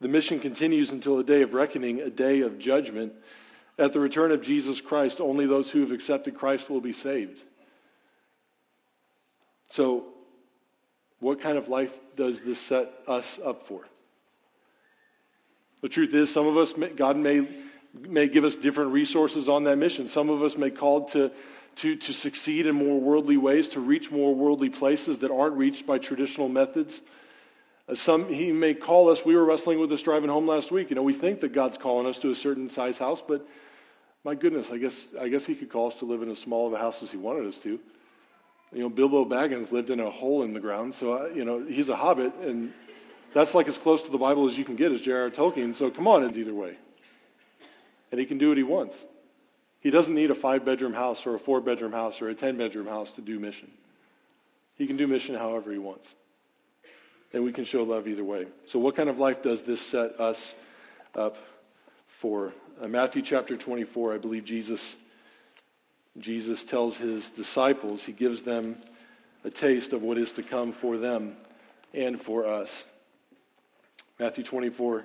The 0.00 0.08
mission 0.08 0.40
continues 0.40 0.90
until 0.90 1.18
a 1.18 1.24
day 1.24 1.42
of 1.42 1.54
reckoning, 1.54 2.00
a 2.00 2.10
day 2.10 2.40
of 2.40 2.58
judgment. 2.58 3.12
At 3.78 3.92
the 3.92 4.00
return 4.00 4.32
of 4.32 4.42
Jesus 4.42 4.80
Christ, 4.80 5.20
only 5.20 5.46
those 5.46 5.70
who 5.70 5.80
have 5.80 5.92
accepted 5.92 6.34
Christ 6.34 6.68
will 6.68 6.80
be 6.80 6.92
saved. 6.92 7.40
So, 9.68 10.06
what 11.20 11.40
kind 11.40 11.56
of 11.56 11.68
life 11.68 11.98
does 12.16 12.42
this 12.42 12.58
set 12.58 12.92
us 13.06 13.38
up 13.44 13.62
for? 13.62 13.86
The 15.82 15.88
truth 15.88 16.12
is, 16.14 16.32
some 16.32 16.46
of 16.46 16.56
us, 16.56 16.74
God 16.96 17.16
may, 17.16 17.48
may 17.94 18.28
give 18.28 18.44
us 18.44 18.56
different 18.56 18.92
resources 18.92 19.48
on 19.48 19.64
that 19.64 19.76
mission. 19.76 20.06
Some 20.06 20.30
of 20.30 20.42
us 20.42 20.56
may 20.56 20.70
called 20.70 21.08
to, 21.08 21.30
to, 21.76 21.96
to 21.96 22.12
succeed 22.12 22.66
in 22.66 22.74
more 22.74 23.00
worldly 23.00 23.36
ways, 23.36 23.68
to 23.70 23.80
reach 23.80 24.10
more 24.10 24.34
worldly 24.34 24.70
places 24.70 25.18
that 25.20 25.30
aren't 25.30 25.54
reached 25.56 25.86
by 25.86 25.98
traditional 25.98 26.48
methods. 26.48 27.00
Uh, 27.88 27.94
some 27.94 28.28
he 28.28 28.52
may 28.52 28.74
call 28.74 29.08
us. 29.08 29.24
We 29.24 29.36
were 29.36 29.44
wrestling 29.44 29.78
with 29.78 29.90
this 29.90 30.02
driving 30.02 30.30
home 30.30 30.46
last 30.46 30.70
week. 30.70 30.90
You 30.90 30.96
know, 30.96 31.02
we 31.02 31.12
think 31.12 31.40
that 31.40 31.52
God's 31.52 31.78
calling 31.78 32.06
us 32.06 32.18
to 32.20 32.30
a 32.30 32.34
certain 32.34 32.70
size 32.70 32.98
house, 32.98 33.22
but 33.26 33.46
my 34.24 34.34
goodness, 34.34 34.70
I 34.70 34.78
guess 34.78 35.14
I 35.20 35.28
guess 35.28 35.46
he 35.46 35.54
could 35.54 35.68
call 35.68 35.88
us 35.88 35.96
to 35.96 36.04
live 36.04 36.22
in 36.22 36.30
as 36.30 36.38
small 36.38 36.66
of 36.66 36.72
a 36.72 36.78
house 36.78 37.02
as 37.02 37.10
he 37.10 37.16
wanted 37.16 37.46
us 37.46 37.58
to. 37.60 37.80
You 38.72 38.80
know, 38.80 38.88
Bilbo 38.88 39.24
Baggins 39.24 39.72
lived 39.72 39.90
in 39.90 40.00
a 40.00 40.10
hole 40.10 40.44
in 40.44 40.54
the 40.54 40.60
ground, 40.60 40.94
so 40.94 41.12
I, 41.12 41.28
you 41.32 41.44
know 41.44 41.64
he's 41.64 41.88
a 41.88 41.96
hobbit, 41.96 42.32
and 42.36 42.72
that's 43.34 43.54
like 43.54 43.66
as 43.66 43.76
close 43.76 44.02
to 44.04 44.10
the 44.10 44.18
Bible 44.18 44.46
as 44.46 44.56
you 44.56 44.64
can 44.64 44.76
get 44.76 44.92
as 44.92 45.02
J.R.R. 45.02 45.30
Tolkien. 45.30 45.74
So 45.74 45.90
come 45.90 46.06
on, 46.06 46.24
it's 46.24 46.38
either 46.38 46.54
way, 46.54 46.76
and 48.12 48.20
he 48.20 48.26
can 48.26 48.38
do 48.38 48.48
what 48.48 48.58
he 48.58 48.62
wants. 48.62 49.04
He 49.80 49.90
doesn't 49.90 50.14
need 50.14 50.30
a 50.30 50.34
five 50.34 50.64
bedroom 50.64 50.92
house 50.92 51.26
or 51.26 51.34
a 51.34 51.38
four 51.38 51.60
bedroom 51.60 51.92
house 51.92 52.22
or 52.22 52.28
a 52.28 52.34
10 52.34 52.56
bedroom 52.56 52.86
house 52.86 53.10
to 53.12 53.20
do 53.20 53.40
mission. 53.40 53.70
He 54.76 54.86
can 54.86 54.96
do 54.96 55.08
mission 55.08 55.34
however 55.34 55.72
he 55.72 55.78
wants. 55.78 56.14
And 57.32 57.42
we 57.42 57.52
can 57.52 57.64
show 57.64 57.82
love 57.82 58.06
either 58.06 58.22
way. 58.22 58.46
So, 58.66 58.78
what 58.78 58.94
kind 58.94 59.08
of 59.08 59.18
life 59.18 59.42
does 59.42 59.62
this 59.62 59.80
set 59.80 60.20
us 60.20 60.54
up 61.14 61.38
for? 62.06 62.52
Uh, 62.80 62.88
Matthew 62.88 63.22
chapter 63.22 63.56
24, 63.56 64.14
I 64.14 64.18
believe 64.18 64.44
Jesus, 64.44 64.98
Jesus 66.18 66.64
tells 66.64 66.98
his 66.98 67.30
disciples, 67.30 68.04
he 68.04 68.12
gives 68.12 68.42
them 68.42 68.76
a 69.44 69.50
taste 69.50 69.94
of 69.94 70.02
what 70.02 70.18
is 70.18 70.34
to 70.34 70.42
come 70.42 70.72
for 70.72 70.98
them 70.98 71.34
and 71.94 72.20
for 72.20 72.46
us. 72.46 72.84
Matthew 74.18 74.44
24. 74.44 75.04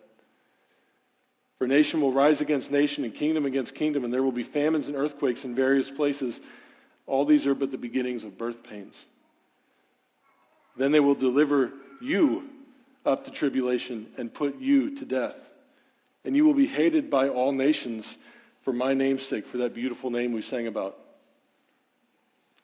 For 1.61 1.67
nation 1.67 2.01
will 2.01 2.11
rise 2.11 2.41
against 2.41 2.71
nation, 2.71 3.03
and 3.03 3.13
kingdom 3.13 3.45
against 3.45 3.75
kingdom, 3.75 4.03
and 4.03 4.11
there 4.11 4.23
will 4.23 4.31
be 4.31 4.41
famines 4.41 4.87
and 4.87 4.97
earthquakes 4.97 5.45
in 5.45 5.53
various 5.53 5.91
places. 5.91 6.41
All 7.05 7.23
these 7.23 7.45
are 7.45 7.53
but 7.53 7.69
the 7.69 7.77
beginnings 7.77 8.23
of 8.23 8.35
birth 8.35 8.63
pains. 8.63 9.05
Then 10.75 10.91
they 10.91 10.99
will 10.99 11.13
deliver 11.13 11.71
you 12.01 12.49
up 13.05 13.25
to 13.25 13.31
tribulation 13.31 14.07
and 14.17 14.33
put 14.33 14.59
you 14.59 14.97
to 14.97 15.05
death. 15.05 15.35
And 16.25 16.35
you 16.35 16.45
will 16.45 16.55
be 16.55 16.65
hated 16.65 17.11
by 17.11 17.29
all 17.29 17.51
nations 17.51 18.17
for 18.61 18.73
my 18.73 18.95
name's 18.95 19.27
sake, 19.27 19.45
for 19.45 19.57
that 19.57 19.75
beautiful 19.75 20.09
name 20.09 20.33
we 20.33 20.41
sang 20.41 20.65
about. 20.65 20.97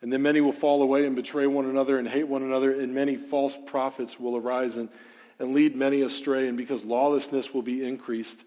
And 0.02 0.12
then 0.12 0.24
many 0.24 0.42
will 0.42 0.52
fall 0.52 0.82
away 0.82 1.06
and 1.06 1.16
betray 1.16 1.46
one 1.46 1.66
another 1.66 2.00
and 2.00 2.08
hate 2.08 2.28
one 2.28 2.42
another, 2.42 2.72
and 2.72 2.96
many 2.96 3.16
false 3.16 3.56
prophets 3.68 4.20
will 4.20 4.36
arise 4.36 4.76
and, 4.76 4.90
and 5.38 5.54
lead 5.54 5.76
many 5.76 6.02
astray. 6.02 6.48
And 6.48 6.58
because 6.58 6.84
lawlessness 6.84 7.54
will 7.54 7.62
be 7.62 7.88
increased, 7.88 8.44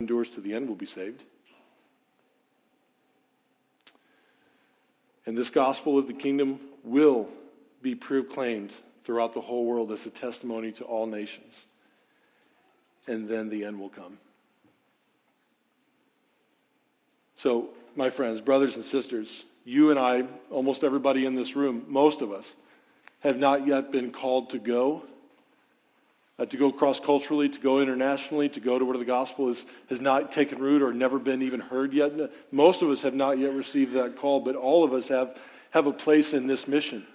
endures 0.00 0.28
to 0.30 0.40
the 0.40 0.52
end 0.52 0.68
will 0.68 0.74
be 0.74 0.86
saved. 0.86 1.22
And 5.26 5.36
this 5.36 5.50
gospel 5.50 5.98
of 5.98 6.06
the 6.06 6.12
kingdom 6.12 6.58
will 6.82 7.30
be 7.80 7.94
proclaimed 7.94 8.72
throughout 9.04 9.34
the 9.34 9.40
whole 9.40 9.64
world 9.64 9.92
as 9.92 10.04
a 10.06 10.10
testimony 10.10 10.72
to 10.72 10.84
all 10.84 11.06
nations. 11.06 11.66
And 13.06 13.28
then 13.28 13.48
the 13.48 13.64
end 13.64 13.78
will 13.78 13.88
come. 13.88 14.18
So, 17.36 17.68
my 17.94 18.10
friends, 18.10 18.40
brothers 18.40 18.76
and 18.76 18.84
sisters, 18.84 19.44
you 19.64 19.90
and 19.90 19.98
I, 19.98 20.24
almost 20.50 20.82
everybody 20.82 21.26
in 21.26 21.34
this 21.34 21.54
room, 21.54 21.84
most 21.86 22.20
of 22.20 22.32
us, 22.32 22.52
have 23.20 23.38
not 23.38 23.66
yet 23.66 23.92
been 23.92 24.10
called 24.10 24.50
to 24.50 24.58
go, 24.58 25.04
uh, 26.38 26.46
to 26.46 26.56
go 26.56 26.72
cross 26.72 26.98
culturally, 26.98 27.48
to 27.48 27.60
go 27.60 27.80
internationally, 27.80 28.48
to 28.48 28.60
go 28.60 28.78
to 28.78 28.84
where 28.84 28.98
the 28.98 29.04
gospel 29.04 29.48
is, 29.48 29.66
has 29.88 30.00
not 30.00 30.32
taken 30.32 30.58
root 30.58 30.82
or 30.82 30.92
never 30.92 31.18
been 31.18 31.42
even 31.42 31.60
heard 31.60 31.92
yet. 31.92 32.12
Most 32.50 32.82
of 32.82 32.90
us 32.90 33.02
have 33.02 33.14
not 33.14 33.38
yet 33.38 33.54
received 33.54 33.92
that 33.94 34.16
call, 34.16 34.40
but 34.40 34.56
all 34.56 34.82
of 34.82 34.92
us 34.92 35.08
have, 35.08 35.40
have 35.70 35.86
a 35.86 35.92
place 35.92 36.32
in 36.32 36.46
this 36.46 36.66
mission. 36.66 37.06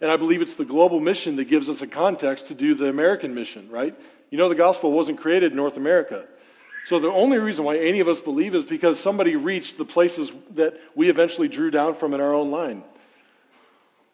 And 0.00 0.10
I 0.10 0.16
believe 0.16 0.42
it's 0.42 0.54
the 0.54 0.64
global 0.64 1.00
mission 1.00 1.36
that 1.36 1.44
gives 1.44 1.68
us 1.68 1.82
a 1.82 1.86
context 1.86 2.46
to 2.46 2.54
do 2.54 2.74
the 2.74 2.88
American 2.88 3.34
mission, 3.34 3.68
right? 3.70 3.94
You 4.30 4.38
know, 4.38 4.48
the 4.48 4.54
gospel 4.54 4.92
wasn't 4.92 5.18
created 5.18 5.52
in 5.52 5.56
North 5.56 5.76
America. 5.76 6.26
So 6.84 6.98
the 6.98 7.08
only 7.10 7.38
reason 7.38 7.64
why 7.64 7.78
any 7.78 8.00
of 8.00 8.08
us 8.08 8.20
believe 8.20 8.54
is 8.54 8.64
because 8.64 9.00
somebody 9.00 9.36
reached 9.36 9.78
the 9.78 9.84
places 9.84 10.32
that 10.54 10.78
we 10.94 11.08
eventually 11.08 11.48
drew 11.48 11.70
down 11.70 11.94
from 11.94 12.12
in 12.12 12.20
our 12.20 12.34
own 12.34 12.50
line. 12.50 12.84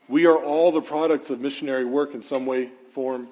We 0.09 0.26
are 0.26 0.36
all 0.36 0.70
the 0.70 0.80
products 0.80 1.30
of 1.30 1.41
missionary 1.41 1.84
work 1.84 2.14
in 2.14 2.22
some 2.22 2.47
way, 2.47 2.70
form, 2.93 3.28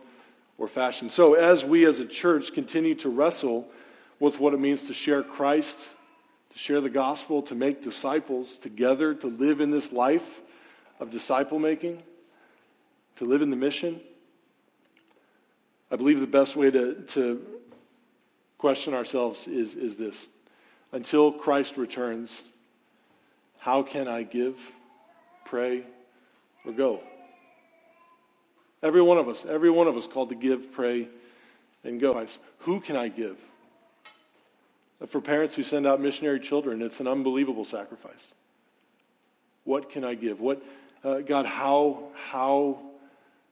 or 0.59 0.67
fashion. 0.67 1.09
So 1.09 1.35
as 1.35 1.65
we 1.65 1.87
as 1.87 2.01
a 2.01 2.07
church 2.07 2.53
continue 2.53 2.97
to 2.97 3.09
wrestle 3.09 3.69
with 4.21 4.41
what 4.41 4.53
it 4.53 4.61
means 4.61 4.85
to 4.85 4.93
share 4.93 5.23
Christ, 5.23 5.89
to 6.53 6.59
share 6.59 6.81
the 6.81 6.91
gospel, 6.91 7.43
to 7.43 7.55
make 7.55 7.81
disciples 7.81 8.57
together, 8.57 9.15
to 9.15 9.29
live 9.29 9.61
in 9.61 9.71
this 9.71 9.93
life 9.93 10.41
of 10.99 11.11
disciple 11.11 11.61
making, 11.61 12.03
to 13.17 13.25
live 13.25 13.41
in 13.41 13.51
the 13.51 13.57
mission, 13.57 14.01
I 15.91 15.97
believe 15.97 16.21
the 16.21 16.27
best 16.27 16.55
way 16.57 16.71
to, 16.71 16.95
to 16.95 17.47
question 18.59 18.93
ourselves 18.93 19.47
is, 19.47 19.75
is 19.75 19.97
this 19.97 20.29
Until 20.93 21.33
Christ 21.33 21.77
returns, 21.77 22.43
how 23.59 23.83
can 23.83 24.09
I 24.09 24.25
give, 24.25 24.73
pray, 25.45 25.85
or 26.67 26.73
go? 26.73 27.01
Every 28.83 29.03
one 29.03 29.19
of 29.19 29.29
us, 29.29 29.45
every 29.45 29.71
one 29.71 29.89
of 29.89 29.97
us 29.97 30.07
called 30.07 30.29
to 30.29 30.35
give, 30.35 30.73
pray, 30.73 31.09
and 31.85 32.01
go. 32.01 32.25
Who 32.61 32.81
can 32.81 32.97
I 32.97 33.09
give? 33.09 33.39
For 35.07 35.21
parents 35.21 35.55
who 35.55 35.63
send 35.63 35.87
out 35.87 36.01
missionary 36.01 36.41
children, 36.41 36.83
it's 36.83 37.01
an 37.01 37.09
unbelievable 37.09 37.65
sacrifice. 37.65 38.35
What 39.65 39.91
can 39.91 40.05
I 40.05 40.15
give? 40.15 40.41
What, 40.41 40.63
uh, 41.05 41.21
God, 41.21 41.47
how, 41.47 42.09
how 42.31 42.79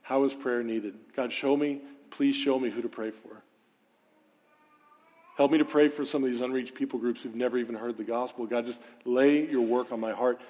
how 0.06 0.22
is 0.22 0.32
prayer 0.32 0.62
needed? 0.62 0.94
God, 1.16 1.32
show 1.32 1.56
me, 1.56 1.80
please 2.10 2.36
show 2.36 2.60
me 2.60 2.70
who 2.70 2.80
to 2.80 2.88
pray 2.88 3.10
for. 3.10 3.42
Help 5.36 5.50
me 5.50 5.58
to 5.58 5.64
pray 5.64 5.88
for 5.88 6.04
some 6.04 6.22
of 6.22 6.30
these 6.30 6.40
unreached 6.40 6.76
people 6.76 7.00
groups 7.00 7.22
who've 7.22 7.34
never 7.34 7.58
even 7.58 7.74
heard 7.74 7.96
the 7.96 8.04
gospel. 8.04 8.46
God, 8.46 8.66
just 8.66 8.80
lay 9.04 9.44
your 9.50 9.62
work 9.62 9.90
on 9.90 9.98
my 9.98 10.12
heart. 10.12 10.40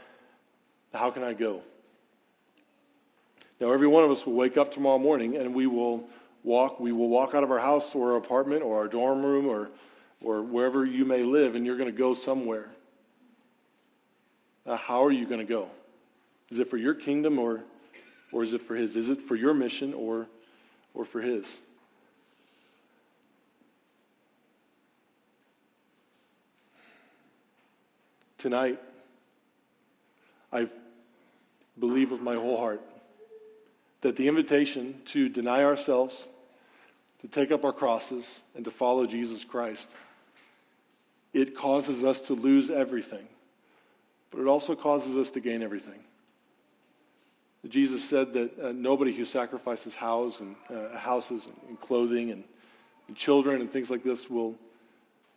How 0.93 1.11
can 1.11 1.23
I 1.23 1.33
go? 1.33 1.63
Now, 3.61 3.73
every 3.73 3.89
one 3.89 4.05
of 4.05 4.11
us 4.11 4.27
will 4.27 4.35
wake 4.35 4.57
up 4.57 4.73
tomorrow 4.73 4.99
morning 4.99 5.37
and 5.37 5.55
we 5.55 5.67
will 5.67 6.09
walk. 6.43 6.79
We 6.79 6.93
will 6.93 7.09
walk 7.09 7.35
out 7.35 7.43
of 7.43 7.51
our 7.51 7.59
house 7.59 7.95
or 7.95 8.13
our 8.13 8.19
apartment 8.19 8.63
or 8.63 8.79
our 8.79 8.89
dorm 8.89 9.25
room 9.25 9.47
or, 9.47 9.71
or 10.23 10.43
wherever 10.43 10.85
you 10.85 11.05
may 11.05 11.23
live, 11.23 11.55
and 11.55 11.65
you're 11.65 11.77
going 11.77 11.91
to 11.91 11.99
go 11.99 12.15
somewhere. 12.15 12.69
Now, 14.65 14.77
how 14.77 15.05
are 15.05 15.13
you 15.13 15.27
going 15.27 15.41
to 15.41 15.47
go? 15.47 15.69
Is 16.51 16.59
it 16.59 16.69
for 16.69 16.77
your 16.77 16.95
kingdom 16.95 17.39
or 17.39 17.63
or 18.33 18.43
is 18.43 18.53
it 18.53 18.63
for 18.63 18.75
His? 18.75 18.97
Is 18.97 19.09
it 19.09 19.21
for 19.21 19.37
your 19.37 19.55
mission 19.55 19.95
or, 19.95 20.27
or 20.95 21.05
for 21.05 21.21
His? 21.21 21.61
Tonight, 28.39 28.79
I 30.53 30.69
believe 31.79 32.11
with 32.11 32.21
my 32.21 32.35
whole 32.35 32.59
heart 32.59 32.83
that 34.01 34.17
the 34.17 34.29
invitation 34.29 35.01
to 35.07 35.29
deny 35.29 35.63
ourselves, 35.63 36.29
to 37.21 37.29
take 37.29 37.51
up 37.51 37.65
our 37.65 37.73
crosses, 37.73 38.41
and 38.55 38.65
to 38.65 38.71
follow 38.71 39.07
Jesus 39.07 39.45
Christ, 39.45 39.95
it 41.33 41.55
causes 41.55 42.05
us 42.05 42.21
to 42.23 42.35
lose 42.35 42.71
everything, 42.71 43.27
but 44.31 44.41
it 44.41 44.47
also 44.47 44.75
causes 44.75 45.17
us 45.17 45.31
to 45.33 45.41
gain 45.41 45.63
everything. 45.63 46.01
Jesus 47.69 48.05
said 48.05 48.33
that 48.35 48.59
uh, 48.59 48.73
nobody 48.73 49.13
who 49.13 49.25
sacrifices 49.25 49.95
house 49.95 50.41
and, 50.41 50.57
uh, 50.71 50.97
houses 50.97 51.49
and 51.69 51.81
clothing 51.81 52.31
and, 52.31 52.45
and, 53.09 53.17
children 53.17 53.61
and 53.61 53.71
things 53.71 53.91
like 53.91 54.03
this 54.03 54.31
will, 54.31 54.55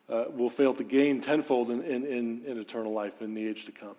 uh, 0.09 0.25
will 0.35 0.49
fail 0.49 0.73
to 0.75 0.83
gain 0.83 1.21
tenfold 1.21 1.71
in, 1.71 1.81
in, 1.81 2.05
in, 2.05 2.45
in 2.45 2.59
eternal 2.59 2.93
life 2.93 3.21
in 3.21 3.33
the 3.33 3.47
age 3.47 3.65
to 3.65 3.71
come. 3.71 3.95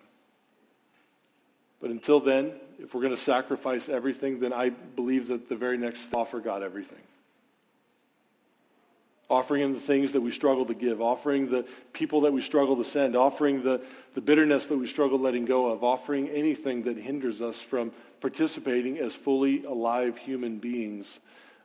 But 1.81 1.89
until 1.89 2.19
then, 2.19 2.53
if 2.81 2.93
we're 2.93 3.01
going 3.01 3.15
to 3.15 3.21
sacrifice 3.21 3.87
everything, 3.87 4.39
then 4.39 4.53
I 4.53 4.69
believe 4.69 5.27
that 5.27 5.47
the 5.47 5.55
very 5.55 5.77
next 5.77 6.13
offer 6.13 6.39
God 6.39 6.63
everything 6.63 6.99
offering 9.31 9.61
him 9.61 9.73
the 9.73 9.79
things 9.79 10.11
that 10.11 10.19
we 10.19 10.29
struggle 10.29 10.65
to 10.65 10.73
give, 10.73 11.01
offering 11.01 11.49
the 11.49 11.65
people 11.93 12.21
that 12.21 12.33
we 12.33 12.41
struggle 12.41 12.75
to 12.75 12.83
send, 12.83 13.15
offering 13.15 13.63
the, 13.63 13.83
the 14.13 14.19
bitterness 14.19 14.67
that 14.67 14.77
we 14.77 14.85
struggle 14.85 15.17
letting 15.17 15.45
go 15.45 15.67
of, 15.67 15.85
offering 15.85 16.27
anything 16.27 16.83
that 16.83 16.97
hinders 16.97 17.41
us 17.41 17.61
from 17.61 17.93
participating 18.19 18.97
as 18.97 19.15
fully 19.15 19.63
alive 19.63 20.17
human 20.17 20.59
beings 20.59 21.21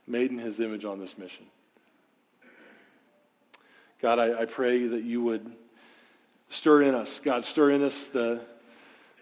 made 0.07 0.31
in 0.31 0.39
his 0.39 0.61
image 0.61 0.85
on 0.85 1.01
this 1.01 1.19
mission. 1.19 1.45
God, 4.01 4.21
I, 4.21 4.43
I 4.43 4.45
pray 4.45 4.87
that 4.87 5.03
you 5.03 5.21
would 5.23 5.51
stir 6.51 6.83
in 6.83 6.95
us. 6.95 7.19
God, 7.19 7.45
stir 7.45 7.73
in 7.73 7.83
us 7.83 8.07
the 8.07 8.45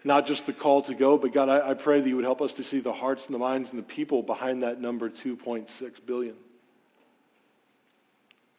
not 0.05 0.27
just 0.27 0.45
the 0.45 0.53
call 0.53 0.83
to 0.83 0.93
go, 0.93 1.17
but 1.17 1.33
God, 1.33 1.49
I, 1.49 1.71
I 1.71 1.73
pray 1.73 1.99
that 1.99 2.07
you 2.07 2.15
would 2.15 2.25
help 2.25 2.41
us 2.41 2.53
to 2.53 2.63
see 2.63 2.79
the 2.79 2.93
hearts 2.93 3.25
and 3.25 3.33
the 3.33 3.39
minds 3.39 3.71
and 3.71 3.79
the 3.79 3.85
people 3.85 4.21
behind 4.21 4.61
that 4.61 4.79
number 4.79 5.09
2.6 5.09 6.05
billion. 6.05 6.35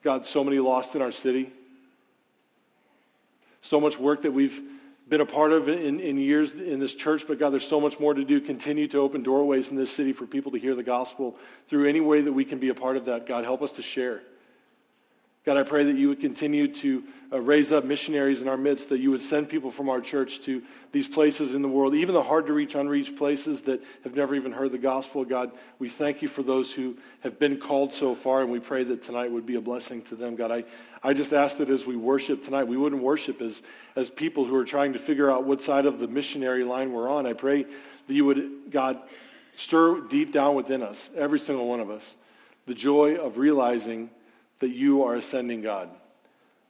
God, 0.02 0.26
so 0.26 0.42
many 0.42 0.58
lost 0.58 0.96
in 0.96 1.02
our 1.02 1.12
city. 1.12 1.52
So 3.60 3.80
much 3.80 3.98
work 3.98 4.22
that 4.22 4.32
we've 4.32 4.60
been 5.08 5.20
a 5.20 5.26
part 5.26 5.52
of 5.52 5.68
in, 5.68 6.00
in 6.00 6.18
years 6.18 6.54
in 6.54 6.80
this 6.80 6.94
church, 6.94 7.26
but 7.28 7.38
God, 7.38 7.50
there's 7.50 7.66
so 7.66 7.80
much 7.80 8.00
more 8.00 8.12
to 8.12 8.24
do. 8.24 8.40
Continue 8.40 8.88
to 8.88 8.98
open 8.98 9.22
doorways 9.22 9.70
in 9.70 9.76
this 9.76 9.92
city 9.92 10.12
for 10.12 10.26
people 10.26 10.50
to 10.52 10.58
hear 10.58 10.74
the 10.74 10.82
gospel 10.82 11.36
through 11.68 11.88
any 11.88 12.00
way 12.00 12.20
that 12.22 12.32
we 12.32 12.44
can 12.44 12.58
be 12.58 12.70
a 12.70 12.74
part 12.74 12.96
of 12.96 13.04
that. 13.04 13.24
God, 13.24 13.44
help 13.44 13.62
us 13.62 13.72
to 13.72 13.82
share. 13.82 14.22
God, 15.46 15.56
I 15.56 15.62
pray 15.62 15.84
that 15.84 15.94
you 15.94 16.08
would 16.08 16.18
continue 16.18 16.66
to 16.66 17.04
uh, 17.32 17.40
raise 17.40 17.70
up 17.70 17.84
missionaries 17.84 18.42
in 18.42 18.48
our 18.48 18.56
midst, 18.56 18.88
that 18.88 18.98
you 18.98 19.12
would 19.12 19.22
send 19.22 19.48
people 19.48 19.70
from 19.70 19.88
our 19.88 20.00
church 20.00 20.40
to 20.40 20.60
these 20.90 21.06
places 21.06 21.54
in 21.54 21.62
the 21.62 21.68
world, 21.68 21.94
even 21.94 22.16
the 22.16 22.22
hard 22.24 22.46
to 22.46 22.52
reach, 22.52 22.74
unreached 22.74 23.14
places 23.14 23.62
that 23.62 23.80
have 24.02 24.16
never 24.16 24.34
even 24.34 24.50
heard 24.50 24.72
the 24.72 24.78
gospel. 24.78 25.24
God, 25.24 25.52
we 25.78 25.88
thank 25.88 26.20
you 26.20 26.26
for 26.26 26.42
those 26.42 26.72
who 26.72 26.96
have 27.20 27.38
been 27.38 27.58
called 27.58 27.92
so 27.92 28.16
far, 28.16 28.42
and 28.42 28.50
we 28.50 28.58
pray 28.58 28.82
that 28.82 29.02
tonight 29.02 29.30
would 29.30 29.46
be 29.46 29.54
a 29.54 29.60
blessing 29.60 30.02
to 30.02 30.16
them. 30.16 30.34
God, 30.34 30.50
I, 30.50 30.64
I 31.00 31.12
just 31.12 31.32
ask 31.32 31.58
that 31.58 31.70
as 31.70 31.86
we 31.86 31.94
worship 31.94 32.42
tonight, 32.42 32.64
we 32.64 32.76
wouldn't 32.76 33.02
worship 33.02 33.40
as, 33.40 33.62
as 33.94 34.10
people 34.10 34.46
who 34.46 34.56
are 34.56 34.64
trying 34.64 34.94
to 34.94 34.98
figure 34.98 35.30
out 35.30 35.44
what 35.44 35.62
side 35.62 35.86
of 35.86 36.00
the 36.00 36.08
missionary 36.08 36.64
line 36.64 36.92
we're 36.92 37.08
on. 37.08 37.24
I 37.24 37.34
pray 37.34 37.62
that 37.62 38.12
you 38.12 38.24
would, 38.24 38.72
God, 38.72 38.98
stir 39.56 40.00
deep 40.00 40.32
down 40.32 40.56
within 40.56 40.82
us, 40.82 41.08
every 41.14 41.38
single 41.38 41.68
one 41.68 41.78
of 41.78 41.88
us, 41.88 42.16
the 42.66 42.74
joy 42.74 43.14
of 43.14 43.38
realizing 43.38 44.10
that 44.58 44.70
you 44.70 45.02
are 45.04 45.16
a 45.16 45.22
sending 45.22 45.60
God. 45.60 45.90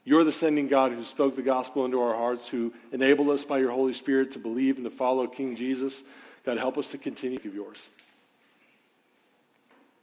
You're 0.04 0.24
the 0.24 0.32
sending 0.32 0.68
God 0.68 0.92
who 0.92 1.02
spoke 1.02 1.34
the 1.34 1.42
gospel 1.42 1.84
into 1.84 2.00
our 2.00 2.14
hearts, 2.14 2.48
who 2.48 2.72
enabled 2.92 3.28
us 3.30 3.44
by 3.44 3.58
your 3.58 3.72
Holy 3.72 3.92
Spirit 3.92 4.30
to 4.32 4.38
believe 4.38 4.76
and 4.76 4.84
to 4.84 4.90
follow 4.90 5.26
King 5.26 5.56
Jesus. 5.56 6.02
God, 6.44 6.58
help 6.58 6.78
us 6.78 6.90
to 6.92 6.98
continue 6.98 7.38
of 7.38 7.54
yours. 7.54 7.88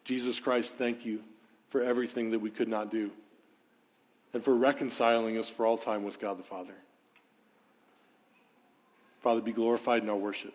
Jesus 0.03 0.39
Christ, 0.39 0.77
thank 0.77 1.05
you 1.05 1.21
for 1.69 1.81
everything 1.81 2.31
that 2.31 2.39
we 2.39 2.49
could 2.49 2.67
not 2.67 2.91
do 2.91 3.11
and 4.33 4.43
for 4.43 4.53
reconciling 4.53 5.37
us 5.37 5.49
for 5.49 5.65
all 5.65 5.77
time 5.77 6.03
with 6.03 6.19
God 6.19 6.37
the 6.37 6.43
Father. 6.43 6.73
Father, 9.21 9.41
be 9.41 9.53
glorified 9.53 10.03
in 10.03 10.09
our 10.09 10.17
worship. 10.17 10.53